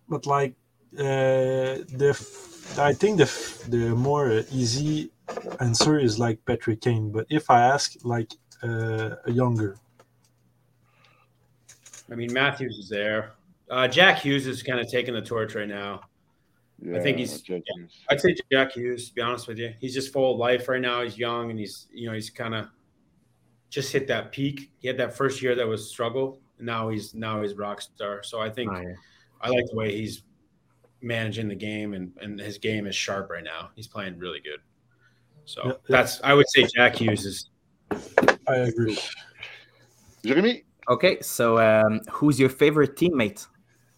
[0.10, 0.54] but like
[1.00, 5.12] uh, the, f- I think the f- the more uh, easy
[5.62, 7.12] answer is like Patrick Kane.
[7.12, 8.32] But if I ask like
[8.66, 9.78] uh, a younger,
[12.12, 13.32] I mean, Matthews is there.
[13.70, 16.02] Uh, Jack Hughes is kind of taking the torch right now.
[16.82, 18.00] yeah think he's- Jack Hughes.
[18.10, 19.10] I'd say Jack Hughes.
[19.10, 21.02] To be honest with you, he's just full of life right now.
[21.04, 22.68] He's young and he's you know he's kind of
[23.70, 24.70] just hit that peak.
[24.80, 28.22] He had that first year that was struggle, and now he's now he's rock star.
[28.24, 28.94] So I think Oh, yeah.
[29.42, 30.24] I like the way he's
[31.02, 33.70] managing the game, and and his game is sharp right now.
[33.76, 34.60] He's playing really good.
[35.46, 35.78] So Yeah, yeah.
[35.90, 37.50] that's I would say Jack Hughes is
[38.48, 38.98] I agree.
[40.26, 40.64] Jeremy.
[40.90, 43.48] Okay, so um, who's your favorite teammate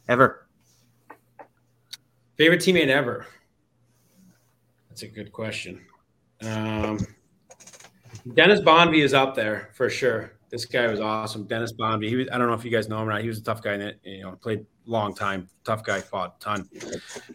[0.07, 0.47] ever?
[2.37, 3.25] favorite teammate ever.
[4.89, 5.81] That's a good question.
[6.43, 6.99] Um,
[8.35, 10.33] Dennis Bonvie is up there for sure.
[10.49, 11.45] This guy was awesome.
[11.45, 12.07] Dennis Bonvie.
[12.07, 13.21] He was, I don't know if you guys know him or not.
[13.21, 13.99] He was a tough guy in it.
[14.03, 15.49] You know, played long time.
[15.65, 16.69] Tough guy, fought a ton.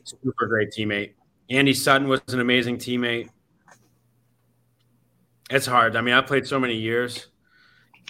[0.05, 1.13] Super great teammate.
[1.51, 3.29] Andy Sutton was an amazing teammate.
[5.53, 5.97] It's hard.
[5.97, 7.27] I mean, I played so many years.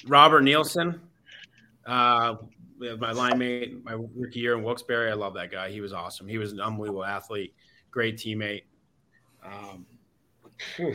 [0.07, 1.01] Robert Nielsen,
[1.85, 2.37] uh,
[3.01, 5.11] my line mate, my rookie year in Wilkes-Barre.
[5.11, 5.69] I love that guy.
[5.69, 6.29] He was awesome.
[6.29, 7.53] He was an unbelievable athlete,
[7.91, 8.63] great teammate.
[9.45, 9.87] Um,
[10.77, 10.95] whew.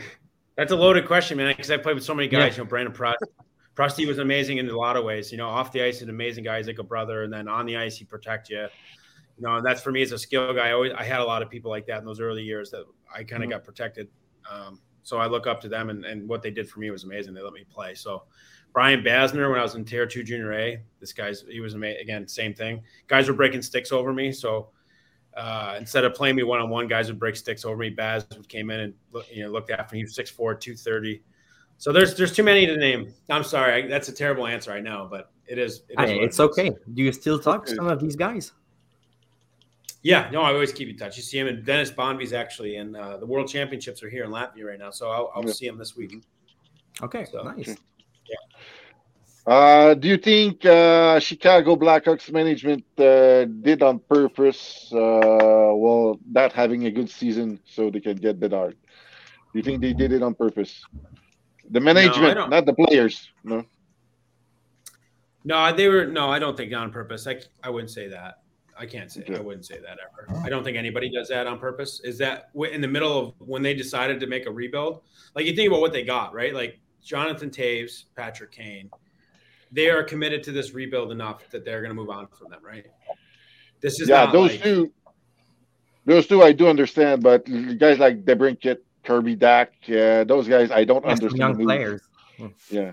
[0.56, 2.56] that's a loaded question, man, because I played with so many guys.
[2.56, 3.22] You know, Brandon Prust.
[3.74, 5.30] Prusty was amazing in a lot of ways.
[5.30, 6.56] You know, off the ice, an amazing guy.
[6.56, 8.62] He's like a brother, and then on the ice, he protect you.
[8.62, 10.68] You know, and that's for me as a skill guy.
[10.68, 12.84] I always I had a lot of people like that in those early years that
[13.14, 14.08] I kind of got protected.
[14.50, 17.04] Um, so I look up to them, and, and what they did for me was
[17.04, 17.32] amazing.
[17.32, 17.94] They let me play.
[17.94, 18.24] So
[18.74, 22.02] Brian Basner, when I was in Tier Two Junior A, this guy's he was amazing.
[22.02, 22.82] Again, same thing.
[23.06, 24.68] Guys were breaking sticks over me, so
[25.34, 27.88] uh, instead of playing me one on one, guys would break sticks over me.
[27.88, 28.94] Baz came in and
[29.32, 30.00] you know looked after me.
[30.00, 31.22] He was 6'4", 230.
[31.78, 33.14] So there's there's too many to name.
[33.30, 35.84] I'm sorry, I, that's a terrible answer I know, but it is.
[35.88, 36.50] It is Hey, it's it is.
[36.50, 36.70] okay.
[36.92, 38.52] Do you still talk to some of these guys?
[40.08, 41.18] Yeah, no, I always keep in touch.
[41.18, 44.30] You see him, and Dennis Bonvie's actually, and uh, the World Championships are here in
[44.30, 45.52] Latvia right now, so I'll, I'll Yeah.
[45.52, 46.12] see him this week.
[47.02, 47.76] Okay, So- nice.
[49.46, 54.98] Uh, do you think uh, Chicago Blackhawks management uh, did on purpose, uh,
[55.82, 58.76] well, not having a good season so they can get Bedard?
[59.52, 60.72] Do you think they did it on purpose?
[61.70, 62.50] The management, don't.
[62.50, 63.30] not the players.
[63.44, 63.64] No.
[65.44, 66.30] No, they were no.
[66.30, 67.26] I don't think on purpose.
[67.26, 68.42] I I wouldn't say that.
[68.78, 69.22] I can't say.
[69.22, 69.36] Okay.
[69.36, 70.40] I wouldn't say that ever.
[70.44, 72.00] I don't think anybody does that on purpose.
[72.04, 75.02] Is that in the middle of when they decided to make a rebuild?
[75.34, 76.54] Like you think about what they got, right?
[76.54, 78.90] Like Jonathan Toews, Patrick Kane.
[79.72, 82.60] They are committed to this rebuild enough that they're going to move on from them,
[82.62, 82.86] right?
[83.80, 84.92] This is yeah, not those like, two.
[86.06, 87.44] Those two I do understand, but
[87.78, 91.38] guys like DeBrincat, Kirby Dach, yeah, those guys I don't understand.
[91.38, 92.00] young players.
[92.70, 92.92] Yeah,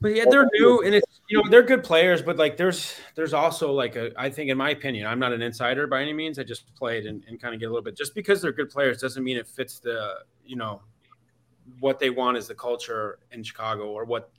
[0.00, 3.34] But yeah, they're new and it's you know they're good players, but like there's there's
[3.34, 6.38] also like a I think in my opinion, I'm not an insider by any means.
[6.38, 7.96] I just played and, and kind of get a little bit.
[7.96, 10.14] Just because they're good players doesn't mean it fits the
[10.44, 10.80] you know
[11.80, 14.30] what they want is the culture in Chicago or what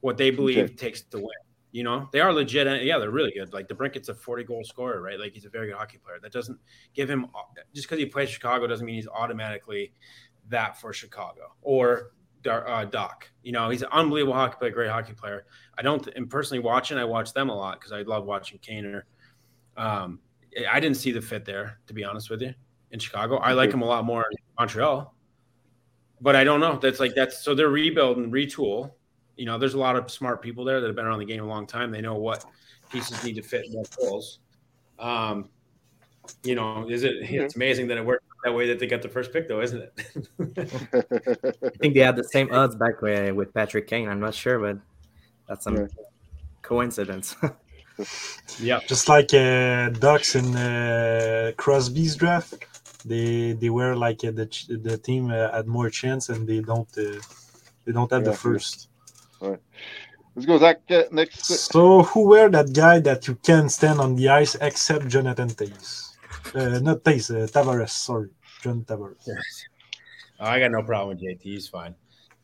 [0.00, 0.74] what they believe Okay.
[0.74, 1.26] takes to win.
[1.70, 2.66] You know, they are legit.
[2.66, 3.52] and Yeah, they're really good.
[3.52, 5.18] Like DeBrincat's a 40 goal scorer, right?
[5.18, 6.18] Like he's a very good hockey player.
[6.20, 6.58] That doesn't
[6.94, 7.26] give him
[7.74, 9.92] just because he plays Chicago doesn't mean he's automatically
[10.48, 12.12] that for Chicago or
[12.46, 13.22] uh, Dach.
[13.42, 15.46] You know, he's an unbelievable hockey player, great hockey player.
[15.76, 19.02] I don't, and personally watching, I watch them a lot because I love watching Kaner.
[19.76, 20.20] Um,
[20.70, 22.54] I didn't see the fit there, to be honest with you,
[22.90, 23.36] in Chicago.
[23.36, 25.14] I like him a lot more in Montreal,
[26.20, 26.78] but I don't know.
[26.78, 28.92] That's like that's so they're rebuilding, retool
[29.38, 31.42] you know, there's a lot of smart people there that have been around the game
[31.42, 31.90] a long time.
[31.90, 32.44] They know what
[32.90, 34.40] pieces need to fit in what holes.
[34.98, 35.48] Um,
[36.42, 37.16] you know, is it?
[37.22, 39.82] It's amazing that it worked that way that they got the first pick, though, isn't
[39.82, 39.92] it?
[41.64, 44.08] I think they had the same odds back with, with Patrick Kane.
[44.08, 44.78] I'm not sure, but
[45.48, 45.86] that's some yeah.
[46.62, 47.36] coincidence.
[48.60, 52.54] yeah, just like uh, Ducks in uh, Crosby's draft,
[53.04, 54.46] they they were like uh, the
[54.82, 57.18] the team uh, had more chance, and they don't uh,
[57.84, 58.30] they don't have yeah.
[58.30, 58.88] the first.
[59.40, 59.58] Right.
[60.36, 60.82] Let's go, Zach.
[60.88, 61.46] Uh, next.
[61.46, 66.07] So, who were that guy that you can stand on the ice except Jonathan Toews?
[66.54, 67.90] Uh, not Toews, uh, Tavares.
[67.90, 68.30] Sorry,
[68.62, 69.28] John Tavares.
[70.40, 71.42] Oh, I got no problem with JT.
[71.42, 71.94] He's fine.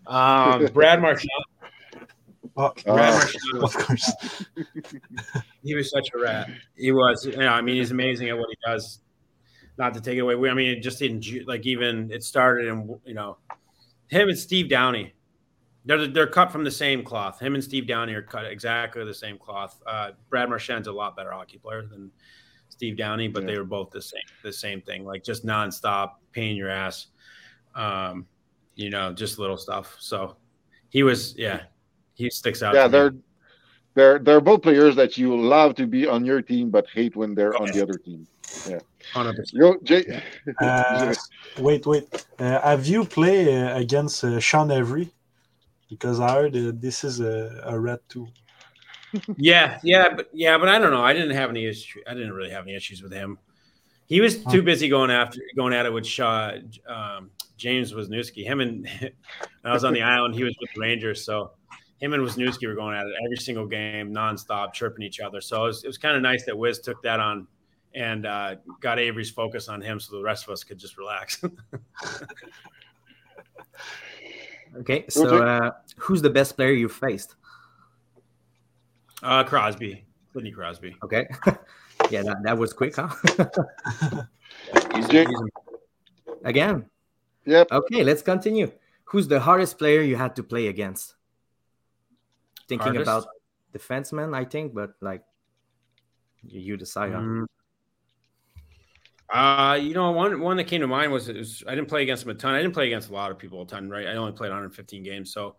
[0.07, 1.31] Um, Brad Marchand.
[2.57, 3.65] Oh, Brad Marchand.
[3.65, 4.13] Of course.
[5.65, 6.49] he was such a rat.
[6.77, 7.27] He was.
[7.27, 9.01] You know, I mean, he's amazing at what he does.
[9.77, 10.37] Not to take it away.
[10.37, 13.39] We, I mean, it just didn't like even it started and you know,
[14.07, 15.15] him and Steve Downey.
[15.85, 17.41] they're they're cut from the same cloth.
[17.41, 19.81] Him and Steve Downey are cut exactly the same cloth.
[19.85, 22.13] Uh, Brad Marchand's a lot better hockey player than
[22.75, 23.53] Steve Downey, but yeah.
[23.53, 27.07] they were both the same the same thing, like just nonstop pain your ass.
[27.75, 28.27] Um,
[28.75, 29.97] you know, just little stuff.
[30.01, 30.37] So
[30.89, 31.61] he was, yeah,
[32.15, 32.75] he sticks out.
[32.75, 33.21] Yeah, they're me.
[33.95, 37.35] they're they're both players that you love to be on your team, but hate when
[37.35, 38.27] they're on the other team.
[38.69, 38.81] Yeah,
[39.13, 39.61] hundred percent.
[39.61, 40.23] Yo, Jay.
[40.61, 41.15] Uh,
[41.59, 42.27] wait, wait.
[42.39, 45.13] Uh, have you played uh, against uh, Sean Avery?
[45.95, 48.27] because I heard uh, this is a, a red too.
[49.37, 51.03] Yeah, yeah, but yeah, but I don't know.
[51.03, 52.01] I didn't have any issue.
[52.07, 53.39] I didn't really have any issues with him.
[54.07, 56.53] He was too busy going after going at it with Shaw,
[56.87, 58.45] um, James Wisniewski.
[58.45, 58.89] Him and
[59.65, 60.35] I was on the island.
[60.35, 61.53] He was with the Rangers, so
[62.01, 65.41] him and Wisniewski were going at it every single game, nonstop, chirping each other.
[65.41, 67.47] So it was, it was kind of nice that Wiz took that on
[67.95, 71.43] and uh, got Avery's focus on him, so the rest of us could just relax.
[74.77, 77.37] Okay, so uh, who's the best player you faced?
[79.25, 80.95] Uh, Crosby, Sidney Crosby.
[81.03, 81.27] Okay,
[82.11, 83.09] yeah, that, that was quick, huh?
[84.95, 85.29] he's, he's
[86.45, 86.85] Again.
[87.47, 87.69] Yep.
[87.73, 88.71] Okay, let's continue.
[89.05, 91.15] Who's the hardest player you had to play against?
[92.69, 93.03] Thinking hardest?
[93.03, 93.27] about
[93.75, 95.23] defensemen, I think, but like
[96.47, 97.13] you decide.
[97.13, 97.47] Mm.
[99.33, 102.25] Uh, you know, one one that came to mind was, was, I didn't play against
[102.25, 102.55] him a ton.
[102.55, 104.07] I didn't play against a lot of people a ton, right?
[104.07, 105.33] I only played 115 games.
[105.33, 105.57] So,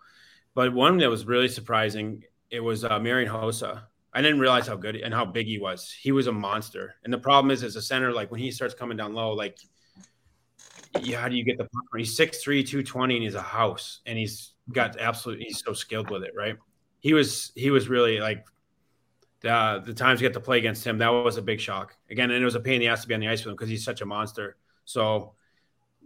[0.54, 3.84] but one that was really surprising, it was uh, Marian Hossa.
[4.14, 5.92] I didn't realize how good and how big he was.
[5.92, 6.96] He was a monster.
[7.04, 9.58] And the problem is, as a center, like when he starts coming down low, like,
[11.02, 11.84] yeah, how do you get the puck?
[11.98, 14.00] He's 6'3, 220, and he's a house.
[14.06, 16.56] And he's got absolutely, he's so skilled with it, right?
[17.02, 18.46] He was, he was really like
[19.42, 21.96] the, the times we got to play against him, that was a big shock.
[22.10, 23.52] Again, and it was a pain in the ass to be on the ice with
[23.52, 24.56] him because he's such a monster.
[24.86, 25.34] So,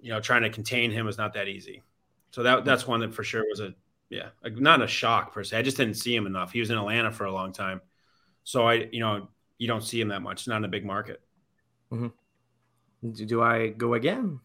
[0.02, 1.84] you know, trying to contain him was not that easy.
[2.32, 3.74] So that that's one that for sure was a
[4.10, 5.58] yeah, not a shock per se.
[5.58, 6.52] I just didn't see him enough.
[6.52, 7.82] He was in Atlanta for a long time,
[8.44, 9.28] so I you know
[9.58, 10.42] you don't see him that much.
[10.42, 11.22] It's not in a big market.
[11.92, 13.26] Mm-hmm.
[13.26, 14.40] Do I go again?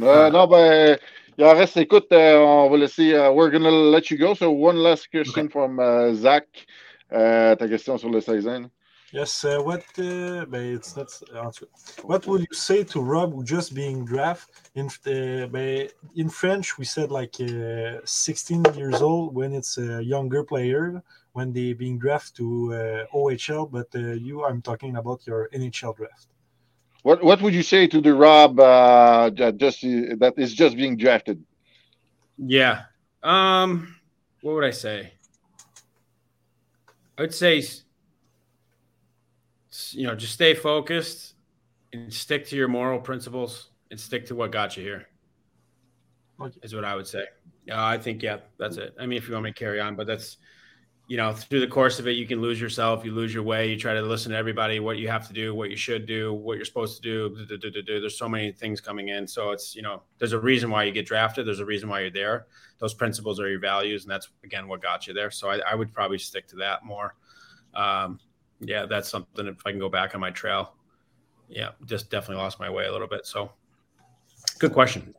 [0.00, 0.98] Uh, non, ben,
[1.38, 1.78] il en reste.
[1.78, 3.16] Écoute, uh, on va laisser.
[3.16, 4.34] Uh, we're gonna let you go.
[4.34, 5.52] So one last question okay.
[5.52, 6.44] from uh, Zach.
[7.12, 8.70] Euh, ta question sur le Saison.
[9.12, 11.66] Yes, uh, what uh, it's not answer.
[12.02, 16.76] What would you say to Rob who just being drafted in uh, in French?
[16.76, 21.02] We said like uh, 16 years old when it's a younger player
[21.32, 25.94] when they being drafted to uh, OHL, but uh, you, I'm talking about your NHL
[25.96, 26.28] draft.
[27.02, 31.44] What What would you say to the Rob uh, just that is just being drafted?
[32.38, 32.84] Yeah.
[33.22, 33.94] Um.
[34.40, 35.12] What would I say?
[37.16, 37.62] I would say,
[39.92, 41.34] you know, just stay focused
[41.92, 45.06] and stick to your moral principles and stick to what got you here.
[46.62, 47.24] Is what I would say.
[47.70, 48.94] Uh, I think, yeah, that's it.
[49.00, 50.36] I mean, if you want me to carry on, but that's,
[51.08, 53.70] you know, through the course of it, you can lose yourself, you lose your way,
[53.70, 56.34] you try to listen to everybody, what you have to do, what you should do,
[56.34, 57.46] what you're supposed to do.
[57.86, 59.26] There's so many things coming in.
[59.26, 61.46] So it's, you know, there's a reason why you get drafted.
[61.46, 62.46] There's a reason why you're there.
[62.78, 64.04] Those principles are your values.
[64.04, 65.30] And that's, again, what got you there.
[65.30, 67.14] So I, I would probably stick to that more.
[67.74, 68.18] Um,
[68.60, 70.74] yeah, that's something if I can go back on my trail.
[71.48, 73.26] Yeah, just definitely lost my way a little bit.
[73.26, 73.52] So
[74.58, 75.14] good question.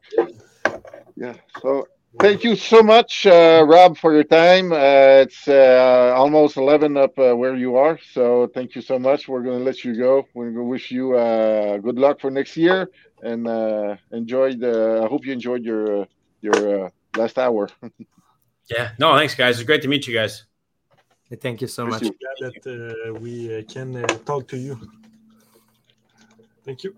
[1.16, 1.36] Yeah.
[1.62, 1.88] So
[2.20, 4.72] Thank you so much, uh, Rob, for your time.
[4.72, 8.00] Uh, it's uh, almost 11 up uh, where you are.
[8.12, 9.28] So thank you so much.
[9.28, 10.28] We're going to let you go.
[10.34, 12.90] We're going to wish you uh, good luck for next year
[13.22, 15.02] and uh, enjoy the.
[15.04, 16.06] I hope you enjoyed your uh,
[16.42, 17.70] your uh, last hour.
[18.70, 18.92] Yeah.
[19.00, 19.58] No, thanks, guys.
[19.58, 20.44] It's great to meet you guys.
[21.36, 22.04] Thank you so Thank much.
[22.04, 22.16] you.
[22.40, 24.80] Glad that uh, we uh, can uh, talk to you.
[26.66, 26.96] Thank you.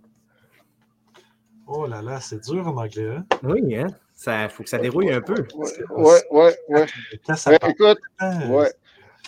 [1.67, 3.09] Oh là là, c'est dur en anglais.
[3.09, 3.25] Hein?
[3.43, 3.87] Oui, hein?
[4.13, 5.45] Ça faut que ça dérouille un peu.
[5.55, 6.85] Ouais, ouais, ouais.
[7.25, 8.73] Quand ça Ouais, écoute, ouais.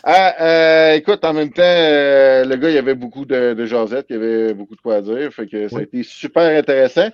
[0.04, 3.66] Ah, euh, écoute, en même temps, euh, le gars, il y avait beaucoup de, de
[3.66, 6.58] jasettes, il y avait beaucoup de quoi à dire, fait que ça a été super
[6.58, 7.10] intéressant.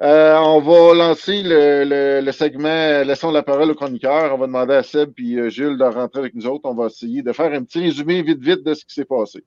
[0.00, 4.32] Euh, on va lancer le, le, le segment Laissons la parole au chroniqueur.
[4.32, 6.68] On va demander à Seb et Jules de rentrer avec nous autres.
[6.70, 9.42] On va essayer de faire un petit résumé vite, vite de ce qui s'est passé.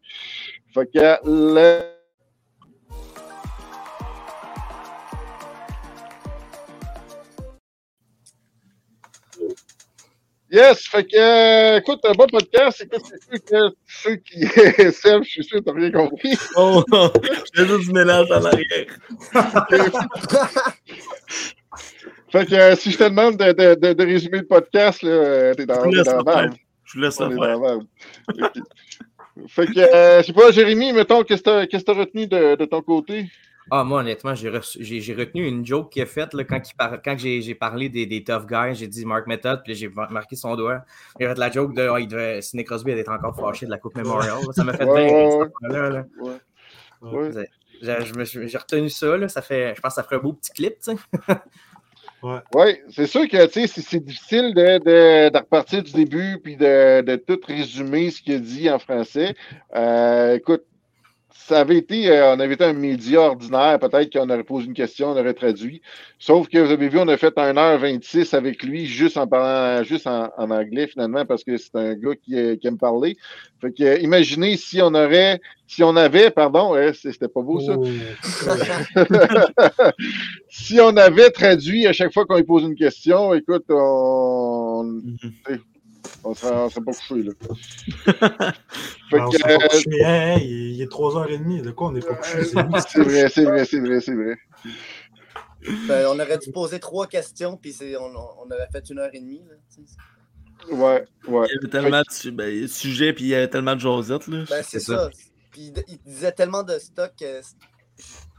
[0.73, 2.00] Fait que le...
[10.51, 12.81] Yes, fait que, euh, écoute, un bon podcast.
[12.81, 14.41] Écoute, c'est sûr que ceux qui.
[14.91, 16.33] Seb, je suis sûr que t'as rien compris.
[16.57, 16.83] Oh,
[17.53, 18.87] j'ai juste du mélange en arrière.
[22.31, 25.09] Fait que euh, si je te demande de, de, de, de résumer le podcast, là,
[25.09, 26.55] euh, t'es dans, t'es la merde.
[26.85, 27.85] Je vous laisse On la merde.
[28.29, 28.51] Ok.
[29.47, 32.27] Fait que, euh, je sais pas, Jérémy, mettons, qu'est-ce que t'as qu'est-ce que t'as retenu
[32.27, 33.29] de, de ton côté?
[33.73, 37.41] Ah, moi, honnêtement, j'ai retenu une joke qu'il a faite là, quand, par- quand j'ai
[37.41, 38.75] j'ai parlé des, des tough guys.
[38.75, 40.83] J'ai dit Mark Method, puis j'ai mar- marqué son doigt.
[41.19, 43.71] Il a fait la joke de oh, il devait, Sidney Crosby était encore fâché de
[43.71, 44.39] la Coupe Memorial.
[44.53, 45.07] Ça m'a fait Ouais,
[45.61, 46.05] bien ouais, là.
[46.21, 46.31] Ouais.
[47.01, 47.31] Ouais.
[47.33, 47.49] Ouais.
[47.81, 49.17] J'ai retenu ça.
[49.17, 49.27] Là.
[49.29, 50.75] ça fait, je pense que ça ferait un beau petit clip.
[52.23, 56.55] Oui, c'est sûr que tu sais, c'est difficile de, de, de repartir du début puis
[56.55, 59.33] de, de tout résumer ce qu'il a dit en français.
[59.75, 60.63] Euh, écoute,
[61.33, 64.73] ça avait été, euh, on avait été un média ordinaire, peut-être qu'on aurait posé une
[64.73, 65.81] question, on aurait traduit.
[66.19, 70.07] Sauf que vous avez vu, on a fait 1h26 avec lui, juste en parlant, juste
[70.07, 73.17] en, en anglais finalement, parce que c'est un gars qui, euh, qui aime parler.
[73.59, 77.59] Fait que, euh, imaginez si on aurait, si on avait, pardon, euh, c'était pas beau
[77.59, 77.75] ça.
[77.77, 77.85] oh,
[80.49, 85.17] si on avait traduit à chaque fois qu'on lui pose une question, écoute, on Mhm.
[85.45, 85.59] serait,
[86.23, 86.33] on
[86.69, 87.31] serait pas couché, là.
[89.09, 90.05] fait on que, s'est pas euh, couché.
[90.05, 91.61] Hein, il, est 3h30.
[91.61, 92.43] De quoi on n'est pas couché?
[92.45, 94.37] C'est vrai, c'est vrai, c'est vrai, c'est vrai.
[95.87, 99.09] Ben, on aurait dû poser trois questions, puis c'est- on, on aurait fait une heure
[99.13, 99.43] et demie.
[99.47, 100.75] Là.
[100.75, 101.47] Ouais, ouais.
[101.49, 104.29] Il y avait tellement de ben, sujets, puis il y avait tellement de Josette.
[104.29, 105.09] Ben, c'est C'est ça.
[105.51, 107.55] Puis il, il disait tellement de stock que c-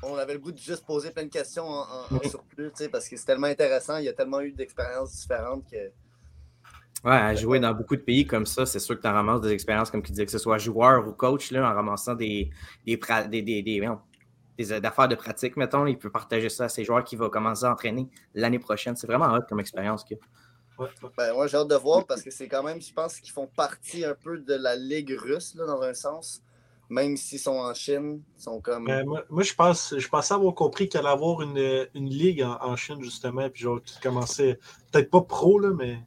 [0.03, 2.85] on avait le goût de juste poser plein de questions en, en- en surplus, tu
[2.85, 3.99] sais, parce que c'est tellement intéressant.
[3.99, 5.77] Il y a tellement eu d'expériences différentes que.
[7.05, 9.41] Ouais, à jouer dans beaucoup de pays comme ça, c'est sûr que tu en ramasses
[9.41, 12.51] des expériences, comme tu disais, que ce soit joueur ou coach, là, en ramassant des,
[12.87, 12.97] des,
[13.29, 13.81] des, des, des,
[14.71, 15.87] euh, affaires de pratique, mettons.
[15.87, 18.95] Il peut partager ça à ses joueurs qui vont commencer à entraîner l'année prochaine.
[18.95, 20.05] C'est vraiment hot comme expérience.
[20.09, 20.19] ouais.
[21.17, 23.49] Ben, moi, j'ai hâte de voir parce que c'est quand même, je pense qu'ils font
[23.49, 26.41] partie un peu de la ligue russe, là, dans un sens.
[26.89, 28.85] Même s'ils sont en Chine, ils sont comme.
[28.85, 32.43] Ben, moi, moi, je pense, je pensais avoir compris qu'elle allait avoir une, une ligue
[32.43, 34.59] en, en Chine, justement, puis genre, qui commençait,
[34.93, 35.99] peut-être pas pro, là, mais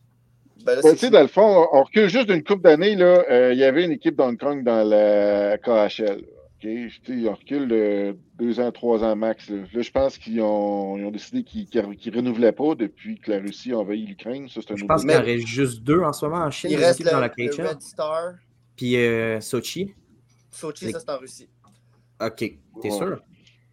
[0.64, 3.54] Ben, Ben, tu sais, dans le fond, on recule juste d'une couple d'années, là, euh,
[3.54, 6.22] il y avait une équipe d'Hong Kong dans la KHL.
[6.22, 6.62] OK?
[6.62, 9.50] Tu sais, on recule de deux ans, trois ans max.
[9.50, 13.32] Là, Là, je pense qu'ils ont, ils ont décidé qu'ils ne renouvelaient pas depuis que
[13.32, 14.48] la Russie a envahi l'Ukraine.
[14.50, 16.52] Ça, c'est un Je pense qu'il y en reste juste deux en ce moment en
[16.52, 17.68] Chine, Il reste le, dans la le.
[17.68, 18.34] Red Star.
[18.76, 19.94] Puis euh, Sochi.
[20.50, 21.50] Sochi, ça, c'est en Russie.
[22.22, 22.90] OK, t'es Ouais.
[22.92, 23.20] sûr?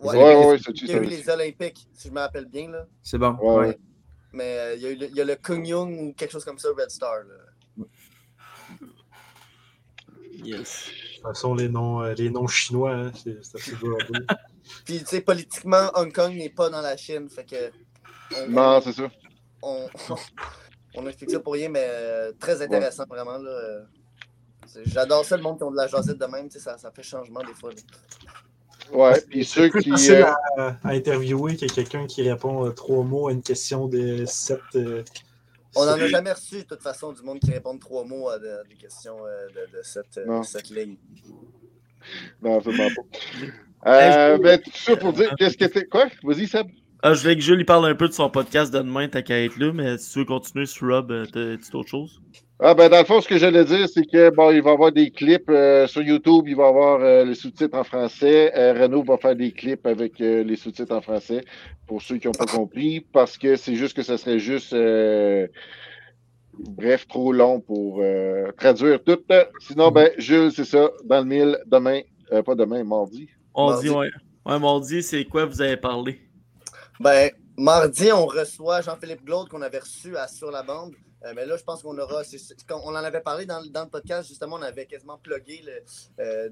[0.01, 2.47] Ouais, Ouais, ouais, ouais, c'est Il y a eu les Olympiques, si je me rappelle
[2.47, 2.71] bien.
[2.71, 2.87] Là.
[3.03, 3.37] C'est bon.
[3.41, 3.67] Ouais, ouais.
[3.69, 3.79] ouais.
[4.33, 6.59] Mais euh, il, y a le, il y a le Kungyung ou quelque chose comme
[6.59, 7.25] ça, Red Star.
[7.25, 7.85] Là.
[10.45, 10.87] Yes.
[10.87, 13.97] de toute façon, les noms, euh, les noms chinois, hein, c'est c'est assez dire.
[14.85, 17.29] Puis, tu sais, politiquement, Hong Kong n'est pas dans la Chine.
[17.29, 17.71] Fait que.
[18.37, 19.11] On, Non, c'est ça.
[19.63, 19.89] on,
[20.95, 23.39] on explique ça pour rien, mais euh, très intéressant, vraiment.
[23.39, 23.83] Euh,
[24.87, 26.49] J'adore ça, le monde qui ont de la jasette de même.
[26.49, 27.71] tu sais, Ça, ça fait changement des fois.
[27.71, 27.77] là.
[28.93, 29.91] Ouais, puis ceux plus qui.
[29.91, 30.25] facile
[30.59, 34.25] euh, à, à interviewer que quelqu'un qui répond euh, trois mots à une question de
[34.27, 34.61] sept.
[34.75, 35.03] euh,
[35.77, 38.39] On n'en a jamais reçu, de toute façon, du monde qui répond trois mots à
[38.39, 40.41] de- des questions euh, de, de cette, Non.
[40.41, 40.97] de cette ligne.
[42.43, 43.19] Non, absolument pas.
[43.85, 45.87] Euh, ben, tout ça pour dire, qu'est-ce que t'es.
[45.87, 46.07] Quoi?
[46.23, 46.69] Vas-y, Seb.
[47.03, 49.43] Ah, je voulais que Jules parle un peu de son podcast de demain, t'as qu'à
[49.43, 52.23] être là, mais si tu veux continuer sur Rob, t'as t'as autre chose?
[52.65, 54.73] Ah ben dans le fond, ce que j'allais dire, c'est que bon, il va y
[54.73, 58.53] avoir des clips euh, sur YouTube, il va y avoir euh, les sous-titres en français.
[58.57, 61.45] Euh, Renault va faire des clips avec euh, les sous-titres en français
[61.89, 65.49] pour ceux qui n'ont pas compris, parce que c'est juste que ça serait juste euh,
[66.57, 69.19] bref, trop long pour euh, traduire tout.
[69.59, 73.29] Sinon, ben, Jules, c'est ça, dans le mille, demain, euh, pas demain, mardi.
[73.55, 73.89] On Mardi.
[73.89, 74.11] dit, ouais.
[74.47, 76.21] Ouais, mardi, c'est quoi vous avez parlé?
[77.01, 77.29] Ben,
[77.59, 80.95] Mardi, on reçoit Jean-Philippe Glaude qu'on avait reçu à Sur la bande.
[81.25, 82.23] Euh, mais là, je pense qu'on aura.
[82.69, 85.63] quand on en avait parlé dans, dans le podcast, justement, on avait quasiment plugué
[86.19, 86.49] euh,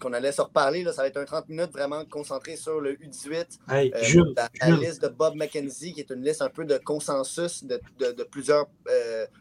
[0.00, 0.82] qu'on allait se reparler.
[0.82, 0.92] Là.
[0.92, 3.58] Ça va être un 30 minutes vraiment concentré sur le U18.
[3.70, 3.98] Hey, Euh,
[4.36, 8.12] la, liste de Bob McKenzie, qui est une liste un peu de consensus de, de-
[8.12, 8.66] de plusieurs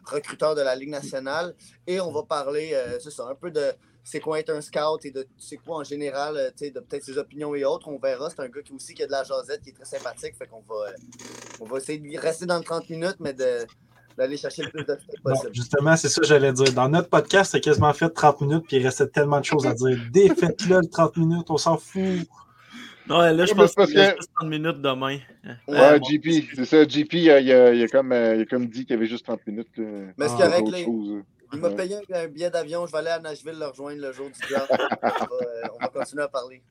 [0.05, 1.55] recruteurs de la Ligue nationale.
[1.87, 3.71] Et on va parler, c'est ça, un peu de
[4.03, 7.53] c'est quoi être un scout et de c'est quoi en général, de peut-être ses opinions
[7.53, 7.87] et autres.
[7.89, 8.29] On verra.
[8.29, 10.35] C'est un gars qui aussi qui a de la jasette, qui est très sympathique.
[10.37, 10.93] Fait qu'on va,
[11.59, 13.67] on va essayer de rester dans le 30 minutes, mais de-
[14.19, 15.55] d'aller chercher le plus de bon, possible.
[15.55, 16.73] justement, c'est ça que j'allais dire.
[16.73, 19.73] Dans notre podcast, c'est quasiment fait 30 minutes, puis il restait tellement de choses à
[19.73, 19.97] dire.
[20.11, 22.01] Défaites-le le 30 minutes, on s'en fout.
[23.07, 25.17] Non, là, je pense qu'il que- juste 30 minutes demain.
[25.67, 26.87] Ouais, Euh, JP, c'est ça.
[26.87, 28.99] JP, il a, il a- il a comme, euh, il a comme dit qu'il y
[28.99, 29.69] avait juste 30 minutes.
[29.77, 29.85] là.
[30.17, 32.85] Mais c'est correct, chose, Il m'a payé un, billet d'avion.
[32.85, 34.69] Je vais aller à Nashville le rejoindre le jour du draft.
[35.01, 36.61] on, va, euh, on va continuer à parler.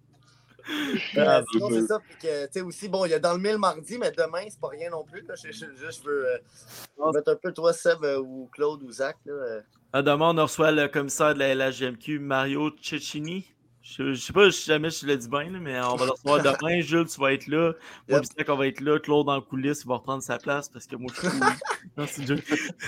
[1.17, 1.99] Euh, Ah, sinon, c'est ça.
[1.99, 4.43] Puis que, tu sais, aussi, bon, il y a dans le mille mardi, mais demain,
[4.49, 5.23] c'est pas rien non plus.
[5.27, 5.35] Là.
[5.37, 8.91] Je, je- je- je veux euh, mettre un peu toi, Seb, euh, ou Claude, ou
[8.93, 9.17] Zach.
[9.25, 9.61] Là, euh.
[9.93, 13.51] Ah, demain, on reçoit le commissaire de la LHGMQ, Mario Cecchini.
[13.97, 16.11] Je, je sais pas si jamais je le dis bien, là, mais on va le
[16.11, 16.81] recevoir demain.
[16.83, 17.73] Jules, tu vas être là.
[18.09, 18.21] Moi, Yep.
[18.21, 18.99] Bissac, on va être là.
[18.99, 21.39] Claude en coulisses, il va reprendre sa place parce que moi, je suis.
[21.97, 22.43] non, c'est Jules.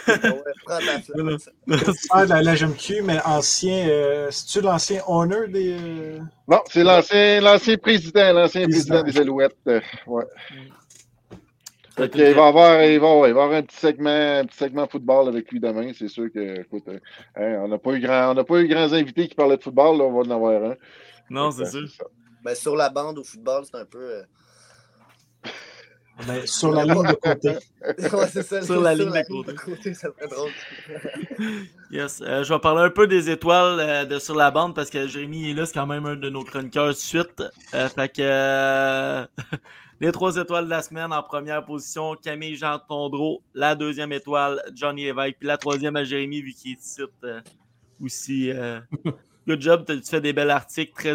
[0.07, 3.89] Ouais, prends de la LGMQ, mais ancien.
[3.89, 5.73] euh, C'est-tu l'ancien owner des.
[5.81, 6.19] euh,
[6.49, 9.01] Non, c'est l'ancien, l'ancien président, l'ancien Président.
[9.01, 9.57] président des Alouettes.
[9.69, 10.25] euh, ouais.
[10.51, 10.80] Ça
[11.97, 14.87] qu'il va avoir, il va, ouais, il va avoir un petit segment, un petit segment
[14.87, 15.93] football avec lui demain.
[15.97, 16.99] C'est sûr que, écoute, euh,
[17.37, 19.63] hein, on n'a pas eu grand, on n'a pas eu grands invités qui parlaient de
[19.63, 19.99] football.
[19.99, 20.75] Là, on va en avoir un.
[21.29, 21.89] Non, c'est sûr.
[22.43, 23.99] Ben, sur la bande au football, c'est un peu.
[23.99, 24.23] euh,
[26.27, 27.49] ben, sur la ligne de côté.
[28.17, 28.63] ouais, ça.
[28.63, 29.95] Sur la ligne de côté.
[29.95, 30.51] ça serait drôle.
[31.91, 32.23] Yes.
[32.25, 35.09] Euh, je vais parler un peu des étoiles euh, de sur la bande parce que
[35.09, 37.43] Jérémy est là, c'est quand même un de nos chroniqueurs de suite.
[37.75, 39.27] Euh, fait que euh,
[40.01, 44.63] les trois étoiles de la semaine en première position, Camille Jean Tondreau, la deuxième étoile,
[44.75, 47.41] Johnny Lévesque, puis la troisième à Jérémy vu qu'il est ici euh,
[48.03, 48.51] aussi.
[48.51, 48.81] euh,
[49.47, 51.13] good job, tu fais des belles articles très.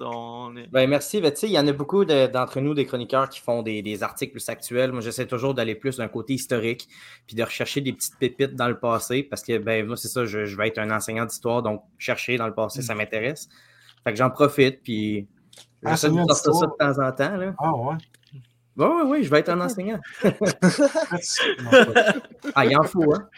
[0.00, 1.20] On est- Ben, merci.
[1.20, 4.02] Ben, il y en a beaucoup de- d'entre nous, des chroniqueurs, qui font des, des
[4.02, 4.90] articles plus actuels.
[4.92, 6.88] Moi, j'essaie toujours d'aller plus d'un côté historique,
[7.26, 10.24] puis de rechercher des petites pépites dans le passé, parce que, ben, moi, c'est ça,
[10.24, 13.48] je, je vais être un enseignant d'histoire, donc chercher dans le passé, ça m'intéresse.
[14.04, 15.26] Fait que j'en profite, puis
[15.84, 17.36] j'essaie de Enseignant sortir ça de temps en temps.
[17.36, 17.54] Là.
[17.58, 17.96] Ah, ouais.
[18.76, 20.00] Oui, oui, oui, je vais être un enseignant.
[22.54, 23.28] Ah, il en faut, hein?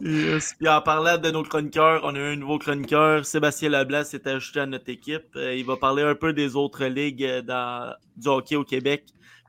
[0.00, 0.54] Yes.
[0.58, 4.60] Puis en parlant de nos chroniqueurs, on a un nouveau chroniqueur, Sébastien Leblanc s'est ajouté
[4.60, 5.24] à notre équipe.
[5.36, 9.04] Euh, il va parler un peu des autres ligues euh, dans, du hockey au Québec,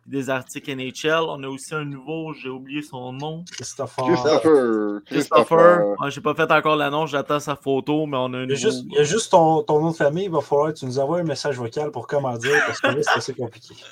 [0.05, 1.23] des articles NHL.
[1.27, 3.43] On a aussi un nouveau, j'ai oublié son nom.
[3.51, 4.05] Christopher.
[4.05, 5.01] Christopher.
[5.05, 5.95] Christopher.
[5.99, 8.53] Ouais, j'ai pas fait encore l'annonce, j'attends sa photo, mais on a un Il y
[8.53, 8.55] a nouveau.
[8.55, 10.85] juste, il y a juste ton, ton nom de famille, il va falloir que tu
[10.85, 13.73] nous envoies un message vocal pour comment dire, parce que là, c'est assez compliqué.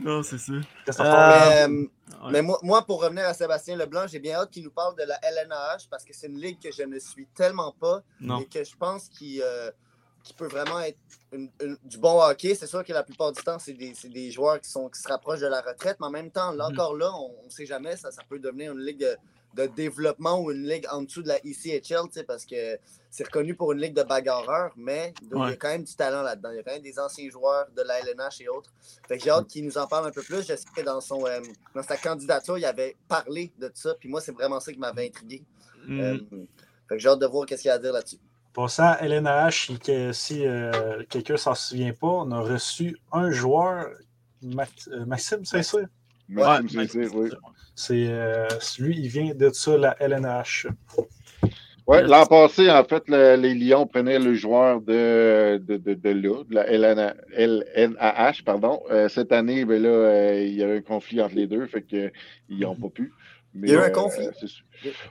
[0.00, 0.52] Non, c'est ça.
[0.84, 1.14] Christopher.
[1.14, 1.86] Euh, Mais, euh,
[2.24, 2.30] Ouais.
[2.32, 5.02] mais moi, moi, pour revenir à Sébastien Leblanc, j'ai bien hâte qu'il nous parle de
[5.04, 8.40] la LNAH parce que c'est une ligue que je ne suis tellement pas Non.
[8.40, 9.70] et que je pense qu'il euh,
[10.22, 10.98] qu'il peut vraiment être
[11.32, 12.54] une- une- du bon hockey.
[12.54, 15.40] C'est sûr que la plupart du temps, c'est des, joueurs qui, sont, qui se rapprochent
[15.40, 16.72] de la retraite, mais en même temps, là Mhm.
[16.78, 19.16] encore là, on ne sait jamais, ça, ça peut devenir une ligue de,
[19.54, 22.78] de développement ou une ligue en dessous de la ECHL, parce que
[23.10, 26.22] c'est reconnu pour une ligue de bagarreurs, mais il y a quand même du talent
[26.22, 26.50] là-dedans.
[26.52, 28.70] Il y a quand même des anciens joueurs de la LNH et autres.
[29.06, 30.40] Fait que j'ai hâte qu'il nous en parle un peu plus.
[30.46, 31.40] Je sais que dans, son, euh,
[31.74, 33.94] dans sa candidature, il avait parlé de ça.
[34.00, 35.44] Puis moi, c'est vraiment ça qui m'avait intrigué.
[35.86, 36.00] Mm.
[36.00, 36.18] Euh,
[36.88, 38.18] fait que j'ai hâte de voir qu'est-ce qu'il y a à dire là-dessus.
[38.52, 43.30] Pour ça, LNH, si, que- si euh, quelqu'un s'en souvient pas, on a reçu un
[43.30, 43.86] joueur,
[44.42, 45.78] Max- euh, Maxime, c'est ça?
[46.28, 47.30] Maxime Ouais, Saint-Cyr, oui.
[47.74, 48.46] C'est euh,
[48.78, 50.66] lui, il vient de ça, la LNH.
[51.86, 56.10] Ouais, l'an passé, en fait, le- les Lions prenaient le joueur de, de, de, de
[56.10, 58.82] là, de la LNA LNAH, pardon.
[58.90, 61.82] Euh, cette année, ben là, euh, il y avait un conflit entre les deux, fait
[61.82, 62.12] que
[62.48, 63.12] ils n'ont pas pu.
[63.54, 64.28] Mais, Il y a eu un euh, conflit?
[64.46, 64.64] sûr.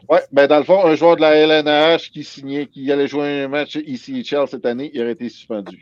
[0.09, 3.43] Ouais, ben dans le fond, un joueur de la LNAH qui signait, qui allait jouer
[3.43, 5.79] un match ECHL cette année, il aurait été suspendu.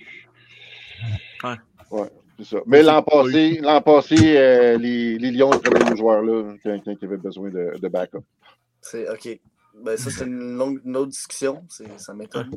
[1.44, 1.56] Ouais.
[1.90, 2.58] Ouais, c'est ça.
[2.66, 6.80] Mais l'an passé, l'an passé, euh, les, les Lions ils prenaient le joueur là, quand,
[6.86, 8.20] quand il avait besoin de, de backup.
[8.82, 9.40] C'est OK.
[9.82, 11.64] Ben, ça, c'est une, longue, une autre discussion.
[11.70, 12.52] C'est- Ça m'étonne.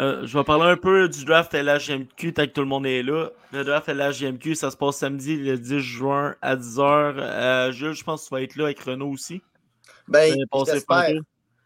[0.00, 3.02] Euh, je vais parler un peu du draft LHGMQ tant que tout le monde est
[3.02, 3.30] là.
[3.52, 7.14] Le draft LHGMQ, ça se passe samedi le 10 juin à 10h.
[7.18, 9.42] Euh, Jules, je pense que tu vas être là avec Renaud aussi.
[10.06, 10.34] Ben,
[10.66, 11.10] j'espère.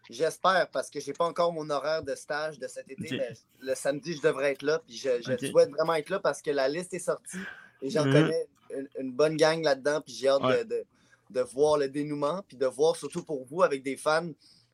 [0.09, 3.15] J'espère, parce que j'ai pas encore mon horaire de stage de cet été.
[3.17, 3.29] Mais
[3.61, 4.79] le samedi, je devrais être là.
[4.85, 7.37] Puis je, je souhaite vraiment être là parce que la liste est sortie
[7.81, 8.11] et j'en Mhm.
[8.13, 10.01] connais une, une bonne gang là-dedans.
[10.01, 10.65] Puis j'ai hâte de- Ouais.
[10.65, 10.83] de,
[11.29, 12.43] de voir le dénouement.
[12.47, 14.29] Puis de voir, surtout pour vous, avec des fans,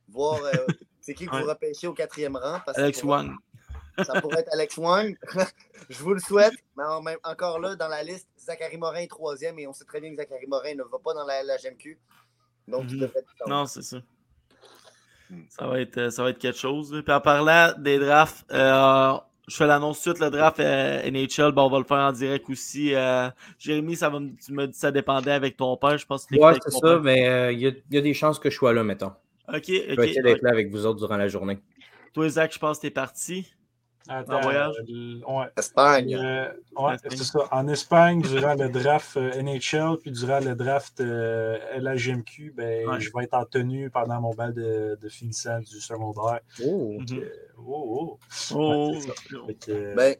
[0.07, 0.51] voir euh,
[1.09, 1.41] c'est qui que Ouais.
[1.41, 2.59] vous repêchez au quatrième rang?
[2.65, 3.31] Parce Alex Wang.
[4.05, 5.17] ça pourrait être Alex Wang.
[5.89, 9.07] je vous le souhaite, mais en même, encore là, dans la liste, Zachary Morin est
[9.07, 11.57] troisième et on sait très bien que Zachary Morin ne va pas dans la, la
[11.57, 11.97] GMQ.
[12.67, 13.01] Donc, il Mhm.
[13.01, 13.97] devrait être Non, c'est ça.
[15.49, 17.01] Ça va, être, euh, ça va être quelque chose.
[17.03, 19.13] Puis en parlant des drafts, euh,
[19.47, 21.97] je fais l'annonce tout de suite, le draft euh, NHL, ben, on va le faire
[21.97, 22.93] en direct aussi.
[22.95, 26.25] Euh, Jérémy, ça va me- tu dit que ça dépendait avec ton père, je pense
[26.25, 27.01] que Ouais, c'est ça, père.
[27.01, 29.11] mais euh, il y, a- il y a des chances que je sois là, mettons.
[29.53, 29.99] Ok, Je vais ok.
[29.99, 31.59] essayer d'être là avec vous autres durant la journée.
[32.13, 33.51] Toi, Zach, je pense que t'es parti.
[34.07, 34.73] Attends, En voyage?
[34.89, 35.45] euh, ouais.
[35.55, 36.15] Espagne.
[36.15, 37.39] Euh, ouais, c'est ça.
[37.51, 42.99] En Espagne, durant le draft euh, NHL, puis durant le draft euh, LHGMQ, ben, Ouais.
[42.99, 46.39] je vais être en tenue pendant mon bal de, de finissant du secondaire.
[46.63, 46.97] Oh.
[46.99, 47.23] Mhm.
[47.59, 48.17] Oh,
[48.49, 48.55] oh.
[48.55, 48.95] Oh,
[49.47, 50.15] Ouais, que, euh, Ben,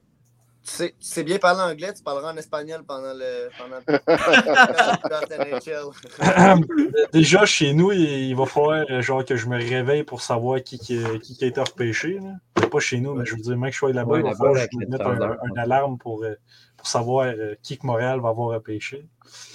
[0.70, 3.80] tu sais, tu sais bien parler anglais, tu parleras en espagnol pendant le, pendant.
[7.14, 10.62] Déjà, chez nous, il, il va falloir euh, genre, que je me réveille pour savoir
[10.62, 12.20] qui, qui, qui a été repêché.
[12.20, 12.68] là.
[12.70, 14.36] Pas chez nous, mais je veux dire, même que je sois là-bas, Ouais, il va
[14.36, 15.38] falloir que je mette un, standard.
[15.44, 16.36] un alarme pour, euh,
[16.80, 19.06] pour savoir euh, qui que Montréal va avoir repêché.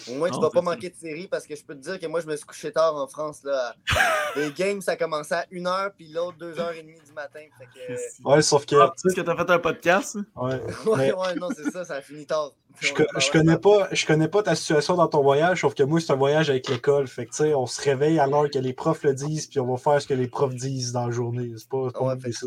[0.09, 1.99] Au moins, tu Non, vas pas manquer de série parce que je peux te dire
[1.99, 3.41] que moi, je me suis couché tard en France.
[3.43, 3.75] Là.
[4.37, 7.41] Les games, ça commençait à 1h, puis l'autre 2h30 du matin.
[7.59, 8.77] Fait que, Ouais, sauf que.
[8.77, 10.17] Ah, tu sais que t'as fait un podcast?
[10.37, 10.53] ouais,
[10.87, 12.53] ouais, mais- ouais, non, c'est ça, ça a fini tard.
[12.81, 15.83] Je, co- je connais pas, je connais pas ta situation dans ton voyage, sauf que
[15.85, 17.07] moi, c'est un voyage avec l'école.
[17.09, 19.61] Fait que, tu sais, on se réveille à l'heure que les profs le disent, puis
[19.61, 21.53] on va faire ce que les profs disent dans la journée.
[21.57, 22.47] C'est pas, pas Ouais, fait-.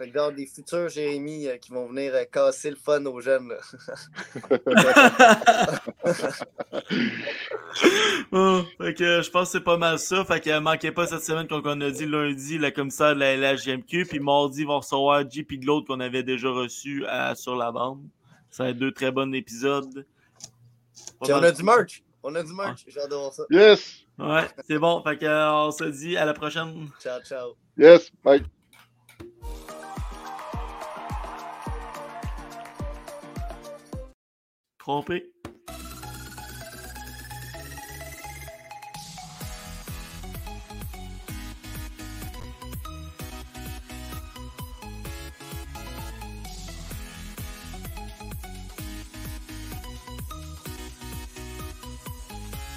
[0.00, 3.20] Fait que genre, des futurs Jérémy euh, qui vont venir euh, casser le fun aux
[3.20, 3.48] jeunes.
[3.50, 3.58] là.
[8.32, 10.24] Oh, fait que je pense que c'est pas mal ça.
[10.24, 13.36] Fait que manquez pas cette semaine, comme on a dit lundi, la commissaire de la
[13.36, 14.06] LHGMQ.
[14.06, 17.70] Puis mardi, ils vont recevoir JP de l'autre qu'on avait déjà reçu à- sur la
[17.72, 18.02] bande.
[18.50, 20.06] Ça va être deux très bons épisodes.
[21.18, 21.44] Pas Puis on mal.
[21.46, 22.02] a du merch.
[22.22, 22.84] On a du merch.
[23.10, 23.42] Voir ça.
[23.50, 25.02] Yes, Ouais, c'est bon.
[25.02, 26.88] Fait que euh, on se dit à la prochaine.
[27.00, 27.56] Ciao, ciao.
[27.76, 28.42] yes, bye.
[34.80, 35.30] Trompé.